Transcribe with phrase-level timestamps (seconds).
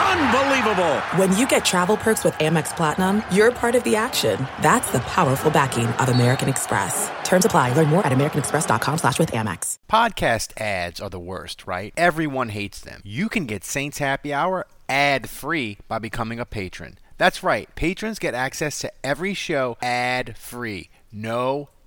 [0.00, 1.00] Unbelievable!
[1.16, 4.38] When you get travel perks with Amex Platinum, you're part of the action.
[4.62, 7.10] That's the powerful backing of American Express.
[7.22, 7.74] Terms apply.
[7.74, 9.76] Learn more at americanexpress.com slash with Amex.
[9.90, 11.92] Podcast ads are the worst, right?
[11.96, 13.02] Everyone hates them.
[13.04, 16.98] You can get Saints Happy Hour ad-free by becoming a patron.
[17.18, 17.68] That's right.
[17.74, 20.88] Patrons get access to every show ad-free.
[21.12, 21.68] No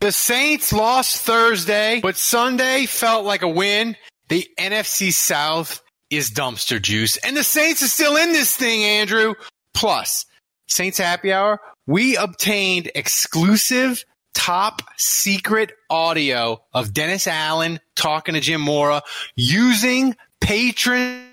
[0.00, 3.96] The Saints lost Thursday, but Sunday felt like a win.
[4.28, 9.34] The NFC South is dumpster juice, and the Saints are still in this thing, Andrew.
[9.72, 10.26] Plus,
[10.68, 18.60] Saints Happy Hour, we obtained exclusive top secret audio of Dennis Allen talking to Jim
[18.60, 19.02] Mora
[19.34, 21.24] using patron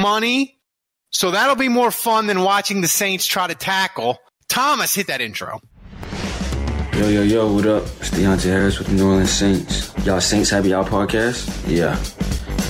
[0.00, 0.58] money.
[1.10, 4.18] So that'll be more fun than watching the Saints try to tackle.
[4.48, 5.60] Thomas, hit that intro.
[6.98, 7.84] Yo, yo, yo, what up?
[8.00, 9.94] It's Deonte Harris with the New Orleans Saints.
[10.04, 11.46] Y'all Saints Happy y'all podcast?
[11.68, 11.96] Yeah.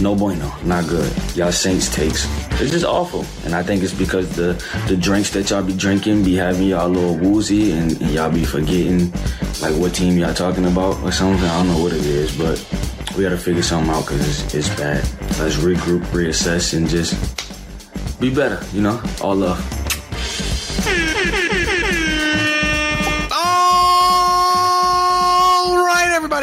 [0.03, 1.11] No bueno, not good.
[1.34, 2.27] Y'all Saints takes.
[2.61, 3.25] It's just awful.
[3.47, 6.89] And I think it's because the the drinks that y'all be drinking be having y'all
[6.89, 9.11] a little woozy and, and y'all be forgetting
[9.62, 11.43] like what team y'all talking about or something.
[11.43, 12.62] I don't know what it is, but
[13.17, 15.03] we gotta figure something out because it's, it's bad.
[15.41, 17.17] Let's regroup, reassess, and just
[18.21, 19.01] be better, you know?
[19.23, 19.59] All love.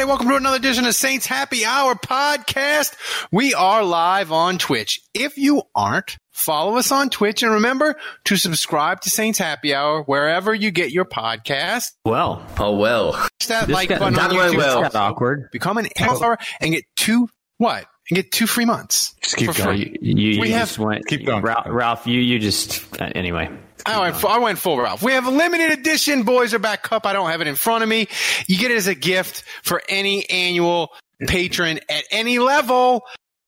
[0.06, 2.94] Everybody, welcome to another edition of Saints Happy Hour podcast.
[3.32, 5.00] We are live on Twitch.
[5.14, 7.96] If you aren't, follow us on Twitch and remember
[8.26, 11.92] to subscribe to Saints Happy Hour wherever you get your podcast.
[12.04, 13.12] Well, oh well.
[13.14, 14.56] Push that This like got- button by on YouTube.
[14.58, 14.82] well.
[14.82, 15.48] got awkward.
[15.50, 17.28] Become an hour and get two
[17.58, 17.86] what?
[18.08, 19.14] And get two free months.
[19.20, 19.78] Just keep going.
[19.78, 19.98] free.
[20.00, 21.06] You, you We have- just went.
[21.06, 21.42] keep going.
[21.42, 23.50] Ralph, Ralph, you you just uh, anyway.
[23.84, 25.02] I went, I went full Ralph.
[25.02, 27.04] We have a limited edition Boys Are Back Cup.
[27.06, 28.08] I don't have it in front of me.
[28.48, 30.92] You get it as a gift for any annual
[31.26, 33.02] patron at any level.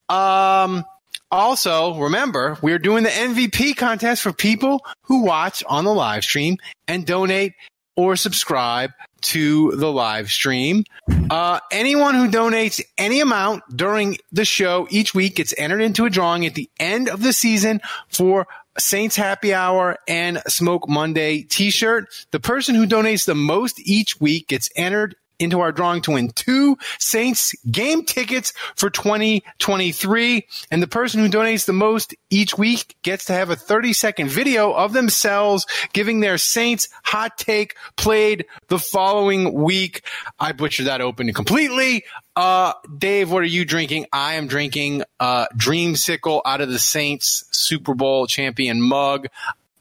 [0.08, 0.84] Um,
[1.30, 6.56] also, remember, we're doing the MVP contest for people who watch on the live stream
[6.86, 7.52] and donate
[7.96, 8.90] or subscribe
[9.20, 10.84] to the live stream.
[11.30, 16.10] Uh, anyone who donates any amount during the show each week gets entered into a
[16.10, 18.46] drawing at the end of the season for
[18.78, 22.06] Saints Happy Hour and Smoke Monday t-shirt.
[22.30, 26.30] The person who donates the most each week gets entered into our drawing to win
[26.30, 30.46] two Saints game tickets for 2023.
[30.70, 34.28] And the person who donates the most each week gets to have a 30 second
[34.28, 40.02] video of themselves giving their Saints hot take played the following week.
[40.38, 42.04] I butchered that open completely.
[42.36, 44.06] Uh, Dave, what are you drinking?
[44.12, 49.26] I am drinking, uh, Dreamsicle out of the Saints Super Bowl champion mug.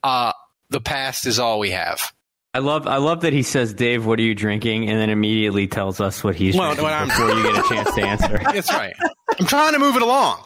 [0.03, 0.33] Uh,
[0.69, 2.11] the past is all we have.
[2.53, 5.67] I love I love that he says, "Dave, what are you drinking?" and then immediately
[5.67, 8.37] tells us what he's Well, drinking what I'm- before you get a chance to answer.
[8.43, 8.93] That's right.
[9.39, 10.39] I'm trying to move it along.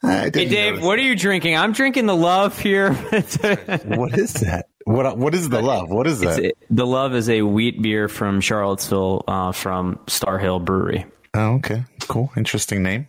[0.00, 0.84] Hey, Dave, notice.
[0.86, 1.56] what are you drinking?
[1.56, 2.92] I'm drinking the Love here.
[3.84, 4.66] what is that?
[4.84, 5.90] What what is the love?
[5.90, 6.38] What is that?
[6.38, 11.04] It's- the Love is a wheat beer from Charlottesville, uh, from Starr Hill Brewery.
[11.34, 13.08] Oh, okay, cool, interesting name.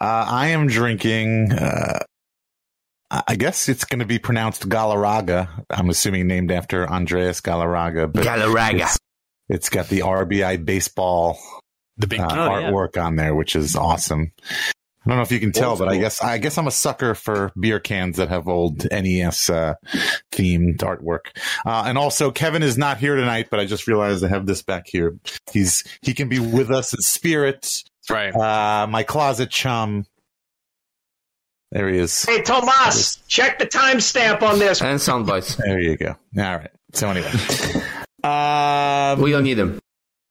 [0.00, 1.52] Uh, I am drinking.
[1.52, 2.00] Uh,
[3.14, 5.64] I I guess it's going to be pronounced Galarraga.
[5.70, 8.12] I'm assuming named after Andres Galarraga.
[8.12, 8.82] But Galarraga.
[8.82, 8.98] It's,
[9.48, 11.38] it's got the RBI baseball
[11.96, 12.70] The big uh, Oh, yeah.
[12.70, 14.32] artwork on there, which is awesome.
[15.06, 16.70] I don't know if you can tell, Old but I guess I guess I'm a
[16.70, 19.74] sucker for beer cans that have old NES uh,
[20.32, 21.36] themed artwork.
[21.66, 24.62] Uh, and also, Kevin is not here tonight, but I just realized I have this
[24.62, 25.18] back here.
[25.52, 27.82] He's he can be with us in spirit.
[28.08, 28.34] Right.
[28.34, 30.06] Uh, my closet chum.
[31.74, 32.24] There he is.
[32.24, 34.80] Hey, Thomas, check the timestamp on this.
[34.80, 35.56] And sound bites.
[35.56, 36.10] There you go.
[36.38, 36.70] All right.
[36.92, 37.28] So anyway,
[38.22, 39.80] um, We don't need them.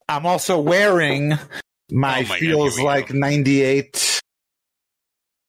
[0.07, 1.38] I'm also wearing
[1.92, 4.22] my, Oh my feels here we like 98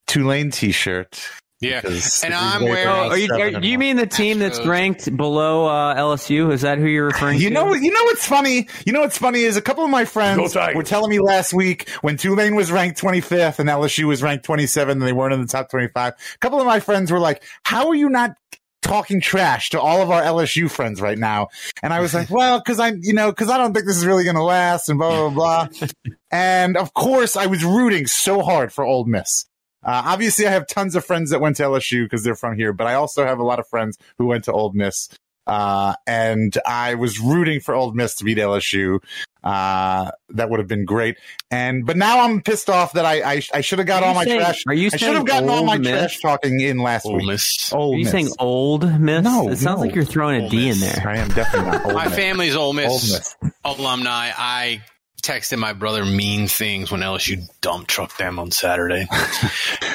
[0.08, 1.80] Tulane t-shirt Yeah,
[2.24, 2.88] and I'm we wearing.
[2.88, 6.52] Oh, are you, are, do you mean the team that's ranked below uh, LSU?
[6.52, 7.54] Is that who you're referring You to?
[7.54, 8.68] know, you know what's funny?
[8.84, 11.88] You know what's funny is a couple of my friends were telling me last week
[12.02, 15.46] when Tulane was ranked 25th and LSU was ranked 27th and they weren't in the
[15.46, 16.12] top 25.
[16.12, 18.36] A couple of my friends were like, "How are you not
[18.82, 21.48] talking trash to all of our LSU friends right now?"
[21.82, 24.04] And I was like, "Well, because I, you know, because I don't think this is
[24.04, 25.88] really going to last," and blah blah blah.
[26.30, 29.46] and of course, I was rooting so hard for Old Miss.
[29.84, 32.72] Uh, obviously, I have tons of friends that went to LSU because they're from here,
[32.72, 35.08] but I also have a lot of friends who went to Old Miss.
[35.46, 39.00] Uh, and I was rooting for Old Miss to beat LSU.
[39.42, 41.18] Uh, that would have been great.
[41.50, 44.24] And but now I'm pissed off that I I, I should have got all my
[44.24, 44.62] saying- trash.
[44.66, 45.90] are you I should saying have gotten all Old my Miss?
[45.90, 47.26] trash talking in last Ole week.
[47.26, 47.70] Miss.
[47.74, 48.12] Old Are you Miss.
[48.12, 49.22] saying old miss?
[49.22, 49.86] No, it sounds no.
[49.86, 51.04] like you're throwing a Ole D in there.
[51.06, 52.14] I am definitely not Old My Miss.
[52.16, 53.52] family's Ole Old Miss, Miss.
[53.66, 54.30] alumni.
[54.34, 54.80] I
[55.26, 59.06] texted my brother mean things when LSU dump trucked them on Saturday.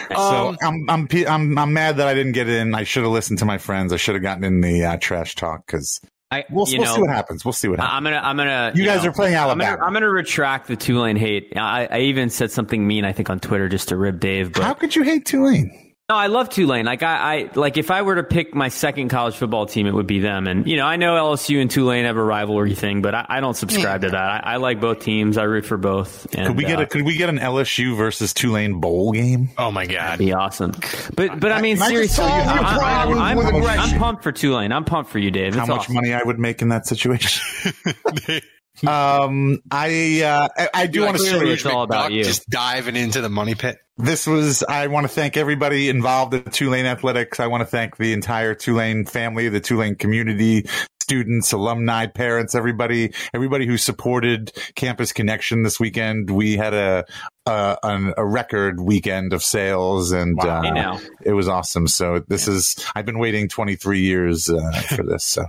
[0.10, 0.16] So
[0.50, 2.74] Um, I'm I'm I'm I'm mad that I didn't get in.
[2.74, 3.94] I should have listened to my friends.
[3.94, 7.02] I should have gotten in the uh, trash talk because I, we'll, we'll know, see
[7.02, 7.46] what happens.
[7.46, 7.96] We'll see what happens.
[7.96, 8.72] I'm gonna, I'm gonna.
[8.74, 9.78] You guys know, are playing I'm Alabama.
[9.78, 11.54] gonna, I'm gonna retract the Tulane hate.
[11.56, 14.52] I, I even said something mean, I think, on Twitter just to rib Dave.
[14.54, 15.89] But How could you hate Tulane?
[16.10, 16.86] No, I love Tulane.
[16.86, 19.94] Like I, I like if I were to pick my second college football team, it
[19.94, 20.48] would be them.
[20.48, 23.40] And you know, I know LSU and Tulane have a rivalry thing, but I, I
[23.42, 24.18] don't subscribe to that.
[24.18, 25.38] I, I like both teams.
[25.38, 26.26] I root for both.
[26.34, 29.52] And, Could we get uh, a Could we get an LSU versus Tulane bowl game?
[29.60, 30.00] oh my god!
[30.00, 30.72] That'd be awesome.
[31.16, 33.56] But but I mean Can I just seriously, I, how I, proud I'm, with I'm,
[33.56, 33.94] aggression?
[33.94, 34.72] I'm pumped for Tulane.
[34.72, 35.54] I'm pumped for you, Dave.
[35.54, 35.94] How much awesome.
[35.94, 37.72] money I would make in that situation?
[38.88, 42.24] um, I uh, I, I do want to like say it's all about McDuck you.
[42.24, 43.78] Just diving into the money pit.
[44.00, 44.64] This was.
[44.64, 47.40] I want to thank everybody involved at Tulane Athletics.
[47.40, 50.68] I want to thank the entire Tulane family, the Tulane community,
[51.02, 56.30] students, alumni, parents, everybody, everybody who supported Campus Connection this weekend.
[56.32, 57.06] We had a
[57.46, 60.60] a, a record weekend of sales, and Wow.
[60.60, 61.00] uh, Hey, now.
[61.24, 61.88] it was awesome.
[61.88, 62.76] So this is.
[62.96, 65.24] I've been waiting 23 years uh, for this.
[65.26, 65.46] So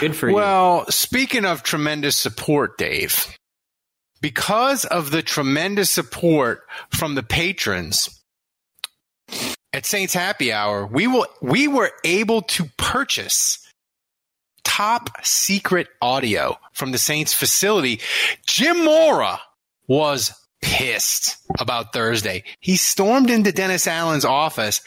[0.00, 0.34] Good for you.
[0.34, 3.34] Well, speaking of tremendous support, Dave,
[4.20, 8.08] because of the tremendous support from the patrons
[9.72, 13.64] at Saints Happy Hour, we will we were able to purchase
[14.64, 18.00] top secret audio from the Saints facility.
[18.46, 19.40] Jim Mora
[19.86, 22.44] was pissed about Thursday.
[22.60, 24.80] He stormed into Dennis Allen's office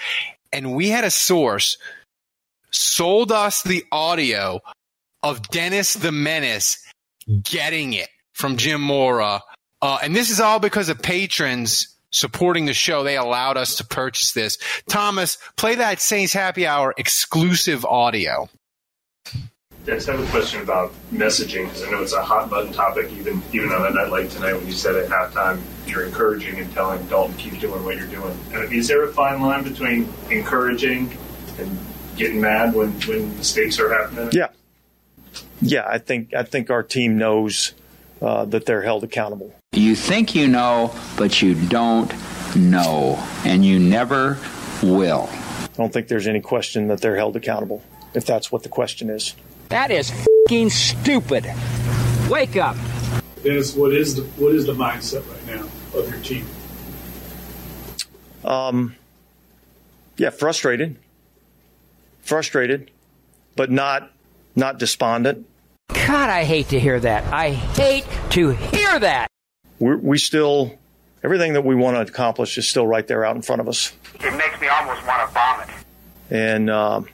[0.54, 1.78] and we had a source
[2.72, 4.62] sold us the audio
[5.24, 6.83] of Dennis the Menace
[7.44, 9.42] getting it from Jim Mora.
[9.81, 13.04] Uh, and this is all because of patrons supporting the show.
[13.04, 14.57] They allowed us to purchase this.
[14.88, 18.50] Thomas, play that Saints Happy Hour exclusive audio.
[19.86, 23.12] Dennis, I have a question about messaging because I know it's a hot button topic.
[23.13, 26.72] Even even on a night like tonight, when you said at halftime you're encouraging and
[26.74, 28.38] telling Dalton keep doing what you're doing.
[28.72, 31.18] Is there a fine line between encouraging
[31.57, 31.80] and
[32.16, 34.30] getting mad when when mistakes are happening?
[34.33, 34.50] Yeah,
[35.62, 35.88] yeah.
[35.88, 37.74] I think I think our team knows
[38.21, 39.53] uh, that they're held accountable.
[39.73, 42.13] You think you know, but you don't
[42.56, 44.38] know, and you never
[44.83, 45.29] will.
[45.31, 47.83] I don't think there's any question that they're held accountable.
[48.13, 49.35] If that's what the question is.
[49.69, 50.12] That is
[50.50, 51.45] fing stupid.
[52.29, 52.75] Wake up.
[53.44, 56.45] Dennis, what is the what is the mindset right now of your team?
[58.44, 58.95] Um,
[60.18, 60.97] yeah, frustrated,
[62.21, 62.91] frustrated,
[63.56, 64.12] but not
[64.56, 65.47] not despondent.
[65.93, 67.31] God, I hate to hear that.
[67.33, 69.27] I hate to hear that.
[69.79, 70.77] We're, we still
[71.23, 73.93] everything that we want to accomplish is still right there out in front of us,
[74.15, 75.69] It makes me almost want to vomit.
[76.30, 77.07] and um,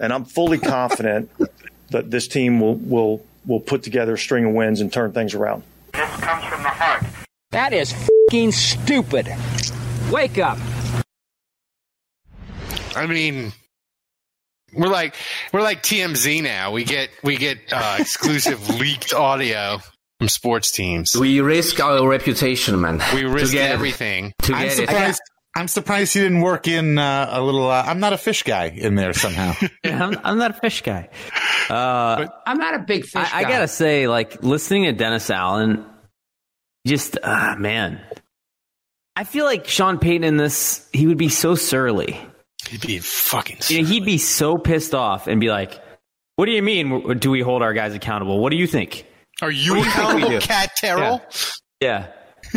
[0.00, 1.30] and I'm fully confident
[1.90, 5.34] that this team will will will put together a string of wins and turn things
[5.34, 5.62] around.
[5.92, 7.04] This comes from the heart.
[7.50, 7.94] That is
[8.30, 9.28] fing stupid.
[10.10, 10.58] Wake up.
[12.96, 13.52] I mean,
[14.76, 15.14] we're like
[15.52, 16.72] we're like TMZ now.
[16.72, 19.78] We get we get uh, exclusive leaked audio
[20.18, 21.14] from sports teams.
[21.16, 23.00] We risk our reputation, man.
[23.14, 23.74] We risk to get it.
[23.74, 24.32] everything.
[24.42, 24.76] To I'm get it.
[24.88, 25.22] surprised.
[25.56, 27.70] I'm surprised he didn't work in uh, a little.
[27.70, 29.52] Uh, I'm not a fish guy in there somehow.
[29.84, 31.10] Yeah, I'm, I'm not a fish guy.
[31.68, 35.84] Uh, I'm not a big fish I, I gotta say, like listening to Dennis Allen,
[36.86, 38.00] just ah man,
[39.14, 42.18] I feel like Sean Payton in this, he would be so surly.
[42.70, 43.58] He'd be fucking.
[43.68, 45.80] You he'd be so pissed off and be like,
[46.36, 47.18] "What do you mean?
[47.18, 48.40] Do we hold our guys accountable?
[48.40, 49.06] What do you think?
[49.42, 50.40] Are you What you accountable.
[50.40, 51.22] Cat Terrell?
[51.80, 52.06] Yeah."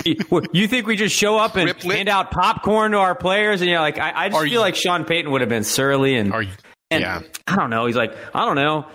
[0.05, 0.17] You-
[0.53, 1.95] you think we just show up and Rip lip?
[1.97, 3.61] hand out popcorn to our players?
[3.61, 5.63] And you're like, I, I just Are feel you- like Sean Payton would have been
[5.63, 6.51] surly and Are you?
[6.91, 7.21] And yeah.
[7.47, 7.85] I don't know.
[7.87, 8.85] He's like, I don't know.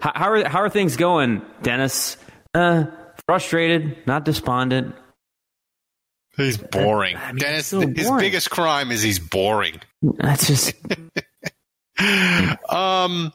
[0.00, 2.16] How, how are how are things going, Dennis?
[2.54, 2.84] Uh,
[3.26, 4.94] frustrated, not despondent.
[6.36, 7.16] He's boring.
[7.16, 9.80] I mean, Dennis, so his biggest crime is he's boring.
[10.02, 10.74] That's just
[12.68, 13.32] Um,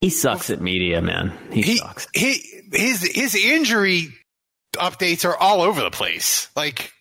[0.00, 1.32] he sucks at media, man.
[1.52, 2.06] He, he, sucks.
[2.14, 4.08] he, his his injury
[4.76, 6.48] updates are all over the place.
[6.56, 6.92] Like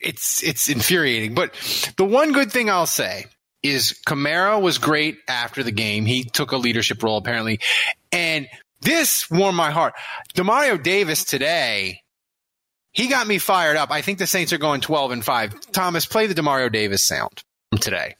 [0.00, 1.34] it's it's infuriating.
[1.34, 1.52] But
[1.96, 3.26] the one good thing I'll say
[3.62, 6.06] is Camaro was great after the game.
[6.06, 7.60] He took a leadership role apparently,
[8.12, 8.48] and
[8.80, 9.94] this warmed my heart.
[10.34, 12.02] Demario Davis today.
[12.98, 13.92] He got me fired up.
[13.92, 15.70] I think the Saints are going 12 and 5.
[15.70, 17.44] Thomas, play the Demario Davis sound
[17.80, 18.16] today.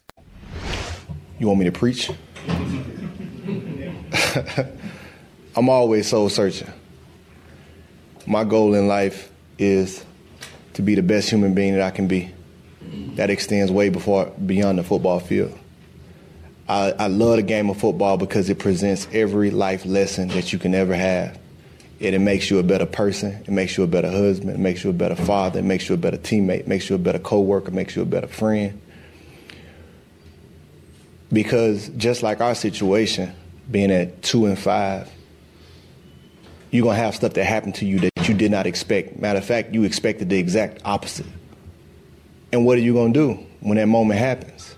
[1.41, 2.09] You want me to preach?
[5.57, 6.71] I'm always soul searching.
[8.25, 10.05] My goal in life is
[10.75, 12.31] to be the best human being that I can be.
[13.17, 15.59] That extends way before beyond the football field.
[16.69, 20.61] I, I love the game of football because it presents every life lesson that you
[20.61, 21.37] can ever have.
[21.99, 23.33] It, it makes you a better person.
[23.33, 24.51] It makes you a better husband.
[24.51, 25.61] It makes you a better father.
[25.61, 26.61] It makes you a better teammate.
[26.61, 27.69] It makes you a better coworker.
[27.69, 28.81] It makes you a better friend.
[31.33, 33.35] Because just like our situation,
[33.71, 35.11] being at two and five,
[36.71, 39.19] you're gonna have stuff that happened to you that you did not expect.
[39.19, 41.27] Matter of fact, you expected the exact opposite.
[42.53, 44.75] And what are you gonna do when that moment happens?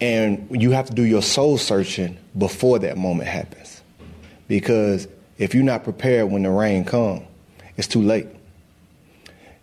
[0.00, 3.82] And you have to do your soul searching before that moment happens.
[4.48, 5.08] Because
[5.38, 7.22] if you're not prepared when the rain comes,
[7.76, 8.28] it's too late.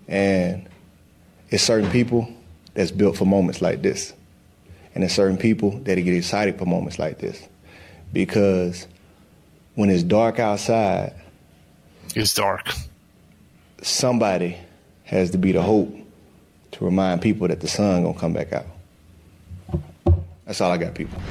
[0.08, 0.68] And
[1.50, 2.32] it's certain people
[2.74, 4.14] that's built for moments like this.
[4.94, 7.48] And there's certain people that get excited for moments like this.
[8.12, 8.88] Because
[9.76, 11.14] when it's dark outside,
[12.16, 12.70] it's dark.
[13.82, 14.58] Somebody
[15.06, 15.96] has to be the hope
[16.72, 18.66] to remind people that the sun gonna come back out.
[20.46, 21.22] That's all I got, people.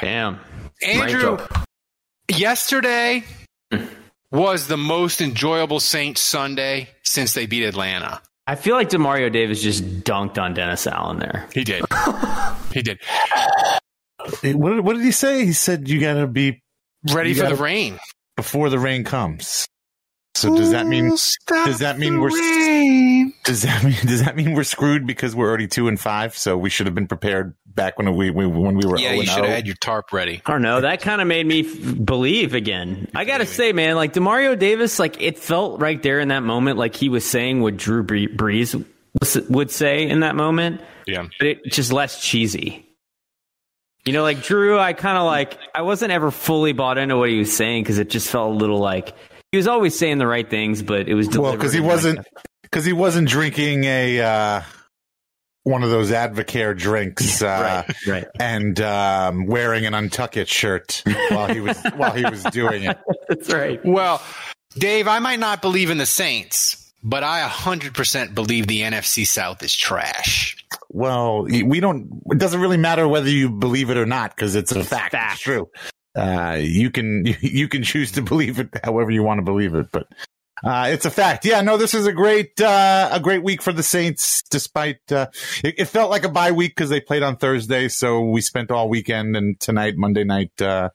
[0.00, 0.38] Damn.
[0.82, 1.38] Andrew,
[2.38, 3.24] yesterday
[3.72, 3.84] hmm.
[4.30, 8.20] was the most enjoyable Saints Sunday since they beat Atlanta.
[8.46, 11.48] I feel like Demario Davis just dunked on Dennis Allen there.
[11.54, 11.84] He did.
[12.72, 12.98] he did.
[14.42, 15.44] What, did- what did he say?
[15.44, 16.60] He said you got to be
[17.12, 17.98] Ready for the gotta- rain.
[18.36, 19.66] before the rain comes.
[20.34, 21.10] So does that mean
[21.46, 22.30] does that mean we're
[23.44, 26.36] does that mean does that mean we're screwed because we're already two and five?
[26.36, 29.14] So we should have been prepared back when we, we when we were Yeah, 0
[29.14, 29.54] you and should have oh.
[29.54, 30.40] had your tarp ready.
[30.46, 30.80] I don't know.
[30.80, 33.08] That kind of made me f- believe again.
[33.14, 36.42] I got to say, man, like Demario Davis, like it felt right there in that
[36.42, 38.84] moment, like he was saying what Drew Bre- Brees
[39.50, 40.80] would say in that moment.
[41.06, 41.26] Yeah.
[41.38, 42.86] But it just less cheesy.
[44.06, 47.28] You know, like Drew, I kind of like, I wasn't ever fully bought into what
[47.28, 49.14] he was saying because it just felt a little like
[49.52, 52.16] he was always saying the right things, but it was Well, because he delivered in,
[52.16, 52.26] like, wasn't
[52.62, 54.62] because he wasn't drinking a uh,
[55.64, 58.26] one of those Advocare drinks, uh, Right, right.
[58.38, 62.98] and um, wearing an UNTUCKit shirt while he was while he was doing it.
[63.28, 63.80] That's right.
[63.84, 64.22] Well,
[64.74, 69.62] Dave, I might not believe in the Saints, but I 100% believe the NFC South
[69.64, 70.56] is trash.
[70.90, 72.22] Well, we don't.
[72.30, 75.14] It doesn't really matter whether you believe it or not because it's a fact.
[75.14, 75.68] It's true.
[76.14, 79.90] Uh, you can you can choose to believe it however you want to believe it,
[79.92, 80.06] but
[80.62, 81.44] uh, it's a fact.
[81.44, 84.42] Yeah, no, this is a great uh, a great week for the Saints.
[84.50, 85.28] Despite uh,
[85.64, 88.70] it, it felt like a bye week because they played on Thursday, so we spent
[88.70, 90.90] all weekend and tonight, Monday night, uh,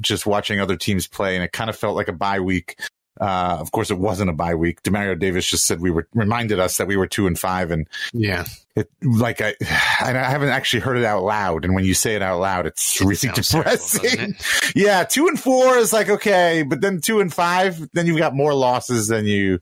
[0.00, 2.78] just watching other teams play, and it kind of felt like a bye week.
[3.20, 4.82] Uh, of course, it wasn't a bye week.
[4.82, 7.86] Demario Davis just said we were reminded us that we were two and five, and
[8.14, 8.44] Yeah.
[8.74, 9.54] it like I,
[10.02, 11.66] and I haven't actually heard it out loud.
[11.66, 14.72] And when you say it out loud, it's really sounds terrible, doesn't depressing.
[14.74, 18.34] yeah, two and four is like okay, but then two and five, then you've got
[18.34, 19.60] more losses than you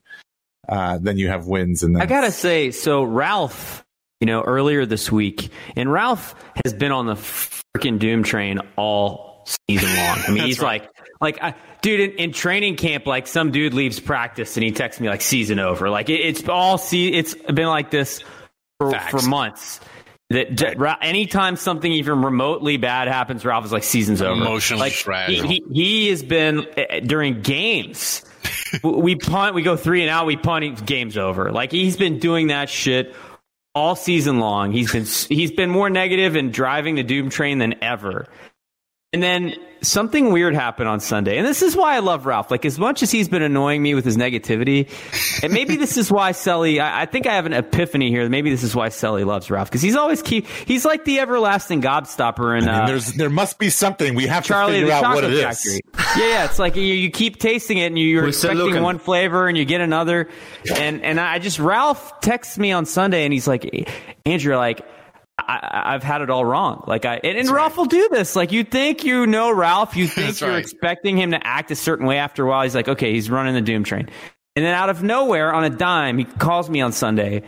[0.69, 1.83] uh, than you have wins.
[1.83, 3.85] And then I gotta say, so Ralph,
[4.21, 9.28] you know, earlier this week, and Ralph has been on the freaking doom train all
[9.69, 10.19] season long.
[10.27, 10.89] I mean, he's like,
[11.21, 15.01] like, I, dude, in, in training camp, like some dude leaves practice and he texts
[15.01, 15.91] me like season over.
[15.91, 18.23] Like it, it's all see, it's been like this
[18.79, 19.81] for, for months.
[20.31, 24.41] That anytime something even remotely bad happens, Ralph is like season's over.
[24.41, 25.49] Emotionally like, fragile.
[25.49, 28.25] He, he, he has been uh, during games.
[28.85, 31.51] we punt, we go three and out, we punt, game's over.
[31.51, 33.15] Like he's been doing that shit
[33.75, 34.73] all season long.
[34.73, 38.27] He's been he's been more negative and driving the doom train than ever.
[39.15, 41.39] And then something weird happened on Sunday.
[41.39, 42.51] And this is why I love Ralph.
[42.51, 44.87] Like, as much as he's been annoying me with his negativity,
[45.43, 48.29] and maybe this is why Sully, I, I think I have an epiphany here.
[48.29, 49.71] Maybe this is why Sully loves Ralph.
[49.71, 52.59] Because he's always keep, he's like the everlasting gobstopper.
[52.59, 55.01] And I mean, uh, there's there must be something we have Charlie to and figure
[55.01, 55.73] the out what Chocolate it Factory.
[55.73, 55.81] is.
[56.19, 56.45] Yeah, yeah.
[56.45, 59.57] It's like you, you keep tasting it and you- you're We're expecting one flavor and
[59.57, 60.29] you get another.
[60.77, 63.89] And and I just Ralph texts me on Sunday and he's like,
[64.27, 64.83] Andrew, like.
[65.39, 66.85] I, I've had it all wrong.
[66.87, 68.35] Like I and, and Ralph will do this.
[68.35, 70.59] Like you think you know Ralph, you think you're right.
[70.59, 72.19] expecting him to act a certain way.
[72.19, 74.09] After a while, he's like, okay, he's running the doom train.
[74.57, 77.43] And then out of nowhere, on a dime, he calls me on Sunday.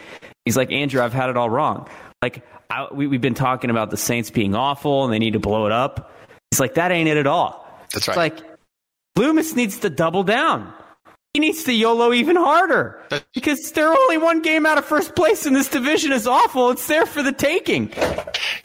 [0.44, 1.88] He's like, Andrew, I've had it all wrong.
[2.22, 5.40] Like, I, we, we've been talking about the Saints being awful and they need to
[5.40, 6.12] blow it up.
[6.52, 7.66] He's like, that ain't it at all.
[7.92, 8.12] That's right.
[8.12, 8.46] It's right.
[8.46, 8.58] like,
[9.16, 10.72] Loomis needs to double down.
[11.34, 15.46] He needs to YOLO even harder because they're only one game out of first place
[15.46, 16.70] and this division is awful.
[16.70, 17.92] It's there for the taking.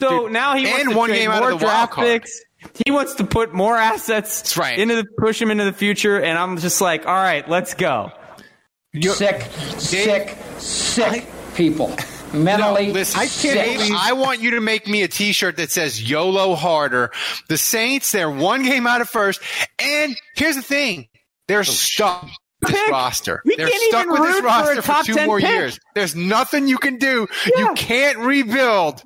[0.00, 2.42] So now he wants to one trade game out more of the draft picks.
[2.84, 4.76] He wants to put more assets right.
[4.76, 8.10] into the push him into the future, and I'm just like, all right, let's go.
[9.00, 9.42] sick,
[9.78, 11.94] sick, sick people.
[12.32, 13.54] Mentally Listen, sick.
[13.54, 17.12] Dave, I want you to make me a T-shirt that says "YOLO harder."
[17.48, 19.40] The Saints, they're one game out of first,
[19.78, 21.08] and here's the thing:
[21.46, 23.42] they're oh, stuck with this roster.
[23.44, 25.48] We they're can't stuck with this root for roster for, two more pick.
[25.48, 25.78] years.
[25.94, 27.26] There's nothing you can do.
[27.56, 29.02] You can't rebuild.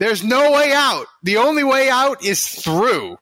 [0.00, 1.06] There's no way out.
[1.22, 3.16] The only way out is through.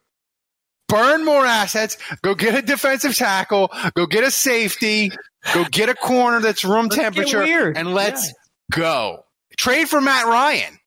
[0.88, 1.96] Burn more assets.
[2.22, 3.70] Go get a defensive tackle.
[3.94, 5.10] Go get a safety.
[5.52, 8.32] Go get a corner that's room get temperature, and let's
[8.70, 9.24] go.
[9.56, 10.78] Trade for Matt Ryan.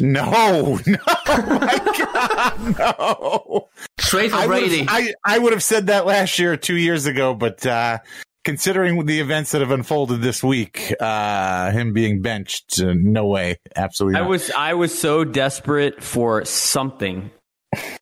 [0.00, 3.68] No, no, my God, no.
[3.98, 4.86] Straight for I would've- Brady.
[4.88, 7.98] I, I would have said that last year, two years ago, but uh,
[8.44, 13.56] considering the events that have unfolded this week, uh, him being benched, uh, no way,
[13.74, 14.20] absolutely.
[14.20, 17.30] I was I was so desperate for something,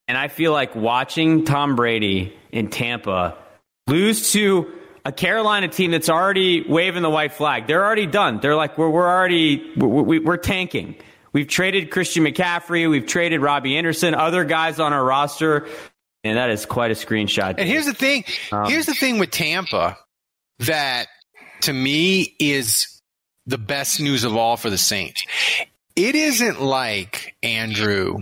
[0.06, 3.36] and I feel like watching Tom Brady in Tampa
[3.86, 4.70] lose to
[5.06, 7.66] a Carolina team that's already waving the white flag.
[7.66, 8.38] They're already done.
[8.42, 10.96] They're like we're we're already we're, we- we're tanking.
[11.32, 12.88] We've traded Christian McCaffrey.
[12.90, 14.14] We've traded Robbie Anderson.
[14.14, 15.68] Other guys on our roster,
[16.24, 17.54] and that is quite a screenshot.
[17.58, 18.24] And here's the thing.
[18.52, 19.96] Um, here's the thing with Tampa
[20.60, 21.06] that
[21.62, 23.00] to me is
[23.46, 25.24] the best news of all for the Saints.
[25.96, 28.18] It isn't like Andrew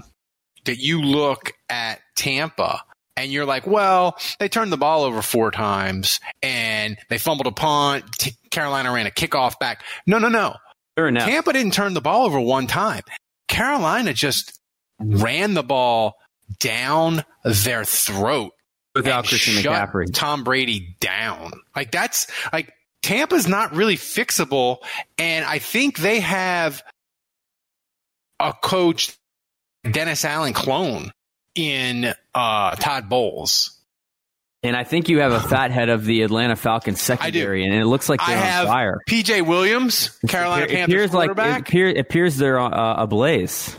[0.64, 2.82] that you look at Tampa
[3.16, 7.52] and you're like, well, they turned the ball over four times and they fumbled a
[7.52, 8.04] punt.
[8.50, 9.82] Carolina ran a kickoff back.
[10.06, 10.54] No, no, no.
[10.99, 11.28] Sure enough.
[11.28, 13.05] Tampa didn't turn the ball over one time.
[13.47, 14.61] Carolina just
[14.99, 16.17] ran the ball
[16.59, 18.52] down their throat
[18.97, 20.12] without Christian McCaffrey.
[20.12, 21.52] Tom Brady down.
[21.76, 24.78] Like that's like Tampa's not really fixable,
[25.19, 26.83] and I think they have
[28.40, 29.17] a coach,
[29.89, 31.13] Dennis Allen clone
[31.54, 33.77] in uh, Todd Bowles.
[34.64, 37.86] And I think you have a fat head of the Atlanta Falcons secondary, and it
[37.86, 38.99] looks like they're have on fire.
[39.08, 41.60] PJ Williams, Carolina it Panthers appears like it quarterback.
[41.68, 43.76] appears, it appears they're uh, ablaze.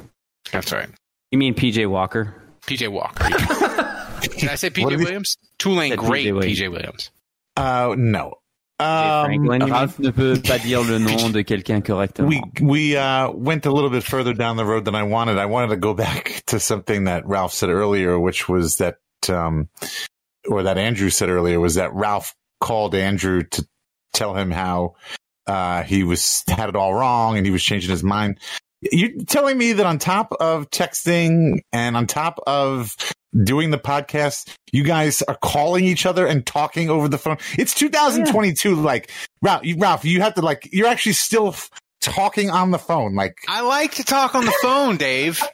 [0.53, 0.87] That's right.
[1.31, 2.33] You mean PJ Walker?
[2.65, 3.25] PJ Walker.
[3.27, 5.35] Did I say PJ did he- Williams?
[5.57, 6.59] Tulane, Said great PJ Williams.
[6.59, 7.11] PJ Williams.
[7.57, 8.35] Uh, no.
[8.81, 9.59] Um, Franklin,
[9.99, 12.29] ne peut pas dire le nom de quelqu'un correctement.
[12.29, 15.37] we we uh, went a little bit further down the road than I wanted.
[15.37, 18.95] I wanted to go back to something that Ralph said earlier, which was that,
[19.27, 19.67] um,
[20.49, 23.67] or that Andrew said earlier, was that Ralph called Andrew to
[24.13, 24.95] tell him how
[25.47, 28.39] uh, he was had it all wrong and he was changing his mind.
[28.81, 32.95] You're telling me that on top of texting and on top of
[33.43, 37.37] doing the podcast, you guys are calling each other and talking over the phone.
[37.57, 38.75] It's 2022.
[38.75, 42.79] Like Ralph, you, Ralph, you have to like, you're actually still f- talking on the
[42.79, 43.15] phone.
[43.15, 45.43] Like, I like to talk on the phone, Dave.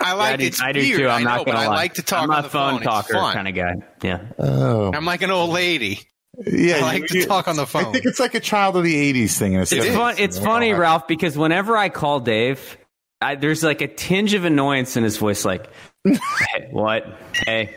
[0.00, 1.08] I like I do, it's I do weird, too.
[1.08, 1.64] I'm I know, not gonna lie.
[1.64, 2.82] I like to talk I'm on a the phone phone.
[2.82, 3.34] talker it's fun.
[3.34, 3.74] kind of guy.
[4.02, 4.20] Yeah.
[4.38, 6.00] oh, I'm like an old lady.
[6.46, 6.76] yeah.
[6.76, 7.86] I like to talk on the phone.
[7.86, 9.54] I think it's like a child of the 80s thing.
[9.54, 9.88] in a It's sense.
[9.96, 10.14] fun.
[10.18, 12.76] It's funny, Ralph, because whenever I call Dave,
[13.20, 15.44] I, there's like a tinge of annoyance in his voice.
[15.44, 15.68] Like,
[16.04, 17.04] hey, what?
[17.32, 17.76] Hey.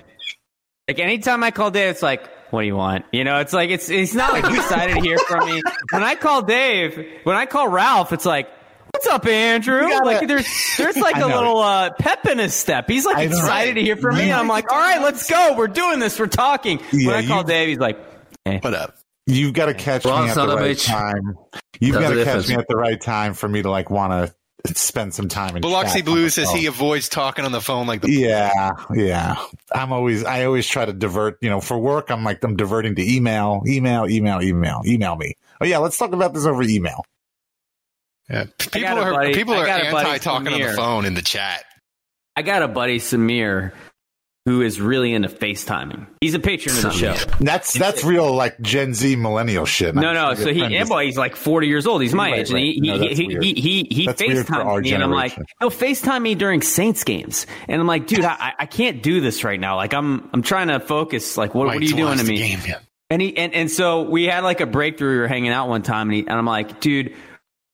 [0.87, 3.05] Like anytime I call Dave, it's like, what do you want?
[3.13, 5.61] You know, it's like it's it's not like he's excited to hear from me.
[5.91, 8.49] When I call Dave, when I call Ralph, it's like,
[8.93, 9.81] what's up, Andrew?
[9.81, 12.89] gotta- like there's there's like a little uh, pep in his step.
[12.89, 13.37] He's like I know.
[13.37, 14.23] excited to hear from me.
[14.23, 15.55] And I'm like, all right, let's go.
[15.57, 16.19] We're doing this.
[16.19, 16.79] We're talking.
[16.91, 17.99] Yeah, when I call you- Dave, he's like,
[18.45, 18.59] hey.
[18.61, 18.95] What up?
[19.27, 21.37] You've got to catch Well, me at the right time.
[21.79, 24.11] You've got to catch me at the right time for me to like want
[24.65, 26.57] to spend some time in Biloxi chat on Blue says phone.
[26.57, 29.35] he avoids talking on the phone like the Yeah, yeah.
[29.73, 32.95] I'm always, I always try to divert, you know, for work, I'm like, I'm diverting
[32.95, 35.35] to email, email, email, email, email me.
[35.61, 37.03] Oh yeah, let's talk about this over email.
[38.31, 38.45] Yeah.
[38.57, 41.21] People are buddy- people are got a buddy, anti talking on the phone in the
[41.21, 41.65] chat.
[42.35, 43.73] I got a buddy, Samir,
[44.45, 46.07] who is really into FaceTiming.
[46.21, 47.15] He's a patron of the show.
[47.41, 49.93] That's, that's real like Gen Z millennial shit.
[49.93, 50.33] No, no.
[50.35, 52.01] So he, yeah, boy, he's like 40 years old.
[52.01, 52.99] He's my Right, age, and he right.
[52.99, 55.37] No, he he, he he he That's weird for our FaceTimes me, and I'm like,
[55.59, 59.43] no, FaceTime me during Saints games, and I'm like, dude, I, I can't do this
[59.43, 59.75] right now.
[59.75, 61.35] Like, I'm I'm trying to focus.
[61.37, 62.37] Like, what, what are you doing to me?
[62.37, 62.79] Game, yeah.
[63.09, 65.11] And he and, and so we had like a breakthrough.
[65.11, 67.13] We were hanging out one time, and, he, and I'm like, dude.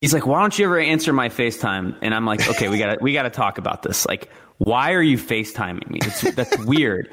[0.01, 1.97] He's like, why don't you ever answer my FaceTime?
[2.01, 4.05] And I'm like, okay, we gotta we gotta talk about this.
[4.05, 4.29] Like,
[4.59, 5.99] why are you FaceTiming me?
[6.03, 7.09] It's, that's weird.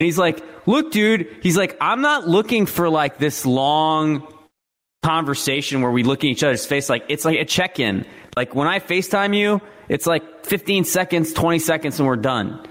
[0.00, 4.26] And he's like, "Look, dude." He's like, "I'm not looking for like this long
[5.02, 6.88] conversation where we look in each other's face.
[6.88, 8.04] Like it's like a check-in.
[8.36, 12.66] Like when I FaceTime you, it's like 15 seconds, 20 seconds, and we're done."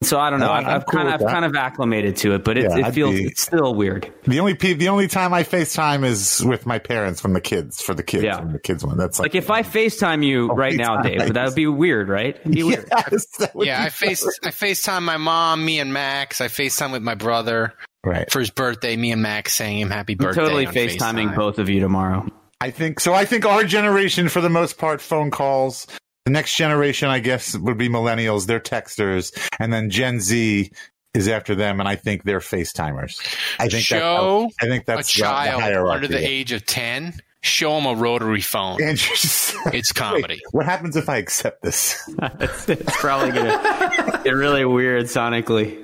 [0.00, 0.46] So I don't know.
[0.46, 2.70] No, I've, I'm I've cool kind of I've kind of acclimated to it, but it,
[2.70, 4.12] Yeah, it feels be- it's still weird.
[4.24, 7.94] The only the only time I FaceTime is with my parents from the kids for
[7.94, 8.38] the kids Yeah.
[8.38, 8.96] from the kids one.
[8.96, 11.18] That's Like like, if I FaceTime you oh, right now, FaceTime.
[11.18, 12.36] Dave, that would be weird, right?
[12.36, 12.88] It'd be weird.
[12.90, 16.40] Yes, that Yeah, be I face I FaceTime my mom, me and Max.
[16.40, 18.30] I FaceTime with my brother right.
[18.30, 18.96] for his birthday.
[18.96, 20.42] Me and Max saying him happy I'm birthday.
[20.42, 21.36] totally on FaceTiming FaceTime.
[21.36, 22.24] both of you tomorrow.
[22.60, 23.14] I think so.
[23.14, 25.88] I think our generation, for the most part, phone calls.
[26.28, 28.46] The next generation, I guess, would be millennials.
[28.46, 30.70] They're texters, and then Gen Z
[31.14, 33.18] is after them, and I think they're FaceTimers.
[33.58, 36.04] I think Show that's, I think a that's the- the child hierarchy.
[36.04, 37.14] under the age of ten.
[37.40, 38.82] Show them a rotary phone.
[38.82, 40.34] And just- It's comedy.
[40.34, 41.98] Wait, what happens if I accept this?
[42.22, 45.82] it's, it's probably gonna get really weird sonically.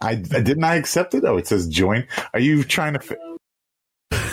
[0.00, 1.22] I, I didn't I accept it.
[1.26, 2.06] Oh, it says join.
[2.32, 2.98] Are you trying to?
[3.00, 3.16] Fa-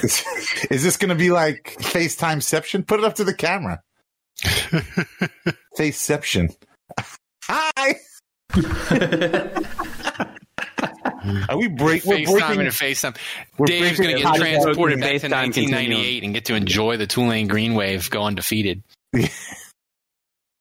[0.04, 0.24] is,
[0.72, 2.88] is this going to be like FaceTimeception?
[2.88, 3.82] Put it up to the camera.
[5.78, 6.56] Faceception.
[7.44, 7.96] Hi.
[11.50, 12.06] Are we break?
[12.06, 12.60] We're FaceTime breaking.
[12.62, 13.18] and FaceTime.
[13.58, 17.08] we're Dave's going to get transported back to FaceTime 1998 and get to enjoy the
[17.08, 18.84] Tulane Green Wave go undefeated.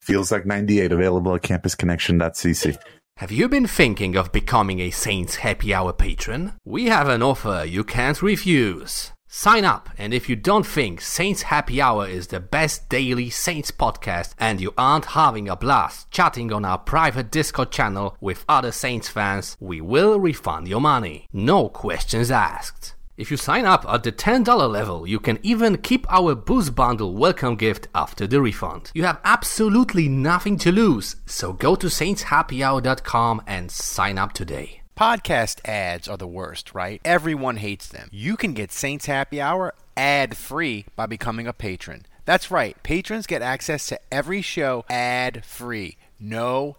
[0.02, 0.92] Feels like 98.
[0.92, 2.78] Available at campusconnection.cc.
[3.18, 6.54] Have you been thinking of becoming a Saints Happy Hour patron?
[6.64, 9.12] We have an offer you can't refuse.
[9.30, 13.70] Sign up, and if you don't think Saints Happy Hour is the best daily Saints
[13.70, 18.72] podcast and you aren't having a blast chatting on our private Discord channel with other
[18.72, 21.28] Saints fans, we will refund your money.
[21.30, 22.94] No questions asked.
[23.18, 27.12] If you sign up at the $10 level, you can even keep our Boost Bundle
[27.12, 28.90] welcome gift after the refund.
[28.94, 34.77] You have absolutely nothing to lose, so go to saintshappyhour.com and sign up today.
[34.98, 37.00] Podcast ads are the worst, right?
[37.04, 38.08] Everyone hates them.
[38.10, 42.04] You can get Saints Happy Hour ad free by becoming a patron.
[42.24, 42.76] That's right.
[42.82, 45.98] Patrons get access to every show ad free.
[46.18, 46.78] No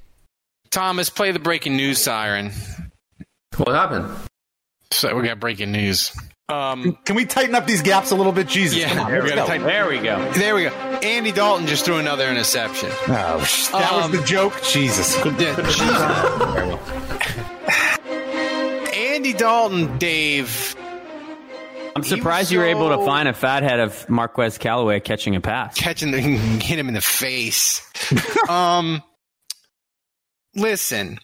[0.71, 2.51] Thomas, play the breaking news siren.
[3.57, 4.09] What happened?
[4.91, 6.11] So we got breaking news.
[6.49, 8.47] Um, Can we tighten up these gaps a little bit?
[8.47, 9.45] Jesus, Yeah, come on, we go.
[9.45, 10.31] tighten- There we go.
[10.33, 10.69] there we go.
[10.69, 12.89] Andy Dalton just threw another interception.
[13.07, 13.37] Oh,
[13.71, 14.61] that Um, was the joke.
[14.63, 15.15] Jesus.
[15.39, 16.77] Yeah,
[18.93, 20.75] Andy Dalton, Dave.
[21.95, 25.75] I'm surprised you were able to find a fathead of Marquez Callaway catching a pass.
[25.77, 27.81] catching the hit him in the face.
[28.49, 29.03] um,
[30.55, 31.19] listen,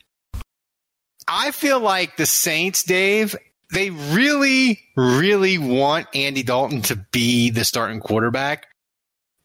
[1.27, 3.35] I feel like the Saints, Dave,
[3.73, 8.67] they really, really want Andy Dalton to be the starting quarterback.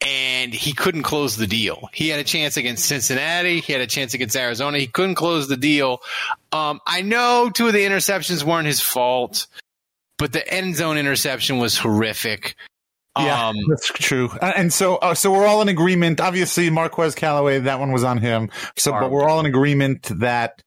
[0.04, 1.88] And he couldn't close the deal.
[1.92, 3.60] He had a chance against Cincinnati.
[3.60, 4.78] He had a chance against Arizona.
[4.78, 6.02] He couldn't close the deal.
[6.50, 9.46] Um, I know two of the interceptions weren't his fault,
[10.18, 12.56] but the end zone interception was horrific.
[13.18, 14.30] Yeah, Um, that's true.
[14.40, 16.20] Uh, And so, uh, so we're all in agreement.
[16.20, 18.50] Obviously, Marquez Callaway, that one was on him.
[18.76, 20.62] So, but we're all in agreement that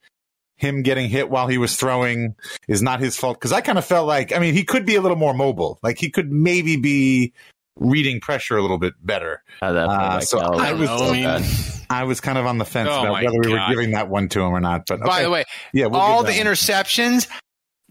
[0.57, 2.35] him getting hit while he was throwing
[2.67, 3.37] is not his fault.
[3.39, 5.79] Because I kind of felt like, I mean, he could be a little more mobile.
[5.81, 7.33] Like he could maybe be
[7.77, 9.43] reading pressure a little bit better.
[9.61, 11.43] Uh, so I was so bad.
[11.89, 14.29] I was kind of on the fence Oh about whether we were giving that one
[14.29, 14.85] to him or not.
[14.87, 16.39] But By the way, yeah, we'll all the one.
[16.39, 17.27] interceptions,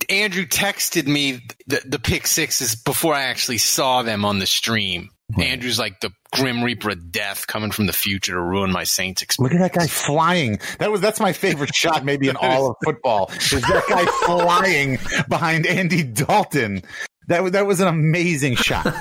[0.08, 5.10] Andrew texted me the, the pick sixes before I actually saw them on the stream.
[5.38, 9.22] Andrew's like the Grim Reaper of death coming from the future to ruin my Saints
[9.22, 9.54] experience.
[9.54, 10.58] Look at that guy flying.
[10.78, 13.30] That was that's my favorite shot, maybe in all of football.
[13.32, 16.82] Is that guy flying behind Andy Dalton?
[17.28, 18.86] That was that was an amazing shot.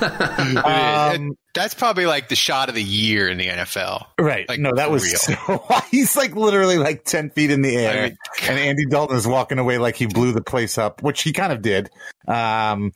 [0.64, 4.06] Um, That's probably like the shot of the year in the NFL.
[4.20, 4.48] right?
[4.48, 5.38] Like, no, that was real.
[5.38, 5.66] so.
[5.92, 8.18] He's like literally like ten feet in the air, I mean,
[8.50, 11.52] and Andy Dalton is walking away like he blew the place up, which he kind
[11.54, 11.90] of did.
[12.28, 12.94] Um,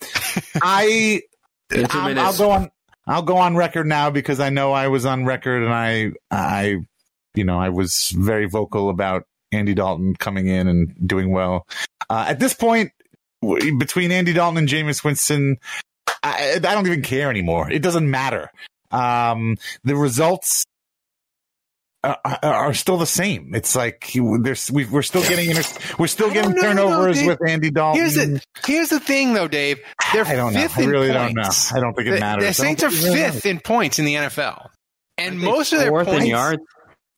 [0.62, 1.22] I
[1.90, 2.72] I'll I'll go on.
[3.08, 6.76] I'll go on record now because I know I was on record and I, I,
[7.36, 11.66] you know, I was very vocal about Andy Dalton coming in and doing well.
[12.10, 12.92] Uh, at this point,
[13.42, 15.58] between Andy Dalton and Jameis Winston,
[16.24, 17.70] I, I don't even care anymore.
[17.72, 18.50] It doesn't matter.
[18.92, 20.66] Um, the results
[22.04, 23.54] uh, are still the same.
[23.54, 25.64] It's like there's we, we're still getting inter-
[26.00, 28.02] we're still getting know, turnovers though, with Andy Dalton.
[28.02, 29.80] Here's the here's the thing, though, Dave.
[30.14, 30.68] They're I don't know.
[30.76, 31.50] I really don't know.
[31.74, 32.46] I don't think it The- matters.
[32.46, 34.70] The Saints are really fifth in points in the NFL,
[35.18, 36.28] and most of their fourth in points.
[36.28, 36.62] yards.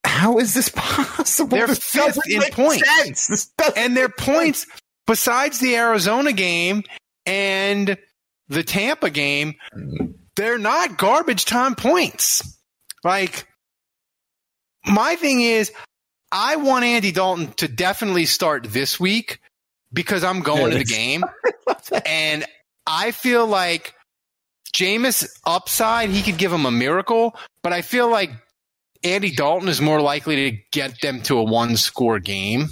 [0.05, 1.57] How is this possible?
[1.57, 3.27] They're This fifth in points, sense.
[3.27, 4.65] This and their points
[5.09, 6.83] besides the Arizona game
[7.25, 7.97] and
[8.47, 9.55] the Tampa game,
[10.35, 12.57] they're not garbage time points.
[13.03, 13.47] Like
[14.85, 15.71] my thing is,
[16.31, 19.39] I want Andy Dalton to definitely start this week
[19.91, 21.23] because I'm going to the game,
[22.05, 22.45] and
[22.85, 23.95] I feel like
[24.71, 28.29] Jameis upside he could give him a miracle, but I feel like
[29.03, 32.67] Andy Dalton is more likely to get them to a one score game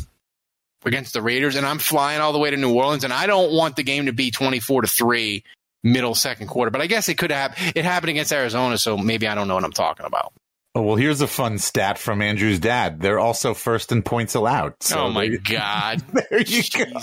[0.85, 3.51] against the Raiders, and I'm flying all the way to New Orleans, and I don't
[3.51, 5.43] want the game to be 24 to three
[5.83, 6.71] middle second quarter.
[6.71, 9.55] But I guess it could have it happened against Arizona, so maybe I don't know
[9.55, 10.33] what I'm talking about.
[10.77, 13.01] Oh, well, here's a fun stat from Andrew's dad.
[13.01, 14.75] They're also first in points allowed.
[14.79, 16.03] So oh my there- god!
[16.29, 16.99] There you go.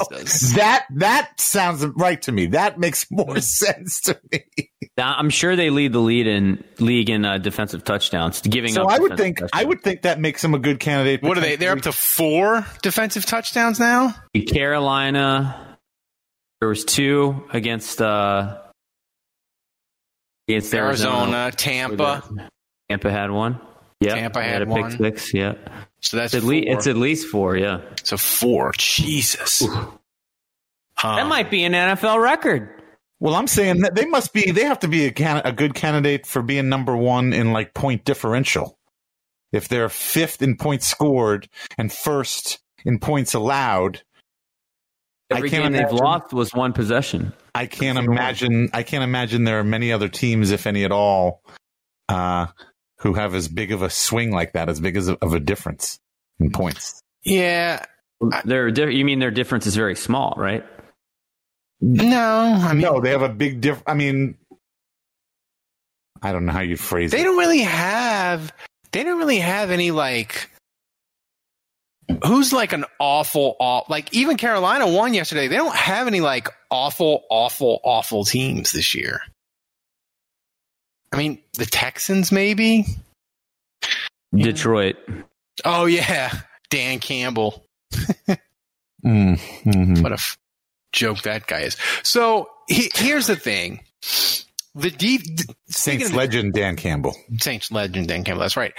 [0.55, 2.47] That that sounds right to me.
[2.47, 4.45] That makes more sense to me.
[4.97, 8.85] Now, I'm sure they lead the lead in league in uh, defensive touchdowns, giving So
[8.85, 8.91] up.
[8.93, 11.25] I would defensive think I would think that makes them a good candidate.
[11.25, 11.57] What are they?
[11.57, 14.15] They're up to four defensive touchdowns now.
[14.47, 15.79] Carolina.
[16.61, 18.61] There was two against uh
[20.47, 21.51] against Arizona, Arizona.
[21.51, 22.51] Tampa.
[22.89, 23.61] Tampa had one.
[24.01, 24.99] Yeah, Tampa they had a pick one.
[24.99, 25.33] six.
[25.33, 25.55] Yeah,
[26.01, 26.77] So that's it's at, least, four.
[26.77, 27.57] it's at least four.
[27.57, 28.73] Yeah, so four.
[28.77, 29.61] Jesus.
[31.03, 32.69] that might be an NFL record.
[33.21, 34.51] Well, I'm saying that they must be.
[34.51, 37.73] They have to be a, can, a good candidate for being number one in like
[37.73, 38.79] point differential.
[39.53, 44.03] If they're fifth in points scored and first in points allowed,
[45.31, 47.33] Every I can't game they've lost was one possession.
[47.55, 48.69] I can't imagine.
[48.75, 51.41] I can't imagine there are many other teams, if any at all,
[52.09, 52.47] uh,
[53.05, 55.39] who have as big of a swing like that, as big as a, of a
[55.41, 56.01] difference
[56.41, 57.01] in points.
[57.23, 57.85] Yeah.
[58.45, 60.65] Their di- you mean their difference is very small, right?
[61.81, 63.83] No, I mean no, they have a big diff.
[63.87, 64.37] I mean,
[66.23, 67.25] I don't know how you phrase they it.
[67.25, 68.53] don't really have.
[68.93, 70.51] They don't really have any like.
[72.27, 75.49] Who's like an awful, aw- like even Carolina won yesterday.
[75.49, 79.21] They don't have any like awful, awful, awful teams this year.
[81.15, 82.85] I mean, the Texans maybe.
[84.37, 84.97] Detroit.
[85.65, 86.33] Oh yeah,
[86.71, 87.65] Dan Campbell.
[89.05, 90.03] Mm, mhm.
[90.03, 90.39] What a f-
[90.93, 91.77] joke that guy is.
[92.03, 93.81] So he, here's the thing:
[94.75, 95.21] the deep
[95.69, 97.15] Saints legend Dan Campbell.
[97.39, 98.41] Saints legend Dan Campbell.
[98.41, 98.73] That's right.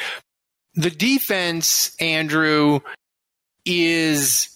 [0.74, 2.80] The defense, Andrew,
[3.68, 4.50] is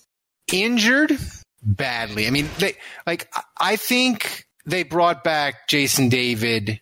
[0.52, 1.20] injured
[1.62, 2.26] badly.
[2.26, 2.74] I mean, they
[3.06, 6.80] like I- I think they brought back Jason David,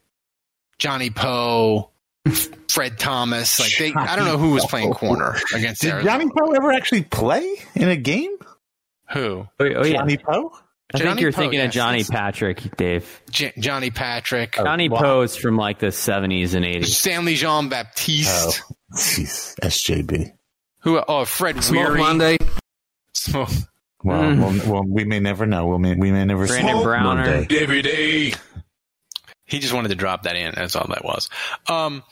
[0.80, 1.90] Johnny Poe,
[2.70, 3.60] Fred Thomas.
[3.60, 6.12] Like they, I don't know who was playing corner against Did Arizona.
[6.20, 8.36] Johnny Poe ever actually play in a game?
[9.12, 9.48] Who?
[9.48, 9.94] Oh, oh, yeah.
[9.98, 10.52] Johnny Poe?
[10.94, 13.22] I think you're Poe, thinking yes, of Johnny Patrick, Dave.
[13.30, 15.02] J- Johnny Patrick, Johnny wow.
[15.02, 16.86] Poe's from like the 70s and 80s.
[16.86, 18.62] Stanley Jean Baptiste.
[18.70, 20.32] Oh, jeez, SJB.
[20.82, 21.02] Who?
[21.06, 22.00] Oh, Fred Smoke Weary.
[22.00, 22.38] Monday.
[23.14, 23.50] Smoke.
[24.04, 24.40] Well, Mm.
[24.40, 25.66] well, well, we may never know.
[25.68, 26.84] We may, we may never Brandon see.
[26.84, 27.26] Browner.
[27.48, 28.34] Monday.
[29.48, 30.54] He just wanted to drop that in.
[30.56, 31.30] That's all that was.
[31.70, 32.04] Um,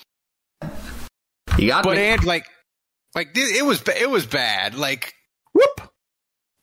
[1.58, 2.04] You got but me.
[2.08, 2.48] and like,
[3.14, 4.76] like it it was it was bad.
[4.76, 5.14] Like,
[5.54, 5.82] whoop.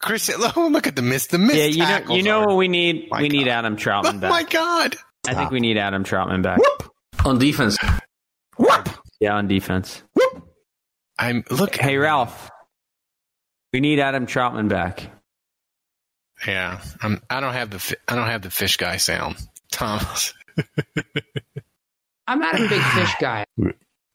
[0.00, 1.26] Chris, look, look at the miss.
[1.28, 1.56] The miss.
[1.56, 3.08] Yeah, you know, you know are- what we need?
[3.11, 3.50] My we need God.
[3.52, 4.96] Adam Oh Trautman my god!
[5.28, 6.58] I think we need Adam Trautman back.
[6.58, 6.90] Whoop.
[7.24, 7.78] On defense.
[8.58, 8.88] Whoop.
[9.20, 10.02] Yeah, on defense.
[10.14, 10.42] Whoop.
[11.18, 11.76] I'm look.
[11.76, 12.50] Hey, Ralph.
[13.72, 15.08] We need Adam Trautman back.
[16.46, 17.22] Yeah, I'm.
[17.30, 17.96] I don't have the.
[18.08, 19.37] I don't have the fish guy sound.
[19.70, 20.35] Thomas.
[22.26, 23.44] I'm not a big fish guy.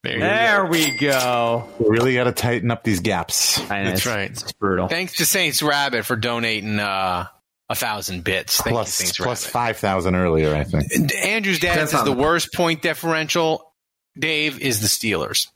[0.03, 0.69] There There go.
[0.69, 1.69] we go.
[1.79, 3.59] We really got to tighten up these gaps.
[3.69, 4.31] I know, That's it's- right.
[4.31, 4.87] It's brutal.
[4.87, 7.27] Thanks to Saints Rabbit for donating uh,
[7.69, 8.61] a thousand bits.
[8.61, 9.51] Thank Plus, you, Saints plus Rabbit.
[9.53, 10.85] five thousand earlier, I think.
[10.95, 13.73] And Andrew's dad That's says the worst point differential.
[14.17, 15.47] Dave is the Steelers.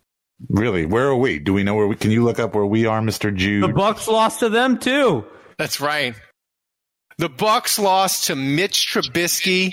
[0.49, 1.39] Really, where are we?
[1.39, 1.95] Do we know where we?
[1.95, 3.63] Can you look up where we are, Mister Jude?
[3.63, 5.25] The Bucks lost to them too.
[5.57, 6.15] That's right.
[7.17, 9.71] The Bucks lost to Mitch Trubisky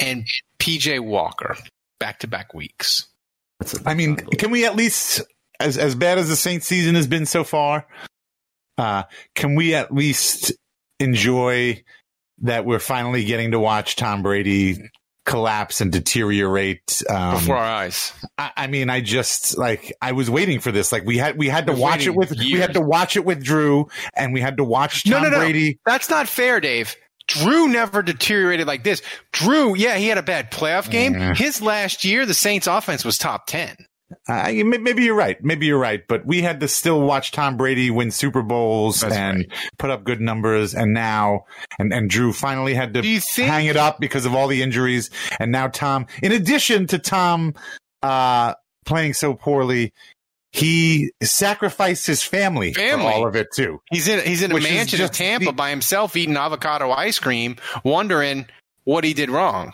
[0.00, 0.26] and
[0.58, 1.56] PJ Walker
[1.98, 3.06] back to back weeks.
[3.84, 5.20] I mean, can we at least,
[5.60, 7.86] as as bad as the Saints season has been so far,
[8.78, 10.52] uh, can we at least
[10.98, 11.82] enjoy
[12.42, 14.78] that we're finally getting to watch Tom Brady
[15.26, 18.12] collapse and deteriorate um, Before our eyes.
[18.38, 20.92] I, I mean, I just like I was waiting for this.
[20.92, 23.24] Like we had we had to watch it waiting with we had to watch it
[23.24, 25.38] with Drew, and we had to watch Tom no, no, no.
[25.38, 25.78] Brady.
[25.86, 26.96] That's not fair, Dave.
[27.30, 29.02] Drew never deteriorated like this.
[29.32, 31.14] Drew, yeah, he had a bad playoff game.
[31.14, 31.34] Yeah.
[31.34, 33.76] His last year, the Saints offense was top 10.
[34.26, 35.36] I, may- maybe you're right.
[35.40, 36.02] Maybe you're right.
[36.08, 39.46] But we had to still watch Tom Brady win Super Bowls and
[39.78, 40.74] put up good numbers.
[40.74, 41.44] And now,
[41.78, 43.02] and, and Drew finally had to
[43.36, 45.10] hang it up because of all the injuries.
[45.38, 47.54] And now Tom, in addition to Tom,
[48.02, 49.92] uh, playing so poorly,
[50.52, 53.04] he sacrificed his family, Family.
[53.04, 53.80] for all of it too.
[53.90, 57.56] He's in he's in a mansion in just Tampa by himself eating avocado ice cream,
[57.84, 58.46] wondering
[58.84, 59.72] what he did wrong.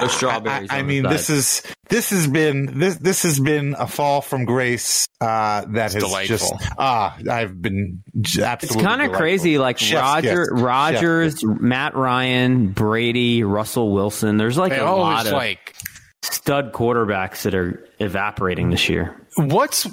[0.00, 0.68] Those strawberries.
[0.72, 4.44] I on mean, this is this has been this this has been a fall from
[4.44, 6.36] grace uh, that has delightful.
[6.36, 9.56] just ah I've been j- It's kind of crazy.
[9.56, 10.60] Like Chef's Roger, kiss.
[10.62, 14.36] Rogers, Matt Ryan, Brady, Russell Wilson.
[14.36, 15.76] There's like They a lot of like
[16.22, 19.14] stud quarterbacks that are evaporating this year.
[19.38, 19.86] What's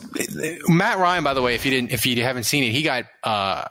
[0.67, 1.23] Matt Ryan.
[1.23, 3.65] By the way, if you didn't, if you haven't seen it, he got uh,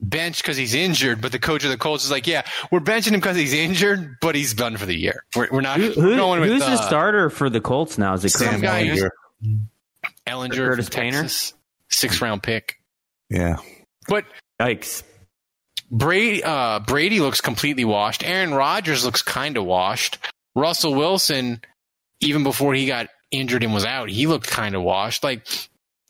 [0.00, 1.20] benched because he's injured.
[1.20, 4.16] But the coach of the Colts is like, yeah, we're benching him because he's injured,
[4.20, 5.24] but he's done for the year.
[5.36, 8.14] We're, we're not Who, we're going with who's uh, the starter for the Colts now?
[8.14, 9.10] Is it Some Curtis guy Samuel?
[10.26, 11.28] Ehlinger, Curtis Painter?
[11.88, 12.80] Six round pick.
[13.30, 13.58] Yeah,
[14.08, 14.24] but
[14.60, 15.04] yikes.
[15.92, 18.24] Brady uh, Brady looks completely washed.
[18.24, 20.18] Aaron Rodgers looks kind of washed.
[20.56, 21.60] Russell Wilson,
[22.20, 25.24] even before he got injured and was out, he looked kind of washed.
[25.24, 25.46] Like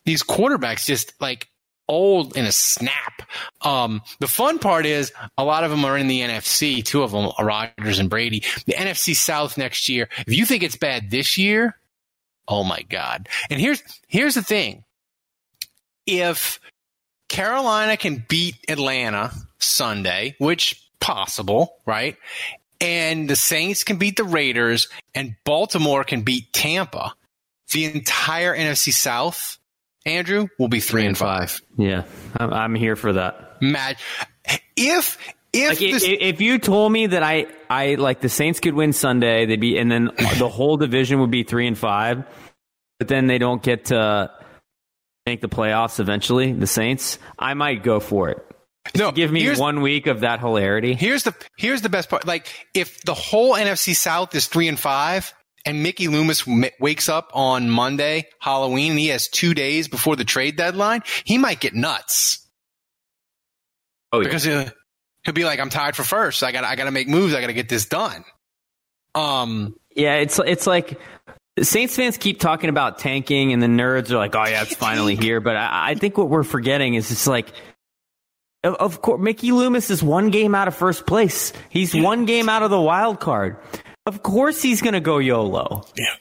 [0.04, 1.48] these quarterbacks, just like
[1.88, 3.22] old in a snap.
[3.62, 6.84] Um, the fun part is a lot of them are in the NFC.
[6.84, 8.42] Two of them Rodgers and Brady.
[8.66, 10.08] The NFC South next year.
[10.26, 11.78] If you think it's bad this year,
[12.48, 13.28] oh my god!
[13.50, 14.84] And here's here's the thing:
[16.06, 16.60] if
[17.28, 22.16] Carolina can beat Atlanta Sunday, which possible, right?
[22.80, 27.14] And the Saints can beat the Raiders and Baltimore can beat Tampa.
[27.72, 29.58] The entire NFC South,
[30.04, 31.60] Andrew, will be three and five.
[31.78, 32.04] Yeah,
[32.36, 33.62] I'm, I'm here for that.
[33.62, 33.96] Mad.
[34.76, 35.16] If
[35.52, 38.60] if Like, i- this- i- if you told me that I, I like the Saints
[38.60, 42.24] could win Sunday, they'd be, and then the whole division would be three and five,
[42.98, 44.30] but then they don't get to
[45.26, 46.52] make the playoffs eventually.
[46.52, 48.44] The Saints, I might go for it.
[48.96, 50.94] No, give me one week of that hilarity.
[50.94, 52.26] Here's the here's the best part.
[52.26, 55.32] Like if the whole NFC South is three and five,
[55.64, 60.16] and Mickey Loomis m- wakes up on Monday, Halloween, and he has two days before
[60.16, 62.46] the trade deadline, he might get nuts.
[64.12, 64.24] Oh, yeah.
[64.24, 64.66] because he'll,
[65.24, 66.42] he'll be like, "I'm tired for first.
[66.42, 67.34] I got I got to make moves.
[67.34, 68.24] I got to get this done."
[69.14, 71.00] Um, Yeah, it's it's like
[71.60, 75.16] Saints fans keep talking about tanking, and the nerds are like, "Oh yeah, it's finally
[75.16, 77.48] here." But I, I think what we're forgetting is it's like,
[78.64, 81.52] of, of course, Mickey Loomis is one game out of first place.
[81.70, 83.56] He's one game out of the wild card.
[84.06, 85.84] Of course, he's going to go YOLO.
[85.96, 86.14] Yeah,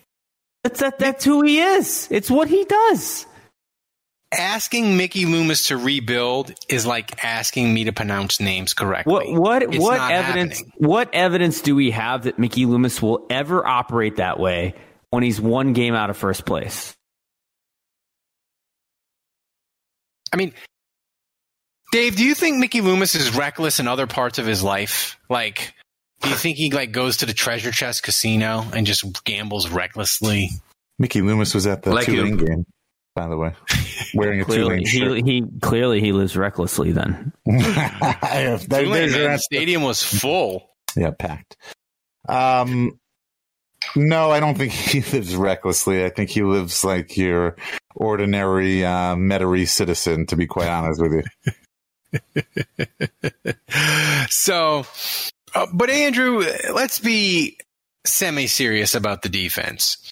[0.64, 2.08] that's that, that's who he is.
[2.12, 3.26] It's what he does.
[4.34, 9.14] asking Mickey Loomis to rebuild is like asking me to pronounce names correctly.
[9.14, 10.60] What what It's what evidence?
[10.60, 10.74] happening.
[10.78, 14.74] What evidence do we have that Mickey Loomis will ever operate that way
[15.12, 16.96] when he's one game out of first place?
[20.32, 20.54] I mean,
[21.94, 25.16] Dave, do you think Mickey Loomis is reckless in other parts of his life?
[25.30, 25.76] Like,
[26.22, 30.50] do you think he like goes to the Treasure Chest Casino and just gambles recklessly?
[30.98, 32.46] Mickey Loomis was at the Like Tulane who?
[32.48, 32.66] game,
[33.14, 33.54] by the way,
[34.16, 35.26] wearing a Clearly, Tulane shirt.
[35.28, 36.94] he, he clearly he lives recklessly.
[36.94, 40.68] Then There- Tulane, man, the stadium was full.
[40.96, 41.58] Yeah, packed.
[42.28, 43.00] Um,
[43.96, 46.04] no, I don't think he lives recklessly.
[46.06, 47.56] I think he lives like your
[47.96, 50.26] ordinary uh, Metairie citizen.
[50.26, 51.54] To be quite honest with you,
[54.30, 54.86] So,
[55.54, 57.58] uh, but Andrew, let's be
[58.06, 60.12] semi-serious about the defense.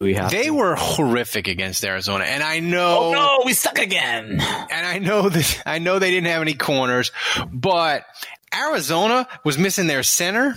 [0.00, 2.98] We have they were horrific against Arizona, and I know.
[2.98, 4.40] Oh no, we suck again.
[4.40, 7.10] And I know that I know they didn't have any corners,
[7.52, 8.04] but
[8.54, 10.54] Arizona was missing their center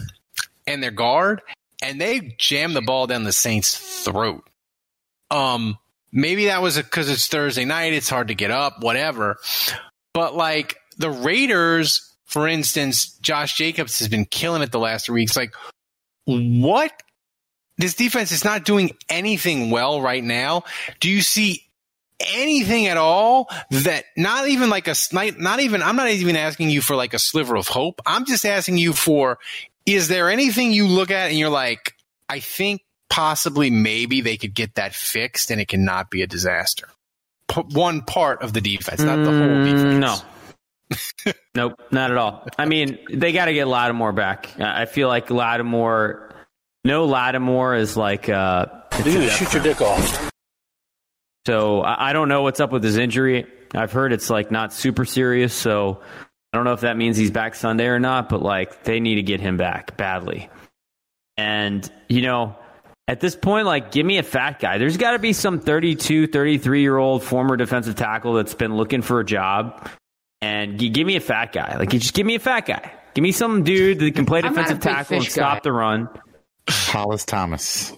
[0.68, 1.42] and their guard,
[1.82, 4.48] and they jammed the ball down the Saints' throat.
[5.32, 5.78] Um,
[6.12, 9.38] maybe that was because it's Thursday night; it's hard to get up, whatever.
[10.14, 15.22] But like the Raiders, for instance, Josh Jacobs has been killing it the last three
[15.22, 15.36] weeks.
[15.36, 15.54] Like,
[16.26, 16.92] what?
[17.78, 20.64] This defense is not doing anything well right now.
[21.00, 21.64] Do you see
[22.20, 26.70] anything at all that not even like a snipe, not even, I'm not even asking
[26.70, 28.02] you for like a sliver of hope.
[28.06, 29.40] I'm just asking you for,
[29.86, 31.94] is there anything you look at and you're like,
[32.30, 36.88] I think possibly maybe they could get that fixed and it cannot be a disaster.
[37.52, 40.24] P- one part of the defense, not the whole Mm, defense.
[41.26, 41.34] No.
[41.56, 42.48] nope, not at all.
[42.58, 44.50] I mean, they got to get Lattimore back.
[44.60, 46.32] I I feel like Lattimore,
[46.84, 48.28] no Lattimore is like.
[48.30, 48.66] Uh,
[49.04, 50.32] You're gonna shoot your dick off.
[51.48, 53.46] So I I don't know what's up with his injury.
[53.74, 55.54] I've heard it's like not super serious.
[55.54, 56.02] So
[56.54, 58.30] I don't know if that means he's back Sunday or not.
[58.30, 60.50] But like they need to get him back badly.
[61.38, 62.56] And you know,
[63.12, 64.78] At this point, like, give me a fat guy.
[64.78, 69.02] There's got to be some 32, 33 year old former defensive tackle that's been looking
[69.02, 69.90] for a job.
[70.42, 71.76] And g- give me a fat guy.
[71.78, 72.90] Like, just give me a fat guy.
[73.14, 75.56] Give me some dude that can play I'm not a defensive tackle and fish stop
[75.56, 75.60] guy.
[75.64, 76.08] the run.
[76.70, 77.92] Hollis Thomas.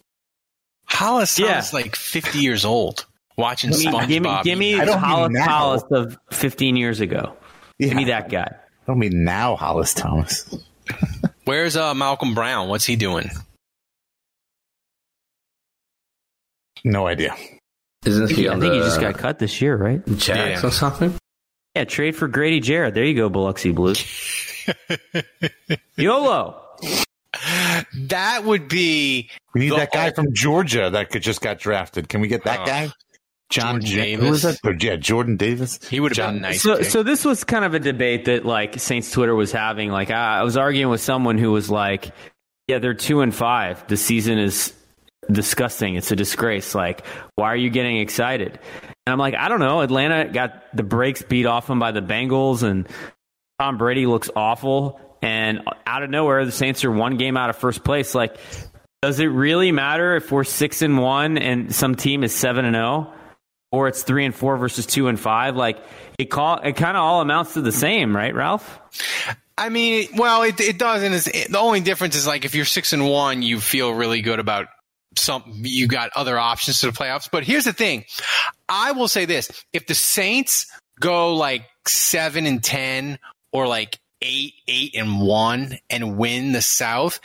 [0.86, 1.48] Hollis Yeah.
[1.50, 3.06] Thomas is like 50 years old
[3.38, 4.08] watching Give me, SpongeBob.
[4.08, 5.46] give me, give me I don't mean Hollis now.
[5.46, 7.36] Hollis of 15 years ago.
[7.80, 8.48] Give me that guy.
[8.52, 10.58] I don't mean now, Hollis Thomas.
[11.46, 12.68] Where's uh, Malcolm Brown?
[12.68, 13.30] What's he doing?
[16.84, 17.36] No idea.
[18.06, 20.06] Isn't I think, he I think the he just uh, got cut this year, right?
[20.18, 20.68] Jags Yeah.
[20.68, 21.14] or something?
[21.76, 22.94] Yeah, trade for Grady Jarrett.
[22.94, 24.06] There you go, Biloxi Blues.
[25.98, 26.60] YOLO.
[28.10, 29.30] That would be.
[29.54, 32.10] We need that guy ult- from Georgia that could just got drafted.
[32.10, 32.66] Can we get that Oh.
[32.66, 32.90] guy?
[33.50, 34.24] John Jordan Davis.
[34.26, 34.60] Who was that?
[34.64, 35.80] Or, yeah, Jordan Davis.
[35.88, 36.62] He would have John- been nice.
[36.62, 36.86] So, pick.
[36.86, 39.90] so this was kind of a debate that like Saints Twitter was having.
[39.92, 42.12] Like I, I was arguing with someone who was like,
[42.68, 43.86] "Yeah, they're two and five.
[43.88, 44.74] The season is
[45.32, 45.96] disgusting.
[45.96, 46.76] It's a disgrace.
[46.76, 47.06] Like,
[47.36, 48.60] why are you getting excited?"
[49.06, 49.82] And I'm like, I don't know.
[49.82, 52.88] Atlanta got the brakes beat off them by the Bengals, and
[53.60, 55.00] Tom Brady looks awful.
[55.22, 58.14] And out of nowhere, the Saints are one game out of first place.
[58.14, 58.38] Like,
[59.02, 62.76] does it really matter if we're six and one and some team is seven and
[62.76, 63.14] zero?
[63.74, 65.58] or it's three and four versus two and five.
[65.58, 65.84] Like
[66.20, 68.80] it call it kind of all amounts to the same, right, Ralph?
[69.58, 71.12] I mean, well, it, it doesn't.
[71.12, 74.22] It's, it, the only difference is like if you're six and one, you feel really
[74.22, 74.68] good about
[75.16, 75.44] some.
[75.56, 77.30] You got other options to the playoffs.
[77.32, 78.06] But here's the thing:
[78.70, 80.66] I will say this: if the Saints
[81.00, 83.20] go like seven and ten,
[83.52, 87.20] or like eight, eight and one, and win the South,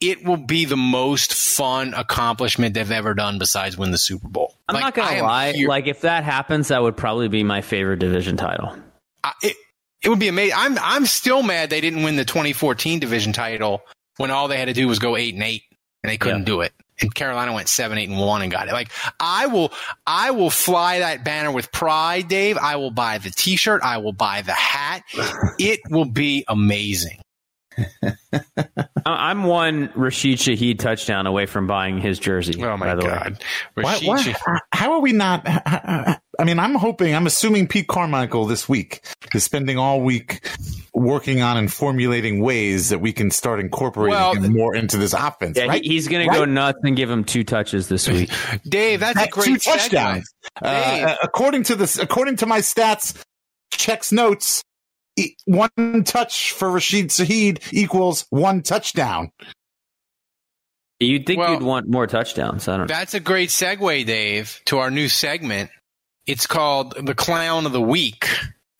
[0.00, 4.54] it will be the most fun accomplishment they've ever done besides win the Super Bowl.
[4.68, 5.52] I'm Like, not gonna lie.
[5.52, 8.76] here- Like if that happens, that would probably be my favorite division title.
[9.22, 9.56] I- it,
[10.02, 10.54] it would be amazing.
[10.56, 13.82] I'm I'm still mad they didn't win the 2014 division title
[14.16, 15.62] when all they had to do was go eight and eight,
[16.02, 16.44] and they couldn't Yeah.
[16.46, 16.72] do it.
[17.00, 18.72] And Carolina went seven, eight, and one and got it.
[18.72, 19.72] Like I will,
[20.06, 22.58] I will fly that banner with pride, Dave.
[22.58, 23.82] I will buy the T-shirt.
[23.82, 25.02] I will buy the hat.
[25.58, 27.18] It will be amazing.
[28.02, 32.62] I- I'm one Rashid Shaheed touchdown away from buying his jersey.
[32.62, 33.44] Oh my by the god,
[33.74, 35.46] Why- Rashid why- Shah- how are we not?
[35.46, 39.02] Uh, uh, uh, I mean, I'm hoping, I'm assuming Pete Carmichael this week
[39.34, 40.40] is spending all week
[40.94, 45.12] working on and formulating ways that we can start incorporating Well, him more into this
[45.12, 45.58] offense.
[45.58, 45.84] Yeah, right?
[45.84, 48.30] he's going to go nuts and give him two touches this week.
[48.66, 50.32] Dave, that's a Had great two touchdowns.
[50.62, 53.22] Uh, according to this, according to my stats,
[53.70, 54.62] checks notes.
[55.18, 59.30] e- One touch for Rashid Shaheed equals one touchdown.
[61.00, 62.66] You'd think Well- you'd want more touchdowns.
[62.66, 62.94] I don't know.
[62.94, 65.70] That's a great segue, Dave, to our new segment.
[66.30, 68.28] It's called the Clown of the Week.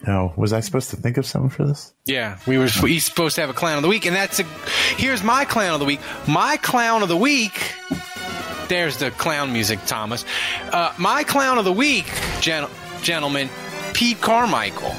[0.06, 1.92] No, was I supposed to think of something for this?
[2.04, 4.44] Yeah, we were he's supposed to have a clown of the week, and that's a.
[4.96, 5.98] Here's my clown of the week.
[6.28, 7.74] My clown of the week.
[8.68, 10.24] There's the clown music, Thomas.
[10.70, 12.06] Uh, my clown of the week,
[12.40, 12.68] gen-
[13.02, 13.50] gentlemen,
[13.94, 14.94] Pete Carmichael.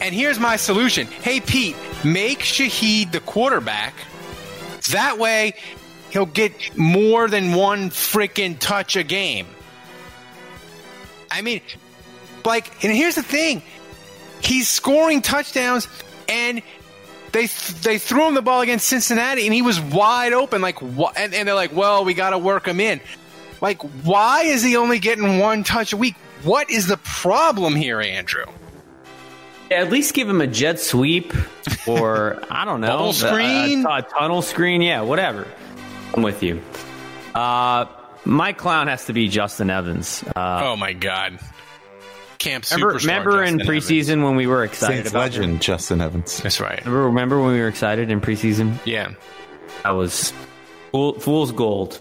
[0.00, 1.08] And here's my solution.
[1.08, 3.92] Hey, Pete, make Shaheed the quarterback.
[4.92, 5.54] That way,
[6.10, 9.48] he'll get more than one freaking touch a game.
[11.36, 11.60] I mean,
[12.44, 13.62] like, and here's the thing
[14.40, 15.88] he's scoring touchdowns
[16.28, 16.62] and
[17.32, 17.46] they
[17.82, 21.34] they threw him the ball against Cincinnati and he was wide open like wha- and,
[21.34, 23.00] and they're like well we got to work him in
[23.60, 26.14] like why is he only getting one touch a week
[26.44, 28.44] what is the problem here Andrew
[29.70, 31.32] at least give him a jet sweep
[31.86, 33.86] or I don't know, Bubble a- a- screen?
[33.86, 34.82] a, tunnel screen.
[34.82, 35.46] Yeah, whatever.
[36.14, 36.62] I'm with you.
[37.34, 37.86] Uh,
[38.26, 40.22] my clown has to be Justin Evans.
[40.34, 41.38] Uh, oh my god
[42.38, 44.24] camp remember, superstar remember in preseason Evans.
[44.24, 45.58] when we were excited Saints about legend him?
[45.60, 46.42] Justin Evans.
[46.42, 48.78] that's right Remember, remember when we were excited in preseason?
[48.84, 49.14] yeah
[49.84, 50.32] I was
[50.92, 51.98] fool, fool's gold.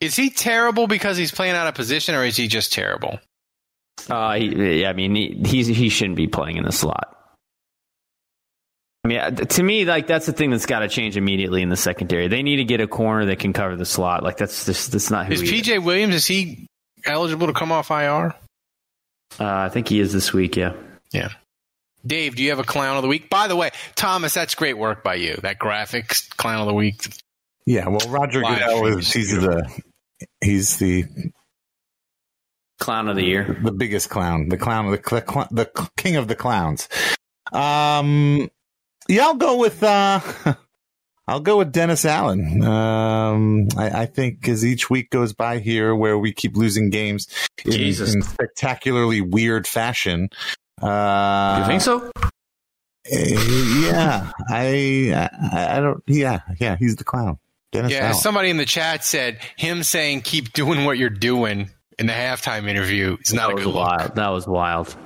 [0.00, 3.18] is he terrible because he's playing out of position or is he just terrible
[4.08, 7.23] Uh, he, yeah, I mean, he, he's he shouldn't be playing in the slot.
[9.04, 11.68] I mean, uh, to me, like that's the thing that's got to change immediately in
[11.68, 12.28] the secondary.
[12.28, 14.22] They need to get a corner that can cover the slot.
[14.22, 15.66] Like that's just that's not who is he is.
[15.66, 16.66] PJ Williams is he
[17.04, 18.34] eligible to come off IR
[19.38, 20.56] Uh, I think he is this week.
[20.56, 20.72] Yeah.
[21.12, 21.28] Yeah.
[22.06, 23.28] Dave, do you have a clown of the week?
[23.30, 25.36] By the way, Thomas, that's great work by you.
[25.42, 27.06] That graphics clown of the week.
[27.66, 29.12] Yeah, well, Roger Live Goodell is streams.
[29.30, 29.82] he's the
[30.42, 31.04] he's the
[32.80, 33.58] Clown of the year.
[33.62, 36.88] the biggest clown, the clown, of the cl- cl- the king of the clowns.
[37.52, 38.50] Um,
[39.08, 40.20] yeah, I'll go with uh,
[41.26, 42.62] I'll go with Dennis Allen.
[42.62, 47.26] Um, I, I think as each week goes by here, where we keep losing games
[47.64, 48.14] in, Jesus.
[48.14, 50.28] in spectacularly weird fashion.
[50.82, 52.10] Uh, you think so?
[53.10, 53.36] eh,
[53.82, 56.02] yeah, I, I I don't.
[56.06, 57.38] Yeah, yeah, he's the clown.
[57.72, 58.14] Dennis yeah, Allen.
[58.14, 62.68] somebody in the chat said him saying "keep doing what you're doing" in the halftime
[62.68, 63.86] interview is not That a was good look.
[63.88, 64.14] wild.
[64.16, 64.96] That was wild.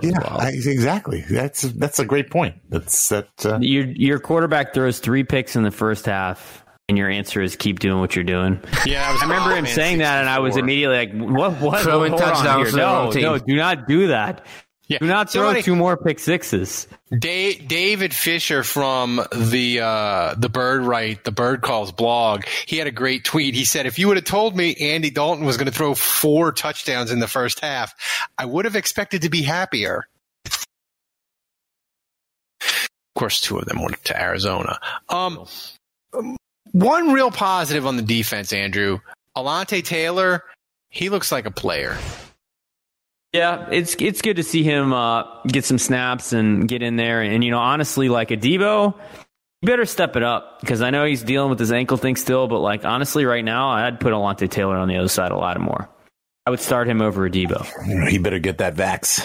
[0.00, 0.40] That yeah, wild.
[0.40, 1.24] I, exactly.
[1.30, 2.56] That's that's a great point.
[2.68, 3.28] That's that.
[3.44, 7.56] Uh, your your quarterback throws three picks in the first half, and your answer is
[7.56, 8.60] keep doing what you're doing.
[8.86, 11.60] Yeah, I, was I remember him man, saying that, and I was immediately like, "What?
[11.60, 11.82] What?
[11.82, 12.66] Throwing touchdowns here.
[12.66, 14.44] for the No, no, do not do that.
[14.92, 14.98] Yeah.
[14.98, 16.86] Do not throw Somebody- two more pick sixes.
[17.18, 22.86] Da- David Fisher from the uh, the Bird Right, the Bird Calls blog, he had
[22.86, 23.54] a great tweet.
[23.54, 26.52] He said, "If you would have told me Andy Dalton was going to throw four
[26.52, 27.94] touchdowns in the first half,
[28.36, 30.06] I would have expected to be happier."
[32.60, 34.78] Of course, two of them went to Arizona.
[35.08, 35.46] Um,
[36.72, 39.00] one real positive on the defense, Andrew
[39.36, 40.44] Alontae Taylor.
[40.90, 41.96] He looks like a player.
[43.32, 47.22] Yeah, it's it's good to see him uh, get some snaps and get in there.
[47.22, 48.94] And, you know, honestly, like Adebo,
[49.62, 52.46] you better step it up because I know he's dealing with his ankle thing still.
[52.46, 55.58] But like honestly, right now, I'd put Alontae Taylor on the other side a lot
[55.60, 55.88] more.
[56.44, 57.64] I would start him over Adebo.
[58.08, 59.22] he better get that vax.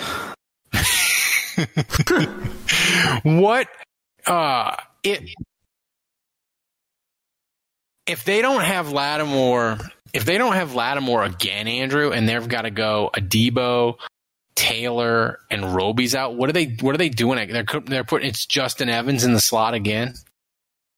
[3.24, 3.68] what
[4.28, 5.28] uh it
[8.08, 9.78] if they don't have Lattimore
[10.14, 13.96] if they don't have Lattimore again, Andrew, and they've got to go Adebo,
[14.56, 17.50] Taylor, and Roby's out, what are they what are they doing?
[17.52, 20.14] They're they're putting it's Justin Evans in the slot again.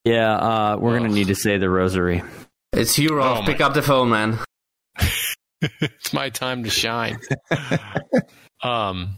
[0.06, 2.24] Yeah, uh, we're gonna need to say the rosary.
[2.72, 3.40] It's you, Rolf.
[3.40, 4.40] Oh, Pick my- up the phone, man.
[5.62, 7.20] it's my time to shine.
[8.64, 9.18] um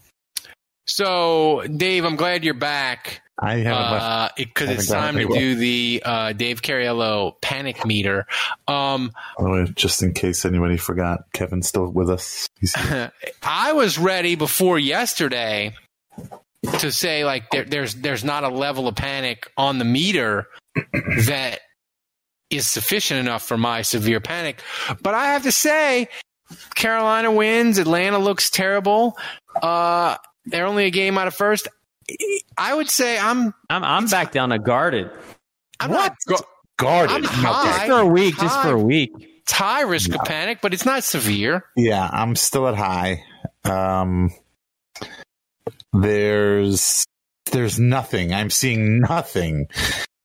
[0.88, 3.22] so Dave, I'm glad you're back.
[3.42, 4.38] I haven't Uh, left.
[4.38, 8.28] because haven't it's gone time to do the uh, Dave Cariello panic meter.
[8.68, 12.48] Um, By the way, just in case anybody forgot, Kevin's still with us.
[13.44, 15.74] I was ready before yesterday
[16.80, 20.46] to say like there, there's there's not a level of panic on the meter
[21.26, 21.60] that
[22.52, 24.62] is sufficient enough for my severe panic.
[25.02, 26.10] But I have to say,
[26.76, 27.78] Carolina wins.
[27.80, 29.18] Atlanta looks terrible.
[29.62, 31.68] Uh, they're only a game out of first.
[32.58, 35.10] I would say I'm I'm I'm back down to guarded.
[35.80, 36.16] I'm not
[36.78, 37.16] guarded.
[37.16, 37.66] I'm high.
[37.66, 39.12] Just for a week, just for a week.
[39.42, 41.66] It's high risk of panic, but it's not severe.
[41.76, 43.24] Yeah, I'm still at high.
[43.64, 44.32] Um,
[45.94, 47.06] there's
[47.52, 48.34] there's nothing.
[48.34, 49.68] I'm seeing nothing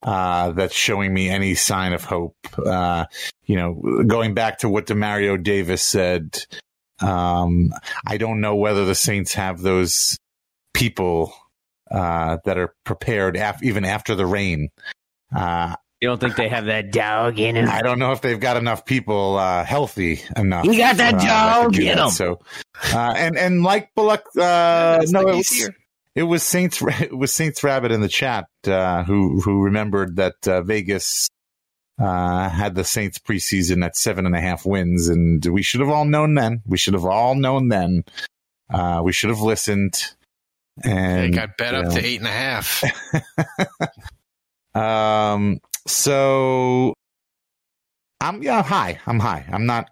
[0.02, 2.36] uh, that's showing me any sign of hope.
[2.58, 3.06] Uh,
[3.44, 6.38] you know, going back to what Demario Davis said,
[7.00, 7.72] um,
[8.06, 10.16] I don't know whether the Saints have those
[10.74, 11.34] people
[11.90, 14.70] uh, that are prepared af- even after the rain.
[15.34, 17.68] Uh, You don't think they have that dog in him?
[17.68, 20.66] I don't know if they've got enough people uh, healthy enough.
[20.66, 22.04] He got that uh, dog do in that.
[22.04, 22.10] him.
[22.10, 22.40] So,
[22.92, 25.70] uh, and and like Bullock, uh, That's no, it was,
[26.14, 26.82] it was Saints.
[27.00, 31.28] It was Saints Rabbit in the chat uh, who who remembered that uh, Vegas
[31.98, 35.90] uh, had the Saints preseason at seven and a half wins, and we should have
[35.90, 36.62] all known then.
[36.66, 38.04] We should have all known then.
[38.68, 40.12] Uh, we should have listened.
[40.84, 42.82] They And got bet up know, to eight and a half.
[44.74, 45.58] um.
[45.86, 46.92] So
[48.20, 48.58] I'm yeah.
[48.58, 49.00] I'm high.
[49.06, 49.46] I'm high.
[49.50, 49.88] I'm not.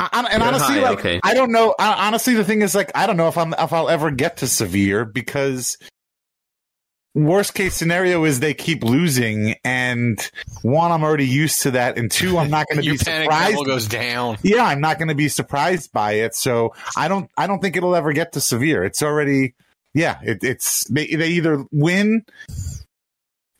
[0.00, 1.20] I, I- and You're honestly, high, like okay.
[1.24, 1.74] I don't know.
[1.78, 4.38] I, honestly, the thing is, like, I don't know if I'm if I'll ever get
[4.38, 5.76] to severe because
[7.18, 10.18] worst case scenario is they keep losing, and
[10.62, 13.64] one, I'm already used to that, and two, I'm not going to be surprised.
[13.66, 14.38] goes down.
[14.42, 16.34] yeah, I'm not going to be surprised by it.
[16.34, 17.30] So I don't.
[17.36, 18.84] I don't think it'll ever get to severe.
[18.84, 19.54] It's already.
[19.94, 22.24] Yeah, it, it's they they either win.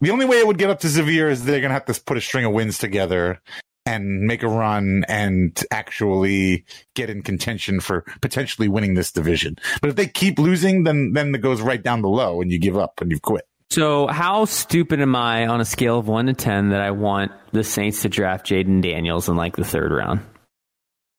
[0.00, 2.00] The only way it would get up to severe is they're going to have to
[2.04, 3.40] put a string of wins together
[3.88, 9.56] and make a run and actually get in contention for potentially winning this division.
[9.80, 12.59] But if they keep losing, then then it goes right down the low and you
[12.59, 13.47] give up and you've quit.
[13.70, 17.32] So, how stupid am I on a scale of one to ten that I want
[17.52, 20.20] the Saints to draft Jayden Daniels in like the third round?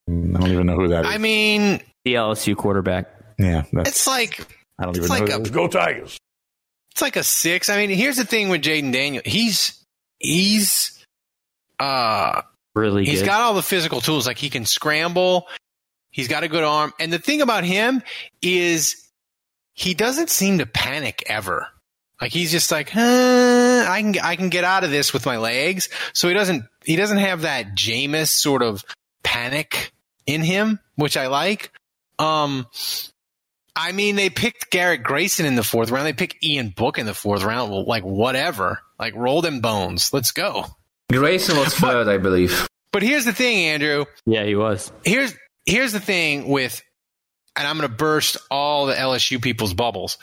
[0.10, 1.12] Mm, I don't even know who that is.
[1.14, 3.08] I mean, The LSU quarterback.
[3.38, 4.48] yeah, that's, it's like
[4.80, 5.16] I don't even know.
[5.16, 6.18] like who a- Go Tigers.
[6.92, 7.70] it's like a six.
[7.70, 9.26] I mean, here's the thing with Jayden Daniels.
[9.28, 9.86] He's
[10.18, 11.04] he's
[11.80, 12.42] uh
[12.76, 13.28] Really he's good.
[13.28, 14.26] got all the physical tools.
[14.26, 15.48] Like he can scramble.
[16.12, 16.94] He's got a good arm.
[17.00, 18.02] And the thing about him
[18.42, 19.08] is
[19.74, 21.68] he doesn't seem to panic ever.
[22.22, 23.00] Like he's just like, huh,
[23.88, 25.90] I can I can get out of this with my legs.
[26.14, 28.84] So he doesn't he doesn't have that Jameis sort of
[29.24, 29.92] panic
[30.26, 31.72] in him, which I like.
[32.18, 32.68] Um
[33.76, 36.06] I mean, they picked Garrett Grayson in the fourth round.
[36.06, 37.72] They picked Ian Book in the fourth round.
[37.72, 38.80] Well, like whatever.
[39.00, 40.12] Like roll them bones.
[40.12, 40.66] Let's go.
[41.10, 42.68] Grayson was third, I believe.
[42.92, 44.06] But here's the thing, Andrew.
[44.26, 44.92] yeah, he was.
[45.06, 45.34] here's
[45.66, 46.82] here's the thing with
[47.56, 50.18] and I'm going to burst all the LSU people's bubbles.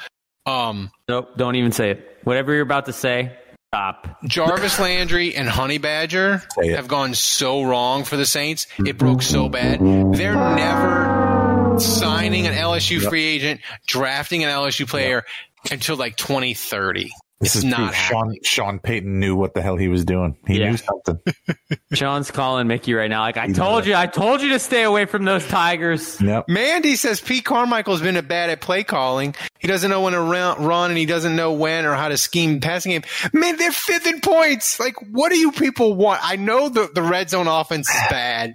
[0.46, 2.18] Um Nope, don't even say it.
[2.24, 3.36] Whatever you're about to say,
[3.74, 4.18] Stop.
[4.24, 8.66] Jarvis Landry and Honey Badger have gone so wrong for the Saints.
[8.78, 9.80] It broke so bad.
[9.80, 13.10] They're never signing an LSU Yep.
[13.10, 15.24] free agent, drafting an LSU player
[15.70, 17.10] until like 2030.
[17.38, 17.94] This it's is not.
[17.94, 20.38] Sean Sean Payton knew what the hell he was doing.
[20.46, 20.70] He Yeah.
[20.70, 21.18] knew something.
[21.92, 23.20] Sean's calling Mickey right now.
[23.20, 26.18] Like I told you, I told you to stay away from those Tigers.
[26.18, 26.46] Yep.
[26.48, 29.34] Mandy says Pete Carmichael's been a bad at play calling.
[29.58, 32.16] He doesn't know when to run, run and he doesn't know when or how to
[32.16, 33.02] scheme passing game.
[33.34, 34.80] Man, they're fifth in points.
[34.80, 36.20] Like, what do you people want?
[36.22, 38.54] I know the, the red zone offense is bad,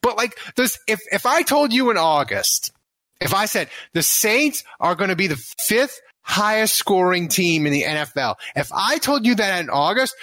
[0.00, 2.72] but like this, if, if I told you in August,
[3.20, 5.36] if I said the Saints are going to be the
[5.66, 10.14] fifth highest scoring team in the NFL, if I told you that in August,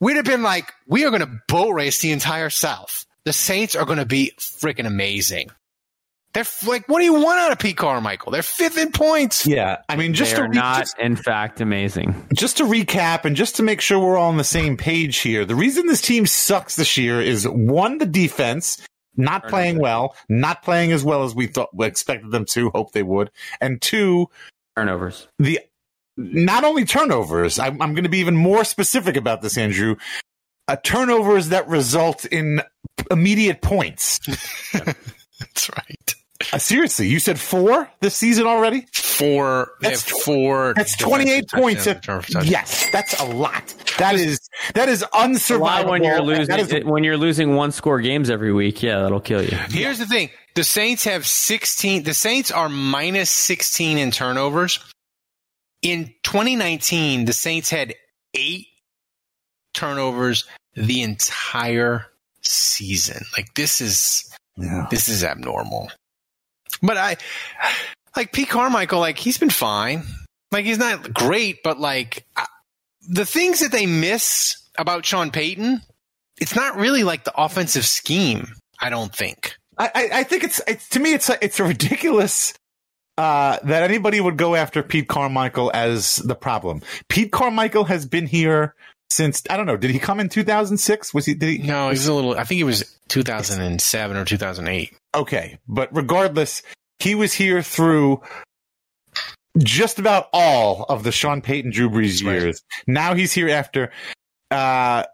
[0.00, 3.04] we'd have been like, we are going to boat race the entire South.
[3.24, 5.50] The Saints are going to be freaking amazing.
[6.32, 8.30] They're like, what do you want out of Pete Carmichael?
[8.30, 9.46] They're fifth in points.
[9.46, 12.26] Yeah, I mean, just They're to re- not, just, in fact, amazing.
[12.34, 15.46] just to recap and just to make sure we're all on the same page here,
[15.46, 18.86] the reason this team sucks this year is one, the defense
[19.16, 22.92] not playing well, not playing as well as we thought we expected them to, hope
[22.92, 23.30] they would,
[23.60, 24.28] and two,
[24.76, 25.28] Turnovers.
[25.38, 25.60] the
[26.16, 27.58] not only turnovers.
[27.58, 29.96] I'm, I'm going to be even more specific about this, Andrew.
[30.68, 32.60] Uh, turnovers that result in
[33.10, 34.18] immediate points.
[34.72, 36.14] That's right.
[36.52, 38.86] Uh, seriously, you said four this season already?
[38.92, 39.70] Four.
[39.80, 40.74] They have That's four.
[40.76, 41.84] That's 28 points.
[41.84, 42.50] touchdowns, return for touchdowns.
[42.50, 43.74] yes, that's a lot.
[43.98, 44.38] That is
[44.74, 45.88] that is unsurvivable.
[45.88, 48.82] when you're That is- losing when you're losing one score games every week?
[48.82, 49.56] Yeah, that'll kill you.
[49.70, 52.02] Here's the thing: the Saints have 16.
[52.02, 54.78] The Saints are minus 16 in turnovers.
[55.82, 57.94] In 2019, the Saints had
[58.34, 58.66] eight
[59.74, 62.06] turnovers the entire
[62.42, 63.24] season.
[63.36, 64.86] Like this is yeah.
[64.90, 65.90] this is abnormal.
[66.82, 67.16] But I
[68.16, 69.00] like Pete Carmichael.
[69.00, 70.04] Like he's been fine.
[70.52, 72.46] Like he's not great, but like I-
[73.08, 75.80] the things that they miss about Sean Payton,
[76.40, 78.54] it's not really like the offensive scheme.
[78.80, 79.56] I don't think.
[79.78, 82.54] I, I, think it's, it's to me it's it's ridiculous
[83.18, 86.82] uh, that anybody would go after Pete Carmichael as the problem.
[87.08, 88.74] Pete Carmichael has been here
[89.10, 89.76] since I don't know.
[89.76, 91.14] Did he come in 2006?
[91.14, 91.34] Was he?
[91.34, 91.58] Did he?
[91.66, 92.36] No, he's a little.
[92.36, 94.92] I think it was 2007 or 2008.
[95.14, 96.62] Okay, but regardless,
[96.98, 98.20] he was here through
[99.58, 102.62] just about all of the Sean Payton Drew Brees years.
[102.86, 103.90] Now he's here after.
[104.50, 105.04] Uh,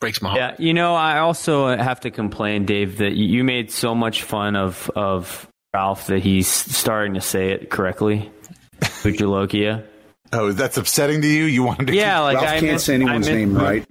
[0.00, 0.40] Breaks my heart.
[0.40, 4.54] Yeah, you know, I also have to complain, Dave, that you made so much fun
[4.56, 8.30] of of Ralph that he's starting to say it correctly.
[8.80, 9.84] Bujalokia.
[10.32, 11.44] Oh, that's upsetting to you?
[11.44, 11.94] You wanted to?
[11.94, 13.86] Yeah, like Ralph I can't miss, say anyone's miss, name right.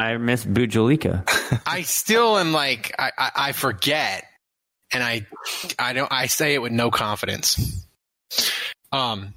[0.00, 1.62] I miss Bujalika.
[1.66, 4.24] I still am like I, I, I forget,
[4.92, 5.26] and I
[5.78, 7.86] I don't I say it with no confidence.
[8.90, 9.34] Um,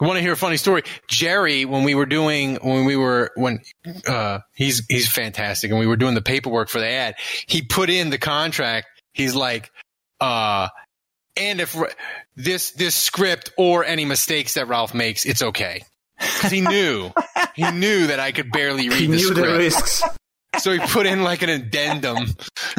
[0.00, 0.82] I want to hear a funny story.
[1.08, 3.60] Jerry, when we were doing when we were when
[4.06, 7.14] uh he's he's fantastic, and we were doing the paperwork for the ad,
[7.46, 8.86] he put in the contract.
[9.14, 9.70] He's like,
[10.20, 10.68] uh,
[11.36, 11.74] and if
[12.36, 15.82] this this script or any mistakes that Ralph makes, it's okay.
[16.18, 17.10] 'Cause he knew
[17.54, 19.40] he knew that I could barely read He the knew script.
[19.50, 20.02] the risks.
[20.58, 22.26] So he put in like an addendum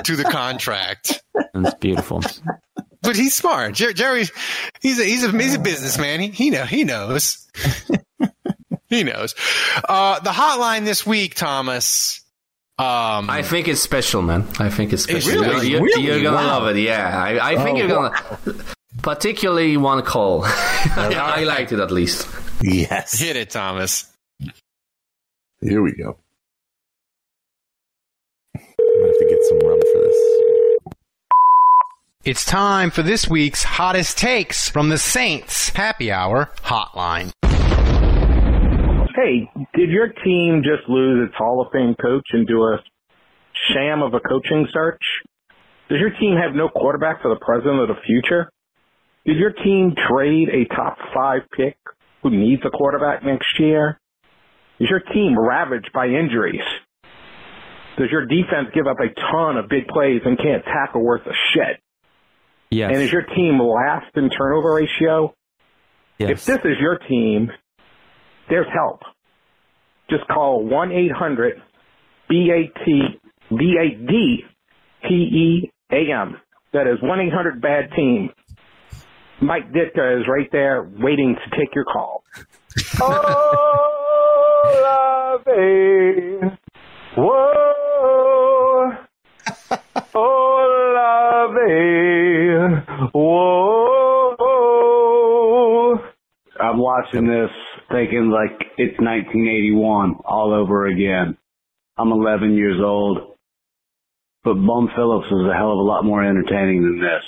[0.05, 1.22] to the contract.
[1.53, 2.22] That's beautiful.
[3.02, 3.74] But he's smart.
[3.74, 4.26] Jer- Jerry,
[4.82, 6.20] he's a he's a he's a businessman.
[6.20, 7.48] He he know he knows.
[8.89, 9.36] he knows.
[9.88, 12.22] Uh, the hotline this week, Thomas.
[12.80, 14.48] Um, I think it's special, man.
[14.60, 15.41] I think it's It's special.
[15.43, 15.70] really?
[15.70, 16.04] you're, Really?
[16.04, 16.60] you're gonna Wow.
[16.60, 16.80] love it.
[16.82, 18.14] Yeah, I, I think Oh, you're gonna.
[19.02, 20.43] Particularly one call.
[20.45, 22.28] I, I liked it at least.
[22.62, 23.18] Yes.
[23.20, 24.06] Hit it, Thomas.
[25.62, 26.18] Here we go.
[28.56, 29.97] I'm gonna have to get some rum for this.
[32.28, 37.32] It's time for this week's hottest takes from the Saints Happy Hour Hotline.
[39.15, 42.84] Hey, did your team just lose its Hall of Fame coach and do a
[43.71, 44.99] sham of a coaching search?
[45.88, 48.51] Does your team have no quarterback for the president of the future?
[49.25, 51.78] Did your team trade a top five pick
[52.23, 54.01] who needs a quarterback next year?
[54.82, 56.67] Is your team ravaged by injuries?
[57.97, 61.34] Does your defense give up a ton of big plays and can't tackle worth a
[61.53, 61.80] shit?
[62.70, 62.91] Yes.
[62.93, 65.34] And is your team last in turnover ratio?
[66.32, 67.51] If this is your team,
[68.49, 69.01] there's help.
[70.09, 71.61] Just call 1 800
[72.30, 72.86] BAT
[73.51, 74.13] BAD
[76.74, 78.30] That is 1 800 bad team.
[79.41, 82.24] Mike Ditka is right there waiting to take your call.
[83.01, 85.43] oh, love
[87.15, 87.53] Whoa.
[90.20, 91.55] Oh, love
[93.13, 93.57] Whoa.
[96.59, 97.51] I'm watching this
[97.91, 101.38] thinking like it's 1981 all over again.
[101.97, 103.36] I'm 11 years old,
[104.43, 107.23] but Bum Phillips is a hell of a lot more entertaining than this.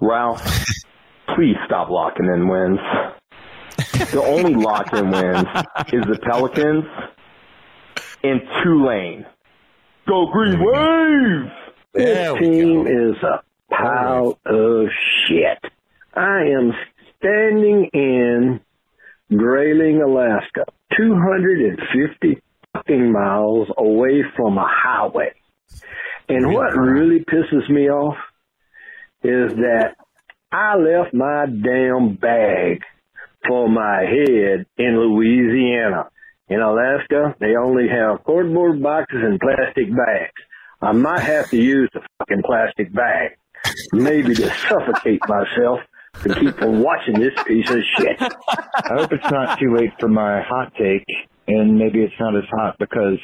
[0.00, 0.42] Ralph,
[1.34, 2.80] please stop locking in wins.
[4.10, 5.48] The only lock in wins
[5.92, 6.84] is the Pelicans
[8.22, 9.26] and Tulane.
[10.06, 11.50] Go Green Wave!
[11.94, 13.42] This team is a
[13.72, 14.86] pile of
[15.26, 15.58] shit.
[16.14, 16.72] I am
[17.18, 18.60] standing in
[19.34, 20.66] Grayling, Alaska,
[20.96, 22.42] 250
[22.72, 25.32] fucking miles away from a highway.
[26.28, 28.16] And what really pisses me off
[29.22, 29.96] is that
[30.50, 32.82] I left my damn bag
[33.46, 36.08] for my head in Louisiana.
[36.48, 40.32] In Alaska, they only have cardboard boxes and plastic bags.
[40.80, 43.38] I might have to use the fucking plastic bag,
[43.92, 45.80] maybe to suffocate myself
[46.22, 48.20] to keep from watching this piece of shit.
[48.20, 51.04] I hope it's not too late for my hot take,
[51.46, 53.18] and maybe it's not as hot because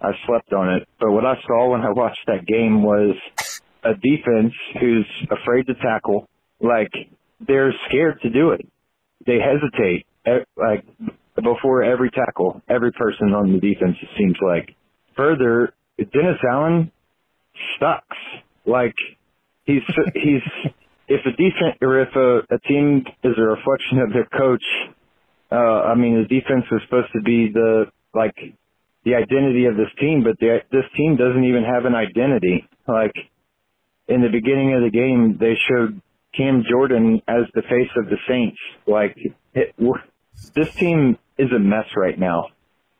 [0.00, 0.88] I slept on it.
[0.98, 3.16] But what I saw when I watched that game was
[3.84, 6.28] a defense who's afraid to tackle.
[6.60, 6.92] Like
[7.40, 8.66] they're scared to do it.
[9.26, 10.06] They hesitate.
[10.56, 10.84] Like
[11.34, 13.96] before every tackle, every person on the defense.
[14.02, 14.74] It seems like.
[15.16, 16.92] Further, Dennis Allen
[17.78, 18.16] sucks.
[18.64, 18.94] Like
[19.64, 19.82] he's
[20.14, 20.72] he's
[21.08, 24.62] if a defense or if a, a team is a reflection of their coach,
[25.50, 28.34] uh, I mean the defense is supposed to be the like
[29.04, 32.68] the identity of this team, but the, this team doesn't even have an identity.
[32.86, 33.14] Like
[34.08, 36.00] in the beginning of the game, they showed
[36.36, 38.58] Cam Jordan as the face of the Saints.
[38.86, 39.16] Like
[39.54, 39.74] it,
[40.54, 42.48] this team is a mess right now,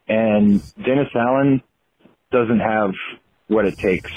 [0.08, 1.62] and Dennis Allen
[2.32, 2.92] doesn't have
[3.48, 4.10] what it takes.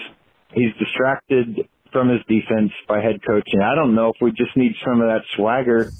[0.53, 4.57] He's distracted from his defense by head coach, and I don't know if we just
[4.57, 5.91] need some of that swagger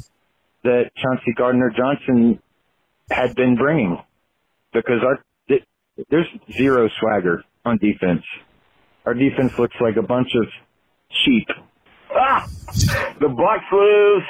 [0.63, 2.41] that Chauncey Gardner Johnson
[3.09, 3.97] had been bringing,
[4.73, 5.63] because our th-
[6.09, 8.23] there's zero swagger on defense.
[9.05, 10.47] Our defense looks like a bunch of
[11.23, 11.47] sheep.
[12.11, 12.47] Ah!
[13.19, 14.23] The Bucs lose,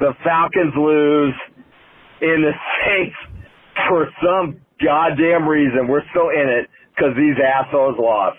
[0.00, 1.34] the Falcons lose,
[2.20, 2.52] and the
[2.86, 3.16] Saints,
[3.88, 8.38] for some goddamn reason, we're still in it because these assholes lost.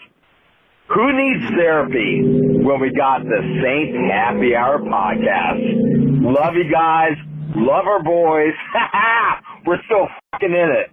[0.88, 2.21] Who needs therapy
[2.63, 6.21] when we got the Saints Happy Hour podcast?
[6.21, 7.13] Love you guys.
[7.55, 8.53] Love our boys.
[9.65, 10.91] we're still fucking in it.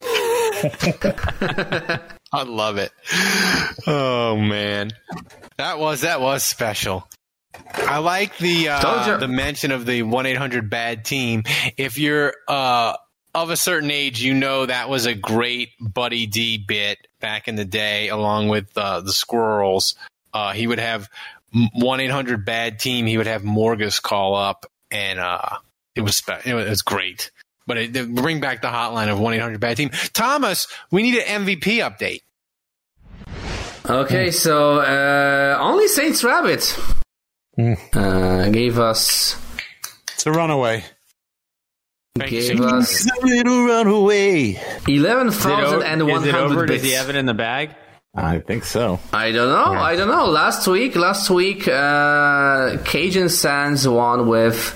[2.32, 2.92] I love it.
[3.86, 4.90] Oh man,
[5.56, 7.08] that was that was special.
[7.74, 9.16] I like the Told uh, ya.
[9.16, 11.42] the mention of the one eight hundred bad team.
[11.76, 12.94] If you're uh,
[13.34, 17.56] of a certain age, you know that was a great Buddy D bit back in
[17.56, 19.94] the day, along with uh, the Squirrels.
[20.32, 21.08] Uh, he would have
[21.74, 23.06] one eight hundred bad team.
[23.06, 25.58] He would have Morgus call up, and uh,
[25.94, 27.30] it was spe- it was great.
[27.66, 29.90] But it, it- bring back the hotline of one eight hundred bad team.
[30.12, 32.22] Thomas, we need an MVP update.
[33.88, 36.78] Okay, so uh, only Saints Rabbit
[37.94, 39.36] uh, gave us.
[40.12, 40.84] It's a runaway.
[42.18, 44.60] Gave us a little runaway.
[44.86, 46.48] eleven Is it, thousand o- and is one it over?
[46.54, 46.98] hundred Does he bits.
[47.00, 47.70] have it in the bag?
[48.14, 48.98] I think so.
[49.12, 49.72] I don't know.
[49.80, 50.26] I don't know.
[50.26, 54.74] Last week, last week, uh, Cajun Sands won with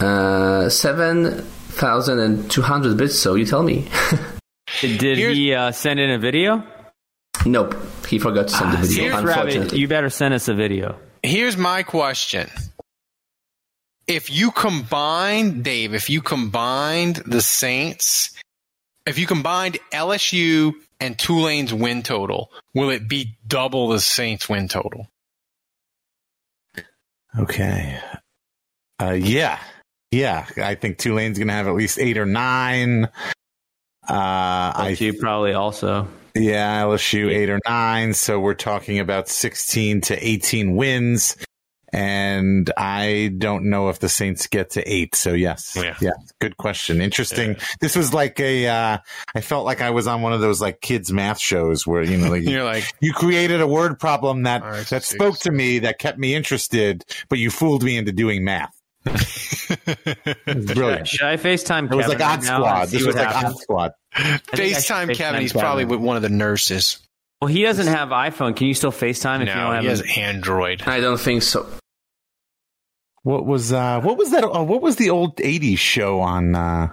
[0.00, 3.18] uh, seven thousand and two hundred bits.
[3.18, 3.86] So you tell me.
[4.80, 6.64] Did he uh, send in a video?
[7.44, 7.74] Nope,
[8.08, 9.02] he forgot to send the video.
[9.02, 9.78] Here's Rabbit, unfortunately.
[9.78, 10.98] you better send us a video.
[11.22, 12.48] Here's my question.
[14.12, 18.30] If you combine, Dave, if you combined the Saints,
[19.06, 24.68] if you combined LSU and Tulane's win total, will it be double the Saints win
[24.68, 25.06] total?
[27.38, 27.98] Okay.
[29.00, 29.58] Uh, yeah.
[30.10, 30.46] Yeah.
[30.58, 33.06] I think Tulane's going to have at least eight or nine.
[34.06, 36.06] Uh, I you probably also.
[36.34, 38.12] Yeah, LSU eight or nine.
[38.12, 41.36] So we're talking about 16 to 18 wins.
[41.92, 45.14] And I don't know if the Saints get to eight.
[45.14, 45.76] So yes.
[45.76, 46.12] Yeah.
[46.40, 47.02] Good question.
[47.02, 47.56] Interesting.
[47.80, 48.98] This was like a, uh,
[49.34, 52.16] I felt like I was on one of those like kids math shows where, you
[52.16, 55.08] know, like, You're like, you created a word problem that, right, that six.
[55.10, 58.72] spoke to me, that kept me interested, but you fooled me into doing math.
[59.04, 61.08] Brilliant.
[61.08, 62.82] Should I FaceTime It was like right Odd Squad.
[62.82, 63.54] and This was like happens?
[63.54, 63.92] Odd Squad.
[64.14, 65.40] think I FaceTime Kevin.
[65.40, 66.98] He's probably with one of the nurses.
[67.40, 68.54] Well, he doesn't have iPhone.
[68.54, 70.82] Can you still FaceTime if you don't have he has an- Android.
[70.82, 71.66] I don't think so.
[73.22, 76.88] What was uh what was that uh, what was the old 80s show on uh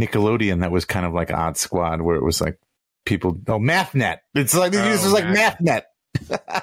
[0.00, 2.58] Nickelodeon that was kind of like Odd Squad where it was like
[3.04, 4.18] people oh MathNet.
[4.34, 5.82] It's like this Oh, is like MathNet.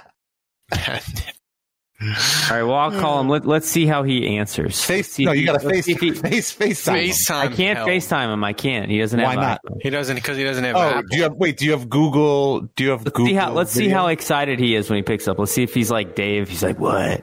[2.02, 2.08] All
[2.50, 3.28] right, well, I'll call him.
[3.28, 4.82] Let, let's see how he answers.
[4.86, 7.44] Face no, you got to let's face see he- face FaceTime.
[7.44, 7.52] him.
[7.52, 7.88] I can't hell.
[7.88, 8.42] FaceTime him.
[8.46, 8.90] I can't.
[8.90, 9.60] He doesn't Why have not?
[9.66, 9.78] iPhone.
[9.82, 10.78] He doesn't because he doesn't have.
[10.78, 11.04] Oh, Apple.
[11.12, 13.52] do you have wait, do you have Google do you have Let's Google see how
[13.52, 15.38] let's see how excited he is when he picks up.
[15.40, 16.48] Let's see if he's like Dave.
[16.48, 17.22] He's like, what?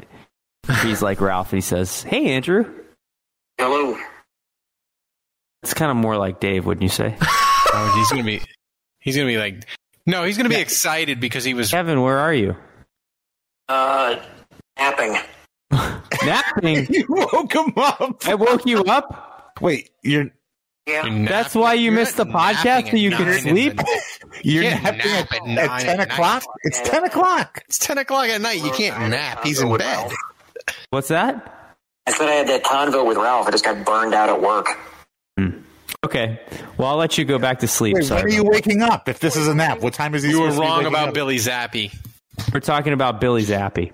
[0.69, 1.51] If he's like Ralph.
[1.51, 2.73] He says, "Hey, Andrew."
[3.59, 3.97] Hello.
[5.63, 7.17] It's kind of more like Dave, wouldn't you say?
[7.79, 8.41] Oh, he's gonna be.
[9.01, 9.67] He's gonna be like.
[10.07, 11.71] No, he's gonna be excited because he was.
[11.71, 12.57] Kevin, where are you?
[13.69, 14.17] Uh,
[14.79, 15.17] napping.
[16.25, 16.87] Napping.
[16.89, 18.27] you woke him up.
[18.27, 19.53] I woke you up.
[19.61, 20.31] Wait, you're
[20.87, 21.27] Yeah.
[21.29, 23.81] That's why you missed the podcast so you can sleep.
[24.43, 26.43] you're can't napping nap at, at at 10 o'clock?
[26.45, 26.55] night.
[26.63, 27.63] It's 10 o'clock.
[27.69, 28.65] It's ten o'clock at night.
[28.65, 29.45] You can't nap.
[29.45, 30.13] He's in bed.
[30.91, 31.53] What's that?
[32.07, 33.47] I said I had that convo with Ralph.
[33.47, 34.69] I just got burned out at work.
[35.39, 35.59] Hmm.
[36.05, 36.41] Okay.
[36.79, 37.95] Well, I'll let you go back to sleep.
[37.95, 39.09] Wait, when are you waking up?
[39.09, 40.79] If this is a nap, what time is he You were supposed to be wrong
[40.79, 41.15] waking about up?
[41.15, 41.95] Billy Zappe.
[42.53, 43.93] We're talking about Billy Zappe.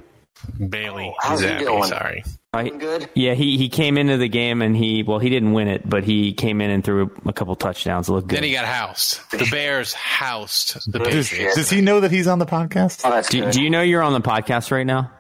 [0.68, 1.58] Bailey oh, how's he Zappe.
[1.60, 1.84] doing?
[1.84, 2.24] Sorry.
[2.52, 2.78] Right?
[2.78, 3.08] Good.
[3.14, 6.04] Yeah, he, he came into the game and he well he didn't win it, but
[6.04, 8.08] he came in and threw a couple touchdowns.
[8.08, 8.36] It looked good.
[8.36, 9.20] Then he got housed.
[9.30, 11.56] The Bears housed the Does, Patriots.
[11.56, 13.02] does he know that he's on the podcast?
[13.04, 13.52] Oh, that's do, good.
[13.52, 15.10] do you know you're on the podcast right now?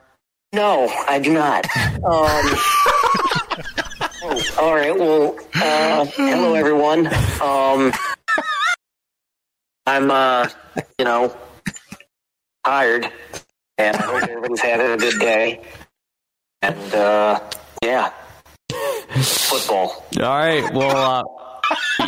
[0.54, 1.64] No, I do not.
[1.76, 2.02] Um,
[4.22, 4.94] oh, all right.
[4.94, 7.06] Well, uh, hello everyone.
[7.40, 7.90] Um,
[9.86, 10.48] I'm, uh,
[10.98, 11.34] you know,
[12.66, 13.10] tired,
[13.78, 15.62] and I hope everybody's having a good day.
[16.60, 17.40] And uh,
[17.82, 18.12] yeah,
[19.22, 20.04] football.
[20.20, 20.70] All right.
[20.74, 21.41] Well, uh,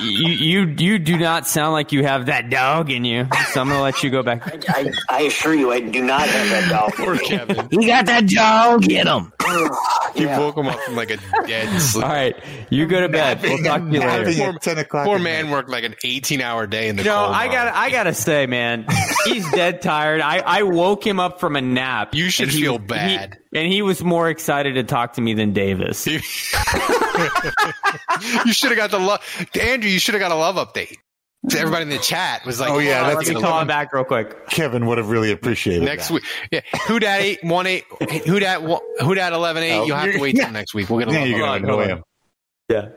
[0.01, 3.69] you you you do not sound like you have that dog in you, so I'm
[3.69, 4.43] gonna let you go back.
[4.71, 6.93] I, I assure you, I do not have that dog.
[6.95, 7.69] Poor Kevin.
[7.71, 8.83] You got that dog?
[8.83, 9.33] Get him!
[10.17, 10.39] You Yeah.
[10.39, 11.17] woke him up from like a
[11.47, 12.05] dead sleep.
[12.05, 12.37] All right,
[12.71, 13.43] you go to bed.
[13.43, 14.51] We'll talk to you later.
[14.55, 15.07] at 10 o'clock.
[15.07, 15.53] Poor man night.
[15.53, 17.13] worked like an 18 hour day in the cold.
[17.15, 17.51] No, I mine.
[17.53, 18.87] got I gotta say, man,
[19.25, 20.21] he's dead tired.
[20.21, 22.15] I, I woke him up from a nap.
[22.15, 23.35] You should and he feel bad.
[23.53, 26.07] he- and he was more excited to talk to me than Davis.
[26.09, 26.19] you
[28.53, 29.21] should have got the love.
[29.61, 30.97] Andrew, you should have got a love update.
[31.51, 33.47] To everybody in the chat was like, Oh, yeah, "Oh, that's Let me get a
[33.47, 34.49] call him back real quick.
[34.49, 36.15] Kevin would have really appreciated next that.
[36.15, 36.25] week.
[36.51, 37.85] Yeah, who dat eight one eight?
[38.27, 39.79] Who dat who dat eleven eight?
[39.79, 40.89] Oh, You'll have to you're- wait till next week.
[40.89, 41.41] We'll get a Yeah, you're update.
[41.41, 42.03] going to annoy him.
[42.71, 42.89] Yeah.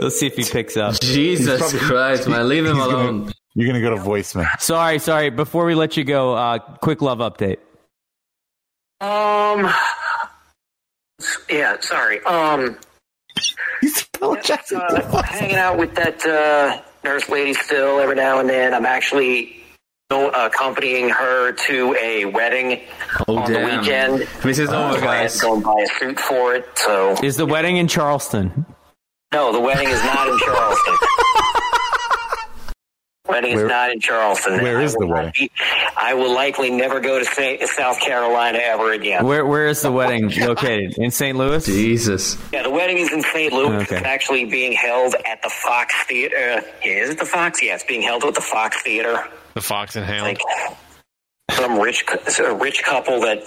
[0.00, 0.94] Let's see if he picks up.
[1.00, 3.32] Jesus Christ, man, leave him He's gonna- alone.
[3.56, 4.48] You're going to go to voicemail.
[4.60, 5.30] Sorry, sorry.
[5.30, 7.58] Before we let you go, uh, quick love update.
[9.00, 9.72] Um.
[11.48, 11.78] Yeah.
[11.80, 12.20] Sorry.
[12.24, 12.76] Um.
[13.80, 14.78] He's apologizing.
[14.78, 18.74] uh, hanging out with that uh, nurse lady still every now and then.
[18.74, 19.56] I'm actually
[20.10, 22.80] uh, accompanying her to a wedding
[23.28, 23.70] Oh, on damn.
[23.70, 24.28] the weekend.
[24.42, 25.34] This is uh, over, I had guys.
[25.34, 26.66] to go and buy a suit for it.
[26.76, 28.66] So Is the wedding in Charleston?
[29.32, 30.94] no, the wedding is not in Charleston.
[33.26, 34.62] wedding Where- is not in Charleston.
[34.62, 35.32] Where is the wedding?
[35.34, 35.50] be-
[35.96, 39.24] I will likely never go to Sa- South Carolina ever again.
[39.24, 40.94] Where Where is the wedding located?
[40.98, 41.36] In St.
[41.36, 41.64] Louis?
[41.64, 42.36] Jesus.
[42.52, 43.52] Yeah, the wedding is in St.
[43.52, 43.82] Louis.
[43.82, 43.96] Okay.
[43.96, 46.36] It's actually being held at the Fox Theater.
[46.36, 47.62] Uh, yeah, is it the Fox?
[47.62, 49.26] Yeah, it's being held at the Fox Theater.
[49.54, 50.22] The Fox and Hound.
[50.22, 50.40] Like
[51.50, 52.04] some rich,
[52.40, 53.42] a rich couple that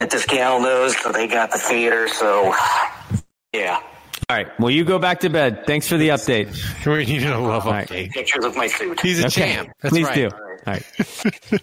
[0.00, 2.06] that this gal knows, so they got the theater.
[2.08, 2.54] So,
[3.52, 3.80] yeah,
[4.30, 4.60] All right.
[4.60, 5.64] Well, you go back to bed.
[5.66, 6.48] Thanks for the update.
[6.86, 7.88] We need a love right.
[7.88, 8.10] update.
[8.10, 9.00] pictures of my suit.
[9.00, 9.54] He's a Okay.
[9.54, 9.70] champ.
[9.80, 10.14] That's Please right.
[10.14, 10.28] do.
[10.30, 10.82] All right.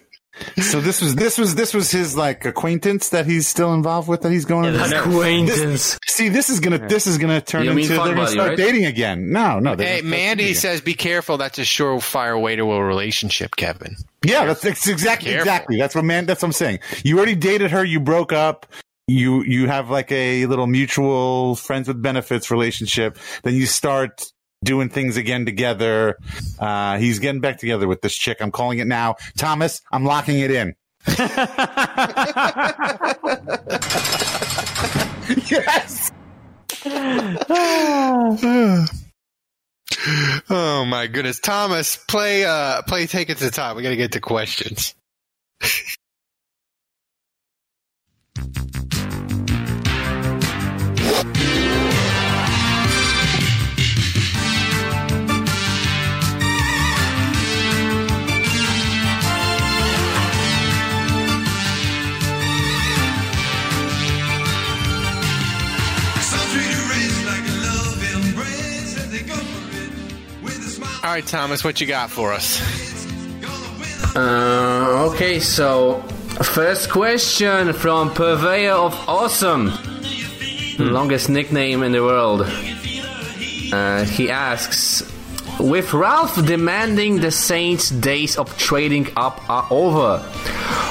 [0.60, 4.20] So this was this was this was his like acquaintance that he's still involved with
[4.20, 5.58] that he's going Yeah, to the Acquaintance.
[5.94, 8.58] This- see, this is gonna this is gonna turn into they're gonna start right?
[8.58, 9.32] dating again.
[9.32, 9.74] No, no.
[9.74, 11.38] they're Hey, gonna Mandy says, "Be careful.
[11.38, 13.96] That's a surefire way to a relationship, Kevin."
[14.26, 15.78] Yeah, that's, that's exactly exactly.
[15.78, 16.26] That's what man.
[16.26, 16.80] That's what I'm saying.
[17.02, 17.82] You already dated her.
[17.82, 18.66] You broke up.
[19.08, 23.18] You you have like a little mutual friends with benefits relationship.
[23.44, 24.24] Then you start
[24.64, 26.16] doing things again together.
[26.58, 28.38] Uh, he's getting back together with this chick.
[28.40, 29.14] I'm calling it now.
[29.38, 30.74] Thomas, I'm locking it in.
[35.46, 36.10] yes.
[40.50, 43.76] oh my goodness, Thomas, play uh play take it to the top.
[43.76, 44.96] We got to get to questions.
[71.06, 72.60] All right, Thomas, what you got for us?
[74.16, 76.00] Uh, okay, so
[76.42, 79.70] first question from Purveyor of Awesome,
[80.76, 82.42] the longest nickname in the world.
[83.72, 85.02] Uh, he asks,
[85.58, 90.18] with Ralph demanding the Saints' days of trading up are over,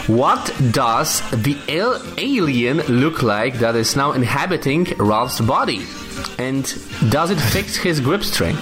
[0.07, 5.85] what does the al- alien look like that is now inhabiting Ralph's body?
[6.39, 6.63] And
[7.09, 8.59] does it fix his grip strength?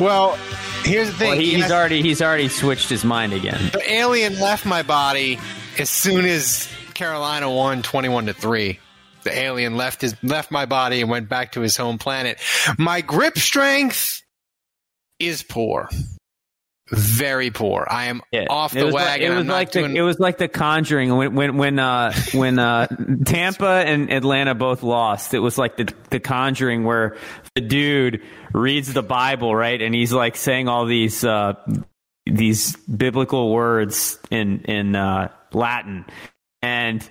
[0.00, 0.36] Well,
[0.84, 1.28] here's the thing.
[1.30, 3.70] Well, he, Yes, he's already he's already switched his mind again.
[3.72, 5.38] the alien left my body
[5.78, 8.78] as soon as Carolina won 21 to 3.
[9.24, 12.38] The alien left his left my body and went back to his home planet.
[12.78, 14.22] My grip strength
[15.18, 15.88] is poor.
[16.90, 17.86] Very poor.
[17.90, 18.20] I am
[18.50, 19.32] off It the was like, wagon.
[19.32, 22.58] it was like doing the, it was like the Conjuring when when when uh, when
[22.58, 22.86] uh,
[23.24, 25.32] Tampa and Atlanta both lost.
[25.32, 27.16] It was like the the Conjuring where
[27.54, 28.22] the dude
[28.52, 31.54] reads the Bible right, and he's like saying all these uh,
[32.26, 36.04] these biblical words in in uh, Latin,
[36.60, 37.08] and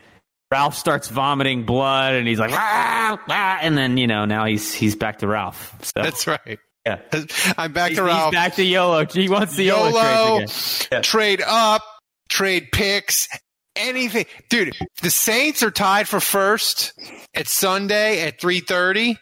[0.54, 4.72] Ralph starts vomiting blood, and he's like, "Ah, ah," and then you know now he's
[4.72, 5.74] he's back to Ralph.
[5.82, 6.04] So.
[6.04, 6.60] That's right.
[6.86, 7.00] Yeah.
[7.58, 8.34] I'm back He's, to he's Ralph.
[8.34, 9.08] back to YOLO.
[9.08, 11.02] He wants the YOLO, YOLO, again.
[11.02, 11.82] trade up,
[12.30, 13.28] trade picks,
[13.76, 14.26] anything.
[14.50, 16.94] Dude, the Saints are tied for first
[17.34, 19.18] at Sunday at 3:30.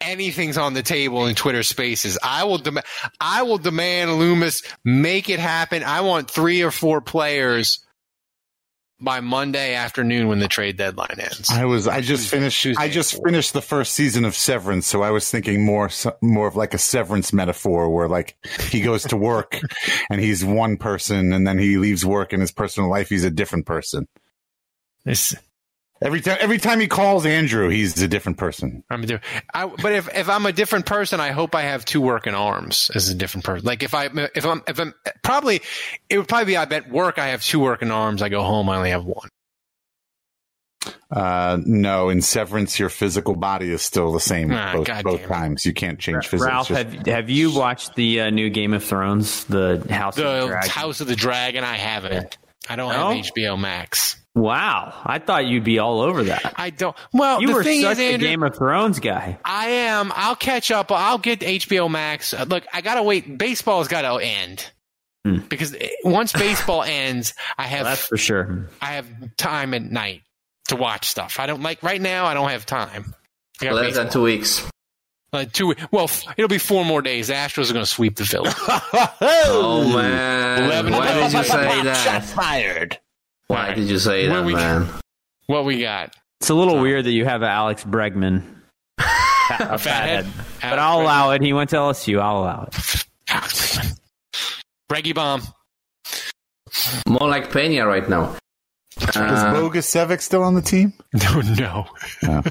[0.00, 2.16] Anything's on the table in Twitter Spaces.
[2.22, 2.86] I will demand.
[3.20, 5.84] I will demand Loomis make it happen.
[5.84, 7.83] I want three or four players
[9.00, 11.50] by Monday afternoon when the trade deadline ends.
[11.50, 11.86] I was.
[11.86, 12.66] I just finished.
[12.78, 15.90] I just finished the first season of Severance, so I was thinking more
[16.22, 18.36] more of like a Severance metaphor, where like
[18.70, 19.60] he goes to work
[20.10, 23.30] and he's one person, and then he leaves work in his personal life, he's a
[23.30, 24.06] different person.
[25.04, 25.34] This
[26.04, 26.36] every time.
[26.40, 28.84] Every time he calls Andrew, he's a different person.
[28.90, 29.44] I'm a different.
[29.52, 32.90] I, but if, if I'm a different person, I hope I have two working arms
[32.94, 33.66] as a different person.
[33.66, 35.60] Like if I if I'm if I'm probably
[36.08, 38.22] it would probably be I bet work I have two working arms.
[38.22, 39.28] I go home I only have one.
[41.10, 45.64] Uh, no, in Severance, your physical body is still the same Ah, both, both times.
[45.64, 46.46] You can't change physics.
[46.46, 50.24] Ralph, Just- have have you watched the uh, new Game of Thrones, the House of
[50.24, 50.70] the The Dragon?
[50.70, 52.36] House of the Dragon I haven't.
[52.68, 53.10] I don't No?
[53.12, 54.16] have HBO Max.
[54.36, 56.54] Wow, I thought you'd be all over that.
[56.56, 56.96] I don't.
[57.12, 59.38] Well, you the were thing such is, a Andrew, Game of Thrones guy.
[59.44, 60.10] I am.
[60.14, 60.90] I'll catch up.
[60.90, 62.34] I'll get HBO Max.
[62.34, 63.38] Uh, Look, I gotta wait.
[63.38, 64.70] Baseball's got to end
[65.48, 68.68] because once baseball ends, I have That's for sure.
[68.82, 69.06] I have
[69.36, 70.22] time at night
[70.68, 71.38] to watch stuff.
[71.38, 72.26] I don't like right now.
[72.26, 73.14] I don't have time.
[73.60, 74.68] I got Less than two weeks.
[75.34, 75.74] Like two.
[75.90, 77.26] Well, it'll be four more days.
[77.26, 78.54] The Astros are going to sweep the Phillies.
[79.20, 80.62] Oh man!
[80.64, 82.24] Eleven Why did you say Shots that?
[82.24, 82.98] fired.
[83.48, 84.86] Why did you say Where that, we- man?
[85.46, 86.14] What we got?
[86.40, 88.44] It's a little weird that you have Alex Bregman,
[88.98, 90.26] a fathead,
[90.62, 91.42] but I'll allow it.
[91.42, 92.20] He went to LSU.
[92.20, 93.94] I'll allow it.
[94.90, 95.42] Reggie bomb.
[97.08, 98.36] More like Pena right now.
[99.00, 100.92] is Uh, Bogusevic still on the team?
[101.12, 101.86] No, no.
[102.24, 102.42] Oh.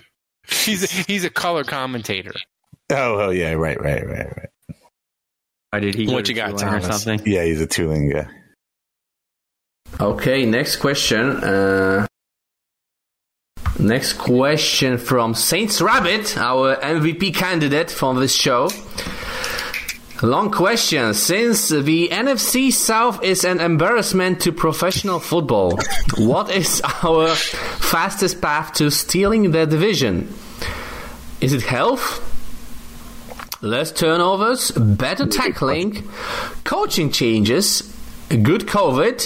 [0.48, 2.34] He's a, he's a color commentator.
[2.94, 4.50] Oh, oh yeah, right, right, right, right.
[5.72, 6.08] Why did he?
[6.08, 7.04] What you got, Tulane or Thomas?
[7.04, 7.32] something?
[7.32, 8.28] Yeah, he's a Tulane guy.
[10.00, 11.44] Okay, next question.
[11.44, 12.06] Uh,
[13.80, 18.70] next question from Saints Rabbit, our MVP candidate from this show.
[20.22, 21.14] Long question.
[21.14, 25.80] Since the NFC South is an embarrassment to professional football,
[26.18, 30.34] what is our fastest path to stealing the division?
[31.42, 32.30] Is it health?
[33.64, 36.04] Less turnovers, better tackling,
[36.66, 37.82] coaching changes,
[38.28, 39.24] good COVID,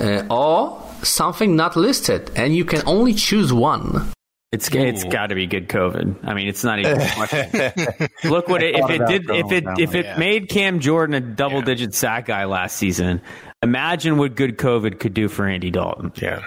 [0.00, 4.08] uh, or something not listed, and you can only choose one.
[4.52, 6.24] It's it's got to be good COVID.
[6.24, 6.98] I mean, it's not even.
[8.30, 10.16] Look what it, if it did if it if it Yeah.
[10.18, 13.20] made Cam Jordan a double digit sack guy last season.
[13.64, 16.12] Imagine what good COVID could do for Andy Dalton.
[16.22, 16.40] Yeah.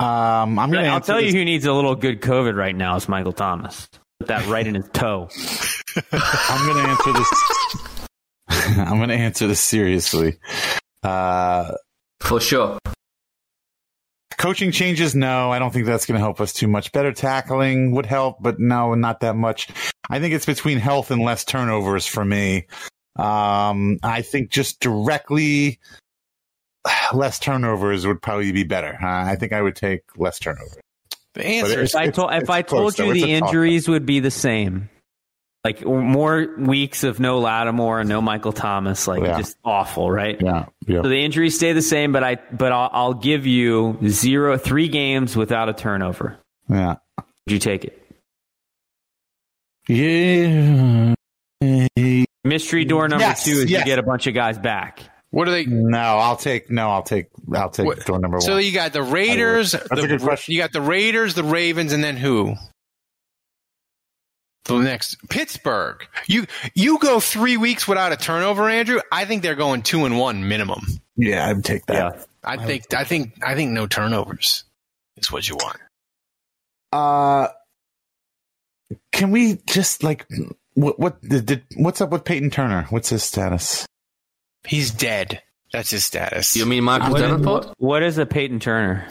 [0.00, 2.74] Um, I'm gonna I'll answer tell you this- who needs a little good COVID right
[2.74, 3.88] now is Michael Thomas.
[4.20, 5.28] Put that right in his toe.
[6.12, 8.08] I'm going to answer this.
[8.78, 10.38] I'm going to answer this seriously.
[11.02, 11.72] Uh,
[12.20, 12.78] For sure.
[14.36, 15.50] Coaching changes, no.
[15.50, 16.92] I don't think that's going to help us too much.
[16.92, 19.68] Better tackling would help, but no, not that much.
[20.10, 22.66] I think it's between health and less turnovers for me.
[23.16, 25.78] Um, I think just directly
[27.14, 28.98] less turnovers would probably be better.
[29.02, 30.76] Uh, I think I would take less turnovers.
[31.34, 34.88] The answer If I told if I told you the injuries would be the same,
[35.64, 39.38] like more weeks of no Lattimore and no Michael Thomas, like Yeah.
[39.38, 40.40] just awful, right?
[40.40, 41.02] Yeah, yeah.
[41.02, 44.88] So the injuries stay the same, but I but I'll, I'll give you zero three
[44.88, 46.38] games without a turnover.
[46.68, 46.96] Yeah.
[47.18, 47.96] Would you take it?
[49.88, 51.14] Yeah.
[52.42, 53.80] Mystery door number Yes, two is yes.
[53.80, 55.00] you get a bunch of guys back.
[55.30, 55.64] What are they?
[55.64, 56.70] No, I'll take.
[56.70, 57.26] No, I'll take.
[57.54, 58.62] I'll take door number So one.
[58.62, 59.72] So you got the Raiders.
[59.72, 60.54] That's a good question.
[60.54, 62.56] You got the Raiders, the Ravens, and then who?
[64.64, 66.04] The next Pittsburgh.
[66.26, 69.00] You you go three weeks without a turnover, Andrew.
[69.10, 70.80] I think they're going two and one minimum.
[71.16, 72.26] yeah, I'd take that.
[72.44, 74.64] I think I think I think no turnovers
[75.16, 75.78] is what you want.
[76.92, 77.48] Uh,
[79.12, 80.26] can we just like
[80.74, 80.98] what?
[80.98, 81.64] What did, did?
[81.76, 82.86] What's up with Peyton Turner?
[82.90, 83.86] What's his status?
[84.66, 85.42] He's dead.
[85.72, 86.56] That's his status.
[86.56, 87.74] You mean Marcus What is- Davenport?
[87.78, 89.06] what is a Peyton Turner?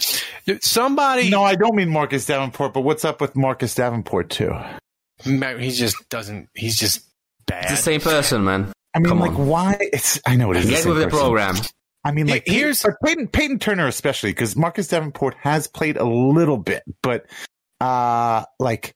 [0.62, 1.30] Somebody.
[1.30, 4.52] No, I don't mean Marcus Davenport, but what's up with Marcus Davenport too?
[5.24, 6.50] He just doesn't.
[6.54, 7.02] He's just
[7.46, 7.64] bad.
[7.64, 8.72] It's the same person, man.
[8.94, 9.48] I mean, Come like, on.
[9.48, 9.78] why?
[9.80, 10.20] It's.
[10.26, 10.70] I know it is.
[10.70, 11.20] Get same with the person.
[11.20, 11.56] program.
[12.04, 16.58] I mean, like, here's Peyton, Peyton Turner especially because Marcus Davenport has played a little
[16.58, 17.26] bit, but
[17.82, 18.96] uh, like,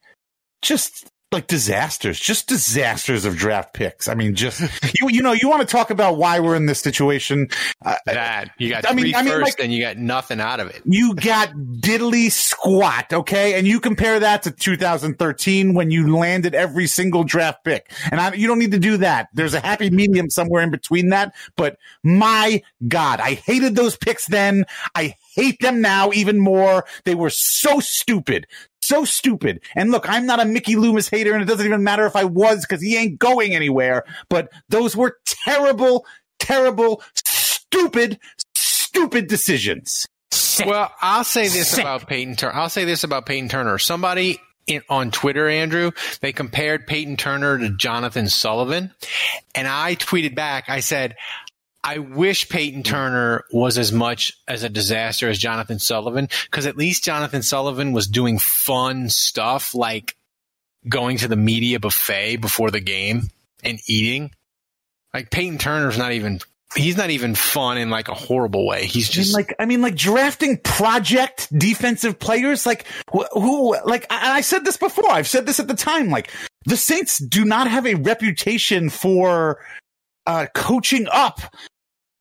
[0.62, 4.08] just like disasters, just disasters of draft picks.
[4.08, 4.62] I mean, just
[5.02, 7.50] you, you know, you want to talk about why we're in this situation?
[7.84, 8.52] Uh, Bad.
[8.58, 10.82] You got I mean- I mean, like- and you got nothing out of it.
[10.86, 13.56] you got diddly squat, okay?
[13.58, 17.92] And you compare that to 2013 when you landed every single draft pick.
[18.12, 19.28] And I, you don't need to do that.
[19.34, 21.34] There's a happy medium somewhere in between that.
[21.56, 24.66] But my God, I hated those picks then.
[24.96, 26.86] I hate them now even more.
[27.06, 28.46] They were so stupid.
[28.94, 29.60] So stupid.
[29.76, 32.26] And look, I'm not a Mickey Loomis hater, and it doesn't even matter if I
[32.26, 34.04] was because he ain't going anywhere.
[34.30, 36.06] But those were terrible,
[36.38, 38.20] terrible, stupid,
[38.56, 40.06] stupid decisions.
[40.64, 42.54] Well, I'll say this about Peyton Turner.
[42.54, 43.80] I'll say this about Peyton Turner.
[43.80, 45.89] Somebody in, on Twitter, Andrew,
[46.22, 48.91] they compared Peyton Turner to Johnathan Sullivan,
[49.56, 50.70] and I tweeted back.
[50.70, 51.16] I said,
[51.84, 56.78] "I wish Peyton Turner was as much as a disaster as Johnathan Sullivan, because at
[56.78, 60.16] least Johnathan Sullivan was doing fun stuff like
[60.88, 63.30] going to the media buffet before the game
[63.64, 64.32] and eating.
[65.14, 66.40] Like Peyton Turner's not even."
[66.76, 68.88] He's not even fun in like a horrible way.
[68.88, 72.66] He's I mean, just like I mean, like drafting project defensive players.
[72.66, 73.78] Like who, who?
[73.86, 75.08] Like I, I said this before.
[75.12, 76.10] I've said this at the time.
[76.10, 76.32] Like
[76.66, 79.60] the Saints do not have a reputation for
[80.26, 81.42] uh, coaching up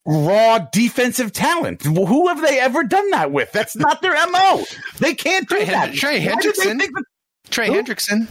[0.06, 1.82] raw defensive talent.
[1.82, 3.52] Who have they ever done that with?
[3.52, 4.64] That's not their mo.
[4.98, 5.88] They can't do Trey, that.
[5.90, 6.78] Hen- Trey Why did they Hendrickson.
[6.78, 7.04] that-
[7.50, 7.74] Trey Who?
[7.82, 8.28] Hendrickson.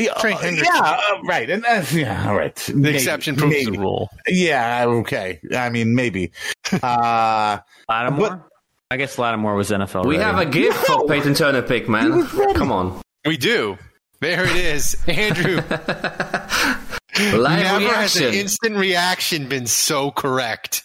[0.00, 0.62] Yeah, Trey uh, Hendrickson.
[0.64, 2.54] yeah, uh, right, and uh, yeah, all right.
[2.54, 4.08] The exception proves the rule.
[4.28, 5.40] Yeah, okay.
[5.56, 6.32] I mean, maybe.
[6.82, 7.58] Uh,
[7.88, 8.46] Lattimore.
[8.90, 10.04] I guess Lattimore was NFL.
[10.06, 10.22] We ready.
[10.30, 12.26] have a gift for Peyton Turner pick, man.
[12.54, 13.00] Come on.
[13.24, 13.76] We do.
[14.20, 15.62] There it is, Andrew.
[17.18, 20.84] Live Never has an instant reaction been so correct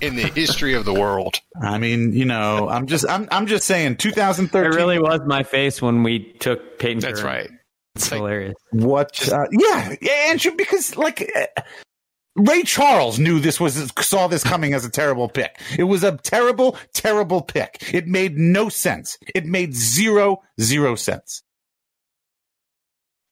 [0.00, 1.40] in the history of the world.
[1.60, 4.72] I mean, you know, I'm just, I'm, I'm just saying, 2013.
[4.72, 7.00] It really was my face when we took Peyton.
[7.00, 7.32] That's Turner.
[7.32, 7.50] right.
[7.96, 8.54] It's hilarious.
[8.70, 9.28] What?
[9.28, 11.62] Uh, yeah, yeah, Andrew, because like uh,
[12.36, 15.60] Ray Charles knew this was saw this coming as a terrible pick.
[15.76, 17.92] It was a terrible, terrible pick.
[17.92, 19.18] It made no sense.
[19.34, 21.42] It made zero, zero sense.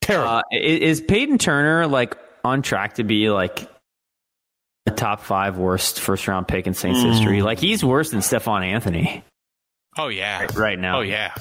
[0.00, 0.28] Terrible.
[0.28, 2.16] Uh, is Peyton Turner like
[2.46, 3.68] on track to be like
[4.86, 7.10] a top five worst first round pick in Saints Mm.
[7.12, 7.42] history?
[7.42, 9.24] Like he's worse than Stephon Anthony
[9.98, 10.46] Oh yeah.
[10.54, 10.98] right now.
[10.98, 11.34] Oh yeah.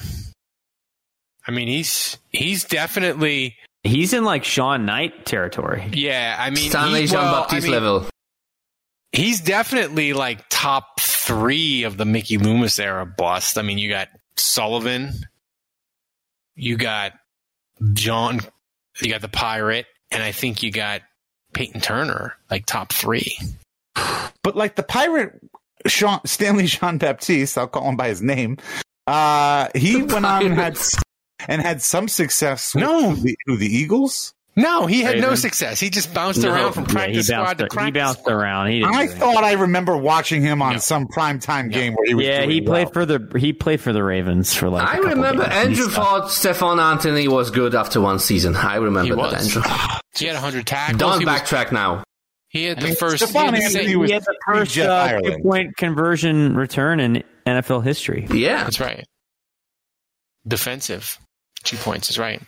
[1.46, 5.88] I mean, he's he's definitely He's in like Shawn Knight territory.
[5.92, 6.36] yeah.
[6.38, 8.06] I mean, Stanley he, Jean well, Baptiste I mean, level.
[9.12, 13.56] He's definitely like top three of the Mickey Loomis era bust.
[13.58, 15.12] I mean, you got Sullivan,
[16.56, 17.12] you got
[17.92, 18.40] John,
[19.00, 21.02] you got the Pirate, and I think you got
[21.52, 23.38] Peyton Turner, like top three.
[24.42, 25.40] but like the pirate
[25.86, 28.58] Sean, Stanley Jean Baptiste, I'll call him by his name.
[29.06, 30.78] Uh, he went on and had
[31.48, 32.74] and had some success.
[32.74, 33.14] With No.
[33.14, 34.34] the, the Eagles.
[34.58, 35.78] No, he had no success.
[35.78, 38.68] He just bounced No, around from practice he squad bounced, to he practice bounced around.
[38.68, 42.24] He didn't I thought I remember watching him on some primetime game where he was.
[42.24, 42.92] yeah, doing he played well.
[42.92, 44.82] for the he played for the Ravens for like.
[44.82, 45.54] a I couple remember games.
[45.54, 45.94] Andrew sucked.
[45.94, 48.56] thought Stephon Anthony was good after one season.
[48.56, 49.56] I remember that, was.
[49.56, 49.70] Andrew.
[50.16, 50.98] He had 100 tackles.
[50.98, 52.02] Don't he, was- backtrack now.
[52.48, 53.22] he had I the mean, first.
[53.22, 57.00] Stephon he had the Anthony was He had the first uh, two point conversion return
[57.00, 58.26] in NFL history.
[58.30, 58.64] Yeah.
[58.64, 59.04] That's right.
[60.48, 61.18] Defensive.
[61.64, 62.40] Two points is right.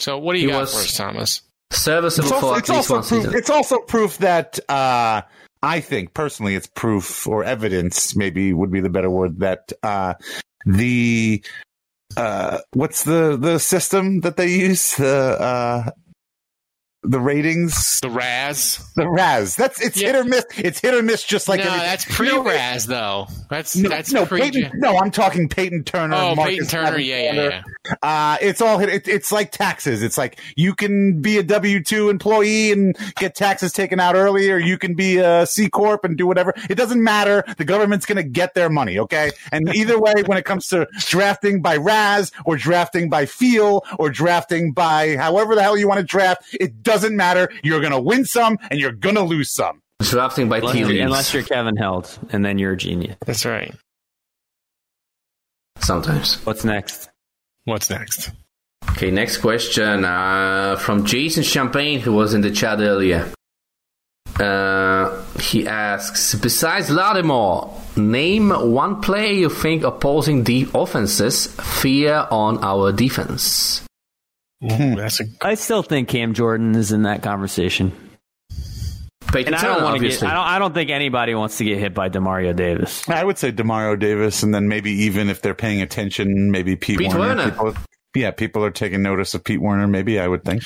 [0.00, 1.42] So what do you He got was- for us, Thomas?
[1.72, 3.38] Serviceable It's for also, at it's, least also one proof, season.
[3.38, 5.22] it's also proof that uh,
[5.62, 10.14] I think personally, it's proof or evidence, maybe would be the better word that uh,
[10.66, 11.44] the
[12.16, 15.90] uh, what's the the system that they use the uh,
[17.02, 18.76] the ratings The RAS.
[18.94, 19.56] the RAS.
[19.56, 20.08] That's it's Yeah.
[20.08, 20.44] hit or miss.
[20.58, 23.26] It's hit or miss, just like no, that's pre-RAS though.
[23.48, 24.42] That's No, that's no, pre.
[24.42, 26.14] Peyton, no, I'm talking Peyton Turner.
[26.16, 26.98] oh, Marcus Peyton Turner.
[26.98, 27.94] Yeah, yeah, yeah.
[28.02, 30.02] Uh, it's all it, it's like taxes.
[30.02, 34.50] It's like you can be a W two employee and get taxes taken out early,
[34.50, 36.52] or you can be a C corp and do whatever.
[36.68, 37.44] It doesn't matter.
[37.56, 38.98] The government's going to get their money.
[38.98, 43.84] Okay, and either way, when it comes to drafting by RAS or drafting by Feel
[43.98, 47.50] or drafting by however the hell you want to draft, it doesn't matter.
[47.62, 49.80] You're going to win some and you're going to lose some.
[50.00, 53.16] Drafting by Unless, tea you're, unless you're Kevin Held, and then you're a genius.
[53.26, 53.74] That's right.
[55.78, 56.36] Sometimes.
[56.46, 57.10] What's next?
[57.64, 58.30] What's next?
[58.92, 63.30] Okay, next question uh, from Jason Champagne, who was in the chat earlier.
[64.38, 72.62] Uh, he asks, besides Lattimore, name one player you think opposing the offenses fear on
[72.64, 73.82] our defense.
[74.62, 77.92] Ooh, that's a I still think Cam Jordan is in that conversation.
[79.32, 80.22] Peyton And I don't want to get.
[80.22, 80.46] I don't.
[80.46, 83.08] I don't think anybody wants to get hit by Demario Davis.
[83.08, 86.98] I would say Demario Davis, and then maybe even if they're paying attention, maybe Pete,
[86.98, 87.20] Pete Werner.
[87.20, 87.50] Werner.
[87.50, 87.74] People,
[88.14, 89.86] yeah, people are taking notice of Pete Werner.
[89.86, 90.62] Maybe I would think.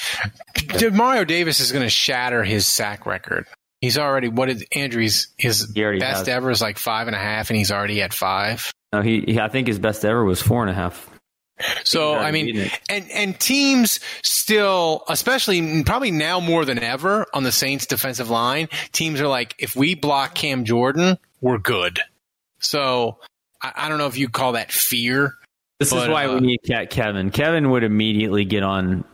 [0.55, 3.47] Demario Davis is going to shatter his sack record.
[3.81, 6.29] He's already what is Andrew's his best has.
[6.29, 8.73] ever is like five and a half, and he's already at five.
[8.93, 9.41] No, he, he.
[9.41, 11.11] I think his best ever was four and a half.
[11.85, 17.53] So I mean, and and teams still, especially probably now more than ever on the
[17.53, 22.01] Saints defensive line, teams are like, if we block Cam Jordan, we're good.
[22.59, 23.19] So
[23.63, 25.37] I, I don't know if you call that fear.
[25.79, 27.31] This But, is why uh, we need Ke- Kevin.
[27.31, 29.05] Kevin would immediately get on.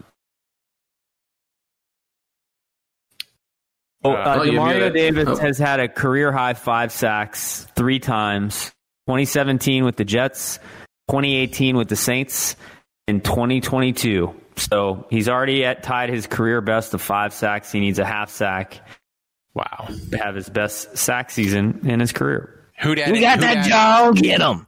[4.03, 4.93] Oh, uh, oh, Demario.
[4.93, 5.37] Davis Oh.
[5.37, 8.73] has had a career high five sacks three times
[9.07, 10.59] 2017 with the Jets,
[11.11, 12.55] 2018 with the Saints,
[13.09, 14.33] and 2022.
[14.57, 17.73] So he's already at, tied his career best of five sacks.
[17.73, 18.81] He needs a half sack
[19.55, 19.89] Wow.
[20.13, 22.57] to have his best sack season in his career.
[22.81, 23.11] Who dat?
[23.11, 24.21] We got who that dat- Joe.
[24.21, 24.67] Get him.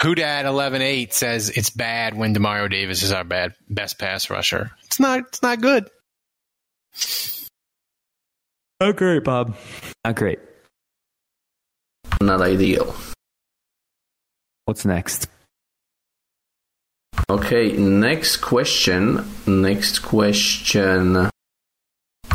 [0.00, 4.30] Who dat eleven eight says it's bad when Demario Davis is our bad best pass
[4.30, 4.70] rusher.
[4.84, 5.20] It's not.
[5.28, 5.88] It's not good.
[8.80, 9.56] Not great, Bob.
[10.04, 10.38] Not great.
[12.20, 12.94] Not ideal.
[14.64, 15.28] What's next?
[17.30, 19.24] Okay, next question.
[19.46, 21.30] Next question.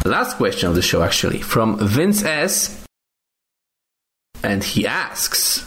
[0.06, 2.86] Last question of the show, actually, from Vince S.
[4.44, 5.66] And he asks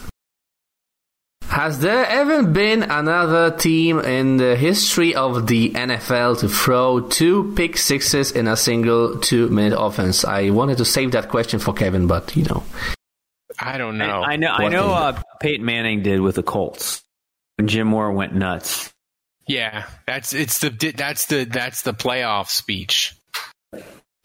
[1.48, 7.54] Has there ever been another team in the history of the NFL to throw two
[7.56, 10.24] pick sixes in a single two minute offense?
[10.24, 12.62] I wanted to save that question for Kevin, but you know.
[13.58, 14.22] I don't know.
[14.22, 14.50] I know.
[14.50, 14.92] I know.
[14.92, 17.02] Uh, Peyton Manning did with the Colts
[17.64, 18.92] Jim Mora went nuts.
[19.46, 23.14] Yeah, that's it's the that's the that's the playoff speech.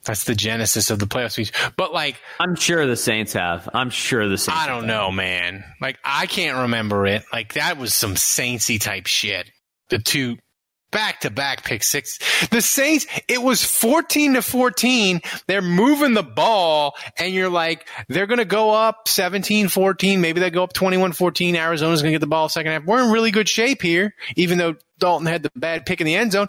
[0.04, 1.52] That's the genesis of the playoff speech.
[1.78, 3.70] But like, I'm sure the Saints have.
[3.72, 4.60] I'm sure the Saints.
[4.60, 5.64] I don't know, man.
[5.80, 7.24] Like, I can't remember it.
[7.32, 9.52] Like, that was some Saintsy type shit.
[9.90, 10.38] The two
[10.92, 12.20] back to back pick six.
[12.50, 15.22] The Saints, it was 14 to 14.
[15.48, 20.22] They're moving the ball, and you're like, they're going to go up 17 14.
[20.22, 21.56] Maybe they go up 21 14.
[21.56, 22.86] Arizona's going to get the ball second half.
[22.86, 26.16] We're in really good shape here, even though Dalton had the bad pick in the
[26.16, 26.48] end zone.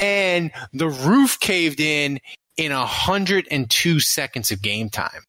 [0.00, 2.20] And the roof caved in
[2.56, 5.22] in 102 seconds of game time.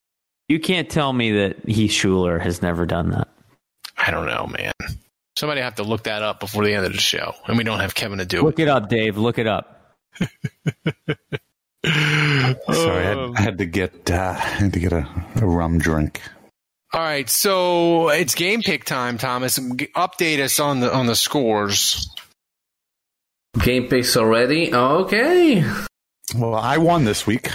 [0.47, 3.27] You can't tell me that Heath Shuler has never done that.
[3.97, 4.71] I don't know, man.
[5.39, 7.79] Somebody have to look that up before the end of the show, and we don't
[7.79, 8.43] have Kevin to do it.
[8.43, 9.17] Look it up, Dave.
[9.17, 9.95] Look it up.
[10.19, 10.27] Sorry,
[11.85, 15.07] I had, I had to get uh, I had to get a,
[15.37, 16.21] a rum drink.
[16.91, 19.57] All right, so it's game pick time, Thomas.
[19.57, 22.13] Update us on the on the scores.
[23.63, 24.73] Game picks already?
[24.73, 25.63] Okay.
[26.35, 27.47] Well, I won this week.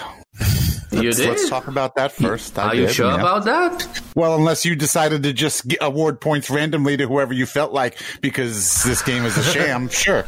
[0.94, 1.28] You Let's, did?
[1.28, 2.58] let's talk about that first.
[2.58, 3.14] I Are you did, sure yeah.
[3.16, 4.00] about that?
[4.14, 7.98] Well, unless you decided to just g- award points randomly to whoever you felt like
[8.20, 9.88] because this game is a sham.
[9.90, 10.24] sure,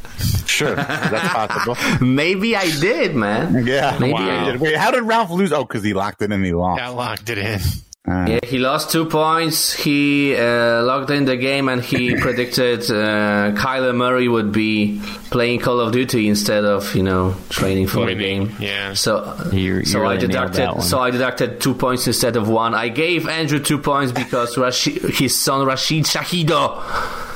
[0.46, 1.76] sure, that's possible.
[2.06, 3.66] Maybe I did, man.
[3.66, 4.46] Yeah, Maybe wow.
[4.46, 4.60] I did.
[4.60, 5.52] Wait, how did Ralph lose?
[5.52, 6.82] Oh, because he locked it in and he lost.
[6.82, 7.60] I locked it in.
[8.08, 9.72] Yeah, he lost two points.
[9.72, 15.00] He uh, logged in the game and he predicted uh, Kyler Murray would be
[15.30, 18.54] playing Call of Duty instead of you know training for the game.
[18.60, 18.94] Yeah.
[18.94, 22.74] So You- you so really I deducted so I deducted two points instead of one.
[22.74, 26.50] I gave Andrew two points because Rashid, his son Rashid Shaheed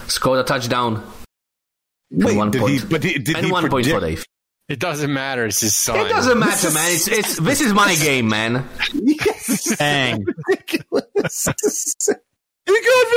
[0.09, 1.03] scored a touchdown.
[2.13, 2.73] And Wait, one did point.
[2.81, 2.87] he?
[2.87, 4.25] But he, did and he one point for predict- Dave.
[4.71, 5.47] It doesn't matter.
[5.47, 5.99] It's his son.
[6.07, 6.93] It doesn't matter, man.
[6.93, 8.69] It's, it's this is my game, man.
[9.77, 10.25] Dang.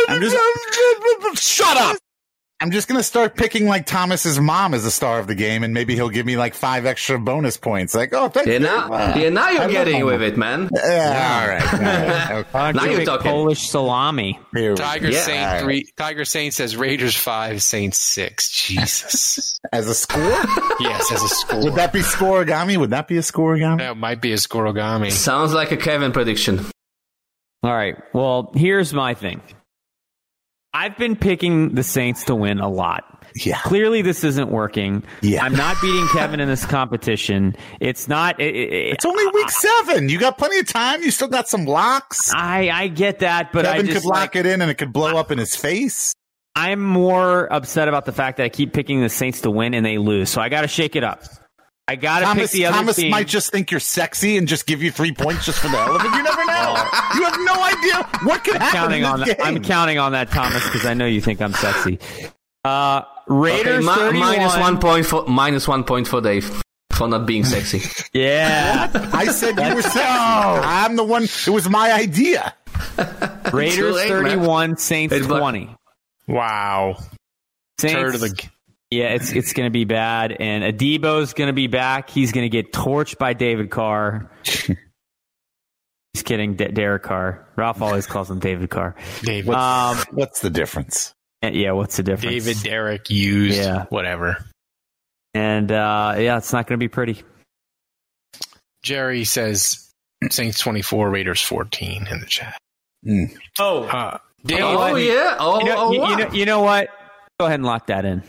[0.09, 0.35] I'm just,
[1.35, 1.97] shut up.
[2.63, 5.73] I'm just gonna start picking like Thomas's mom as the star of the game, and
[5.73, 7.93] maybe he'll give me like five extra bonus points.
[7.93, 8.59] Like, oh, thank Yeah, you.
[8.59, 10.69] now, yeah, now you're love getting with it, man.
[10.73, 11.73] Yeah, all right.
[11.73, 11.79] All
[12.37, 12.45] right.
[12.51, 13.31] Why don't Now you you're pick talking.
[13.31, 14.39] Polish salami.
[14.75, 15.19] Tiger Yeah.
[15.21, 15.61] Saint All right.
[15.61, 15.85] three.
[15.97, 18.49] Tiger Saint says Raiders five, Saints six.
[18.49, 19.59] Jesus.
[19.73, 20.21] As a score?
[20.79, 21.63] yes, as a score.
[21.63, 22.77] Would that be scorigami?
[22.77, 23.79] Would that be a scorigami?
[23.79, 25.11] That might be a scorigami.
[25.11, 26.59] Sounds like a Kevin prediction.
[27.63, 27.95] All right.
[28.13, 29.41] Well, here's my thing.
[30.73, 33.05] I've been picking the Saints to win a lot.
[33.35, 33.59] Yeah.
[33.61, 35.03] Clearly, this isn't working.
[35.21, 35.43] Yeah.
[35.43, 37.55] I'm not beating Kevin in this competition.
[37.79, 38.39] It's not.
[38.39, 40.09] It, it, It's only week seven.
[40.09, 41.01] You got plenty of time.
[41.01, 42.31] You still got some locks.
[42.33, 44.75] I I get that, but Kevin I just could lock like, it in and it
[44.75, 46.13] could blow up in his face.
[46.55, 49.83] I'm more upset about the fact that I keep picking the Saints to win and
[49.85, 50.29] they lose.
[50.29, 51.23] So I got to shake it up.
[51.87, 53.11] I got to pick Thomas, the other Thomas team.
[53.11, 55.95] might just think you're sexy and just give you three points just for the hell
[55.97, 56.11] of it.
[56.15, 56.75] You never know.
[57.15, 59.37] You have no idea what could I'm happen counting in on this that.
[59.39, 59.47] game.
[59.57, 61.99] I'm counting on that, Thomas, because I know you think I'm sexy.
[62.63, 66.61] Uh, Raiders Okay, mi- minus one point for minus one point for Dave
[66.93, 67.81] for not being sexy.
[68.13, 68.89] Yeah.
[69.13, 69.99] I said you were sexy.
[70.01, 71.23] I'm the one.
[71.23, 72.53] It was my idea.
[73.51, 74.23] Raiders Too late, man.
[74.23, 75.75] 31, Saints 20.
[76.27, 76.95] Wow.
[77.79, 78.49] Saints, Turd of the.
[78.93, 80.31] Yeah, it's it's going to be bad.
[80.39, 82.09] And Adebo's going to be back.
[82.09, 84.29] He's going to get torched by David Carr.
[86.13, 87.47] He's kidding, D- Derek Carr.
[87.55, 88.95] Ralph always calls him David Carr.
[89.23, 89.53] David.
[89.53, 91.13] Um, What's the difference?
[91.41, 92.45] yeah, what's the difference?
[92.45, 93.57] David Derrick used.
[93.57, 93.85] Yeah.
[93.89, 94.37] Whatever.
[95.33, 97.23] And uh, yeah, it's not going to be pretty.
[98.83, 99.89] Jerry says
[100.29, 102.57] Saints twenty four, Raiders fourteen in the chat.
[103.59, 104.17] Oh, Uh,
[104.51, 105.35] oh yeah.
[105.39, 106.09] Oh, you know, oh you, wow.
[106.09, 106.89] you know, you know what?
[107.39, 108.21] Go ahead and lock that in.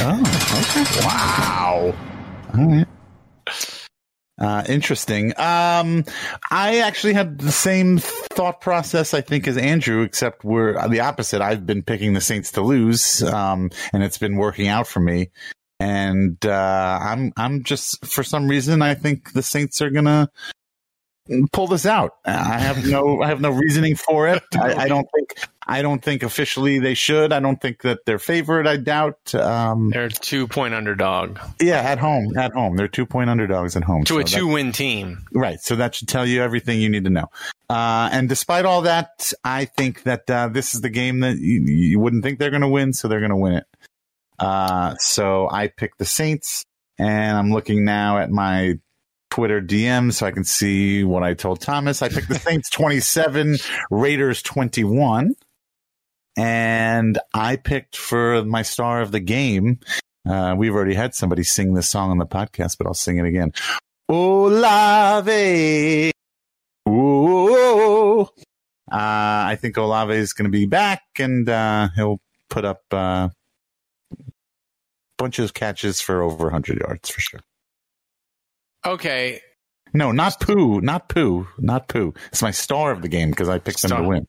[0.00, 0.20] Oh,
[0.60, 1.06] okay.
[1.06, 1.94] Wow.
[2.54, 2.86] All right.
[4.38, 5.32] Uh, interesting.
[5.36, 6.04] Um,
[6.50, 11.42] I actually had the same thought process, I think, as Andrew, except we're the opposite.
[11.42, 15.30] I've been picking the Saints to lose, um, and it's been working out for me.
[15.80, 20.30] And uh, I'm, I'm just for some reason, I think the Saints are gonna
[21.52, 22.12] pull this out.
[22.24, 24.42] I have no, I have no reasoning for it.
[24.54, 25.34] I, I don't think,
[25.66, 27.32] I don't think officially they should.
[27.32, 28.66] I don't think that they're favored.
[28.66, 29.34] I doubt.
[29.34, 33.84] Um, they're two point underdog yeah, at home, at home, they're two point underdogs at
[33.84, 34.04] home.
[34.04, 35.24] to so a two win team.
[35.32, 35.60] Right.
[35.60, 37.26] So that should tell you everything you need to know.
[37.68, 41.62] Uh, and despite all that, I think that uh, this is the game that you,
[41.64, 43.64] you wouldn't think they're going to win, so they're going to win it.
[44.38, 46.64] Uh, so I picked the Saints,
[46.98, 48.78] and I'm looking now at my
[49.38, 52.02] Twitter DM so I can see what I told Thomas.
[52.02, 53.58] I picked the Saints 27,
[53.88, 55.36] Raiders 21.
[56.36, 59.78] And I picked for my star of the game.
[60.28, 63.26] Uh, we've already had somebody sing this song on the podcast, but I'll sing it
[63.26, 63.52] again.
[64.08, 65.30] Olave.
[66.88, 68.22] Ooh.
[68.22, 68.26] Uh,
[68.90, 72.18] I think Olave is going to be back and uh, he'll
[72.50, 73.28] put up uh,
[75.16, 77.40] bunches of catches for over 100 yards for sure.
[78.86, 79.40] Okay.
[79.94, 82.14] No, not poo, not poo, not poo.
[82.30, 84.26] It's my star of the game because I picked them to win.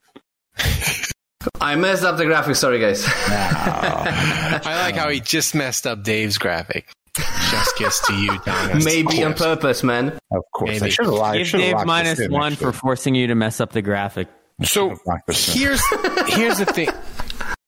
[1.62, 2.58] I messed up the graphics.
[2.58, 3.04] Sorry, guys.
[3.08, 6.90] I like how he just messed up Dave's graphic.
[7.16, 8.86] Just kiss to you, Thomas.
[8.86, 10.18] Maybe on purpose, man.
[10.32, 10.92] Of course, I Maybe.
[10.92, 11.46] should have lied.
[11.46, 14.28] Give Dave minus one for forcing you to mess up the graphic.
[14.64, 14.96] So
[15.28, 15.82] here's
[16.28, 16.90] here's the thing.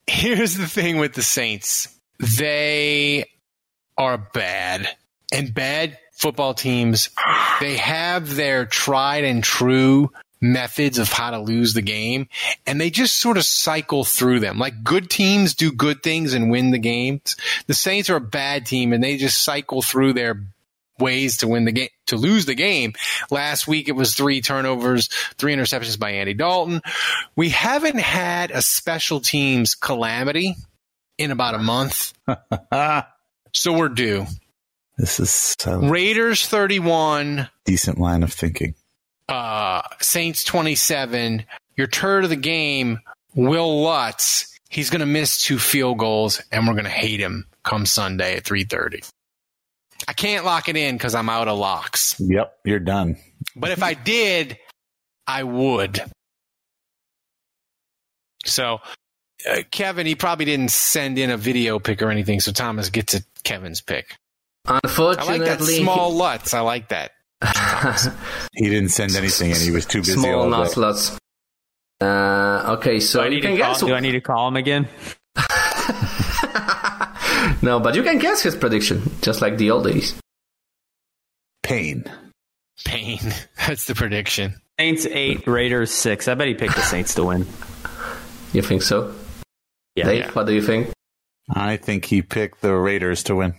[0.08, 1.88] Here's the thing with the Saints.
[2.20, 3.26] They
[3.98, 4.88] are bad.
[5.34, 7.10] And bad football teams,
[7.60, 12.28] they have their tried and true methods of how to lose the game
[12.66, 14.58] and they just sort of cycle through them.
[14.58, 17.36] Like good teams do good things and win the games.
[17.68, 20.44] The Saints are a bad team and they just cycle through their
[21.00, 22.94] ways to win the game, to lose the game.
[23.30, 25.08] Last week it was three turnovers,
[25.38, 26.82] three interceptions by Andy Dalton.
[27.36, 30.56] We haven't had a special teams calamity
[31.18, 32.14] in about a month.
[33.54, 34.26] so we're due.
[35.02, 38.76] This is Raiders 31, decent line of thinking.
[39.28, 41.44] uh, Saints 27.
[41.76, 43.00] Your turd of the game,
[43.34, 44.56] Will Lutz.
[44.70, 48.36] He's going to miss two field goals, and we're going to hate him come Sunday
[48.38, 49.10] at 3:30.
[50.08, 52.16] I can't lock it in because I'm out of locks.
[52.20, 53.18] Yep, you're done.
[53.56, 54.60] But if I did,
[55.26, 56.00] I would.
[58.46, 58.82] So,
[59.50, 63.16] uh, Kevin, he probably didn't send in a video pick or anything, so Thomas gets
[63.16, 64.16] a Kevin's pick.
[64.66, 66.54] I Unfortunately, like that small Lutz.
[66.54, 67.12] I like that.
[68.54, 70.14] He didn't send anything, and he was too busy.
[70.14, 70.74] small all nut day.
[70.74, 71.18] slots.
[72.00, 73.80] Uh, okay, so Do I you need can to call, guess.
[73.82, 74.88] do I need to call him again?
[77.62, 80.16] no, but you can guess his prediction, just like the old days.
[81.64, 82.04] Pain.
[82.86, 83.20] Pain.
[83.68, 84.56] That's the prediction.
[84.80, 86.28] Saints eight, Raiders six.
[86.28, 87.46] I bet he picked the Saints to win.
[88.54, 89.14] You think so?
[89.96, 90.06] Yeah.
[90.06, 90.32] Dave, Yeah.
[90.32, 90.90] what do you think?
[91.54, 93.54] I think he picked the Raiders to win.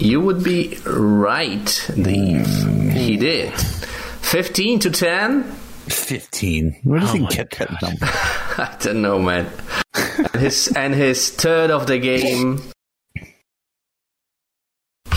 [0.00, 1.68] You would be right.
[1.94, 3.20] He hmm.
[3.20, 3.52] did.
[3.52, 5.42] 15 to 10?
[5.42, 6.80] 15.
[6.84, 8.06] Where does oh he get that number?
[8.06, 9.50] I don't know, man.
[9.94, 12.62] and his and his third of the game.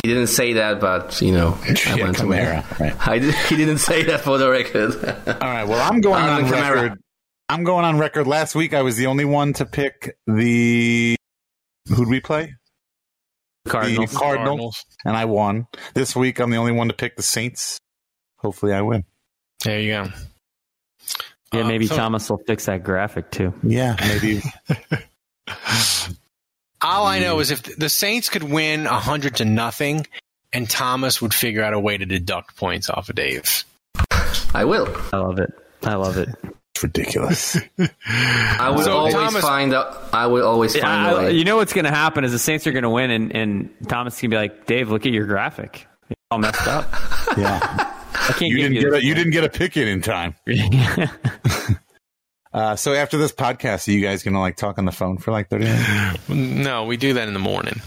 [0.04, 2.26] He didn't say that, but you know, I Yeah, to
[2.80, 3.08] right.
[3.08, 4.96] I he didn't say that for the record.
[4.96, 5.66] All right.
[5.66, 6.82] Well, I'm going Alvin on Kamara.
[6.82, 7.00] record.
[7.48, 8.28] I'm going on record.
[8.28, 11.16] Last week, I was the only one to pick the.
[11.88, 12.54] Who'd we play?
[13.68, 14.12] Cardinals.
[14.12, 15.68] The Cardinals, and I won.
[15.94, 17.80] This week, I'm the only one to pick the Saints.
[18.38, 19.06] Hopefully, I win.
[19.64, 20.10] There you go.
[21.54, 23.54] Yeah, uh, maybe so- Thomas will fix that graphic too.
[23.64, 24.42] Yeah, maybe.
[26.82, 30.06] All I know is if the Saints could win 100 to nothing,
[30.52, 33.64] and Thomas would figure out a way to deduct points off of Dave.
[34.54, 34.94] I will.
[35.14, 35.54] I love it.
[35.84, 36.30] I love it.
[36.84, 37.58] It's ridiculous.
[38.08, 40.10] I will So, always Thomas- find out.
[40.14, 41.32] I will always find I- a way.
[41.34, 43.70] you know what's going to happen is the Saints are going to win, and, and
[43.88, 45.88] Thomas can be like, Dave, look at your graphic.
[46.10, 46.86] It's all messed up.
[47.38, 47.60] Yeah.
[48.16, 50.02] I can't You didn't you get the a, you didn't get a pick in in
[50.02, 50.36] time.
[52.54, 55.32] Uh, so after this podcast, are you guys gonna like talk on the phone for
[55.32, 56.20] like thirty minutes?
[56.30, 57.82] No, we do that in the morning.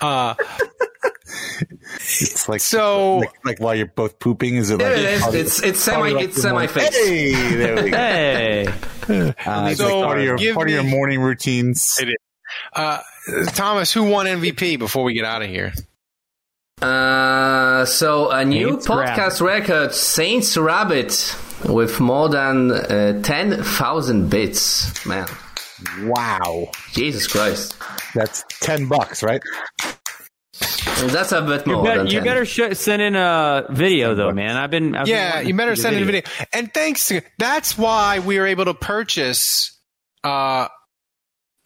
[0.00, 0.34] Uh,
[1.96, 4.56] It's like So- like, like while you're both pooping.
[4.56, 5.34] Is it There like it is.
[5.34, 6.92] It's it's semi like, it's semi morning- fixed.
[6.98, 7.96] Hey, there we go.
[7.96, 8.66] hey.
[8.66, 11.98] Uh, it's So, like part of your give part of your morning routines.
[12.00, 12.14] it is.
[12.72, 13.00] Uh,
[13.48, 15.72] Thomas, who won MVP before we get out of here?
[16.80, 21.36] Uh, so a new Saints podcast record, Saints Rabbit,
[21.68, 25.04] with more than uh, ten thousand bits.
[25.06, 25.26] Man,
[26.02, 27.76] Wow, Jesus Christ,
[28.14, 29.42] that's ten bucks, right?
[30.58, 34.32] That's a bit You, more bet- than you better sh- send in a video though,
[34.32, 34.56] man.
[34.56, 34.94] I've been.
[34.94, 36.22] I've yeah, wanting you better see the send in a video.
[36.52, 39.78] And thanks to that's why we were able to purchase
[40.24, 40.68] uh,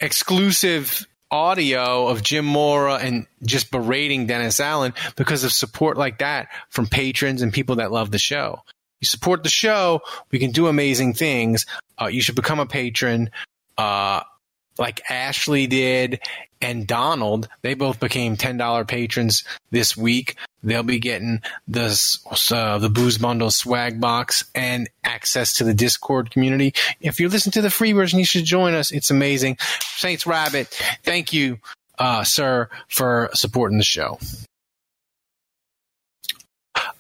[0.01, 6.49] exclusive audio of Jim Mora and just berating Dennis Allen because of support like that
[6.69, 8.61] from patrons and people that love the show.
[9.01, 10.01] You support the show,
[10.31, 11.65] we can do amazing things.
[12.01, 13.31] Uh, you should become a patron.
[13.79, 14.21] Uh,
[14.79, 16.21] like Ashley did
[16.61, 20.37] and Donald, they both became ten dollar patrons this week.
[20.63, 21.99] They'll be getting the
[22.53, 26.73] uh, the booze bundle swag box and access to the Discord community.
[27.01, 28.93] If you listen to the free version, you should join us.
[28.93, 29.57] It's amazing.
[29.97, 30.69] Saints Rabbit,
[31.03, 31.59] thank you,
[31.99, 34.19] uh, sir, for supporting the show.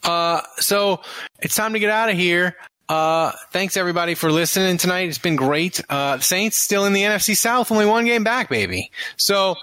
[0.02, 1.00] Uh, so
[1.40, 2.56] it's time to get out of here.
[2.92, 5.08] Uh, thanks everybody for listening tonight.
[5.08, 5.80] It's been great.
[5.88, 8.90] Uh, Saints still in the NFC South, only one game back, baby.
[9.16, 9.54] So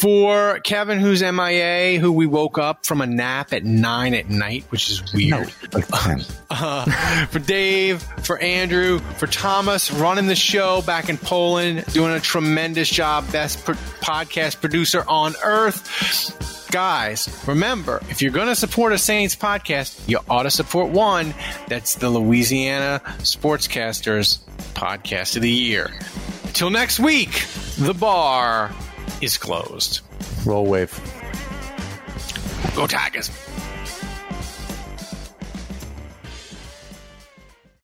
[0.00, 4.64] for Kevin, who's MIA, who we woke up from a nap at nine at night,
[4.68, 5.52] which is weird.
[5.70, 6.22] Ten.
[6.50, 12.20] Uh, for Dave, for Andrew, for Thomas, running the show back in Poland, doing a
[12.20, 13.30] tremendous job.
[13.30, 16.70] Best pro- podcast producer on earth.
[16.72, 21.34] Guys, remember, if you're going to support a Saints podcast, you ought to support one
[21.68, 24.38] that's the Louisiana Sportscasters
[24.72, 25.90] Podcast of the Year.
[26.54, 27.44] Till next week,
[27.76, 28.72] the bar
[29.20, 30.00] is closed.
[30.44, 30.92] Roll wave.
[32.74, 33.30] Go Tigers.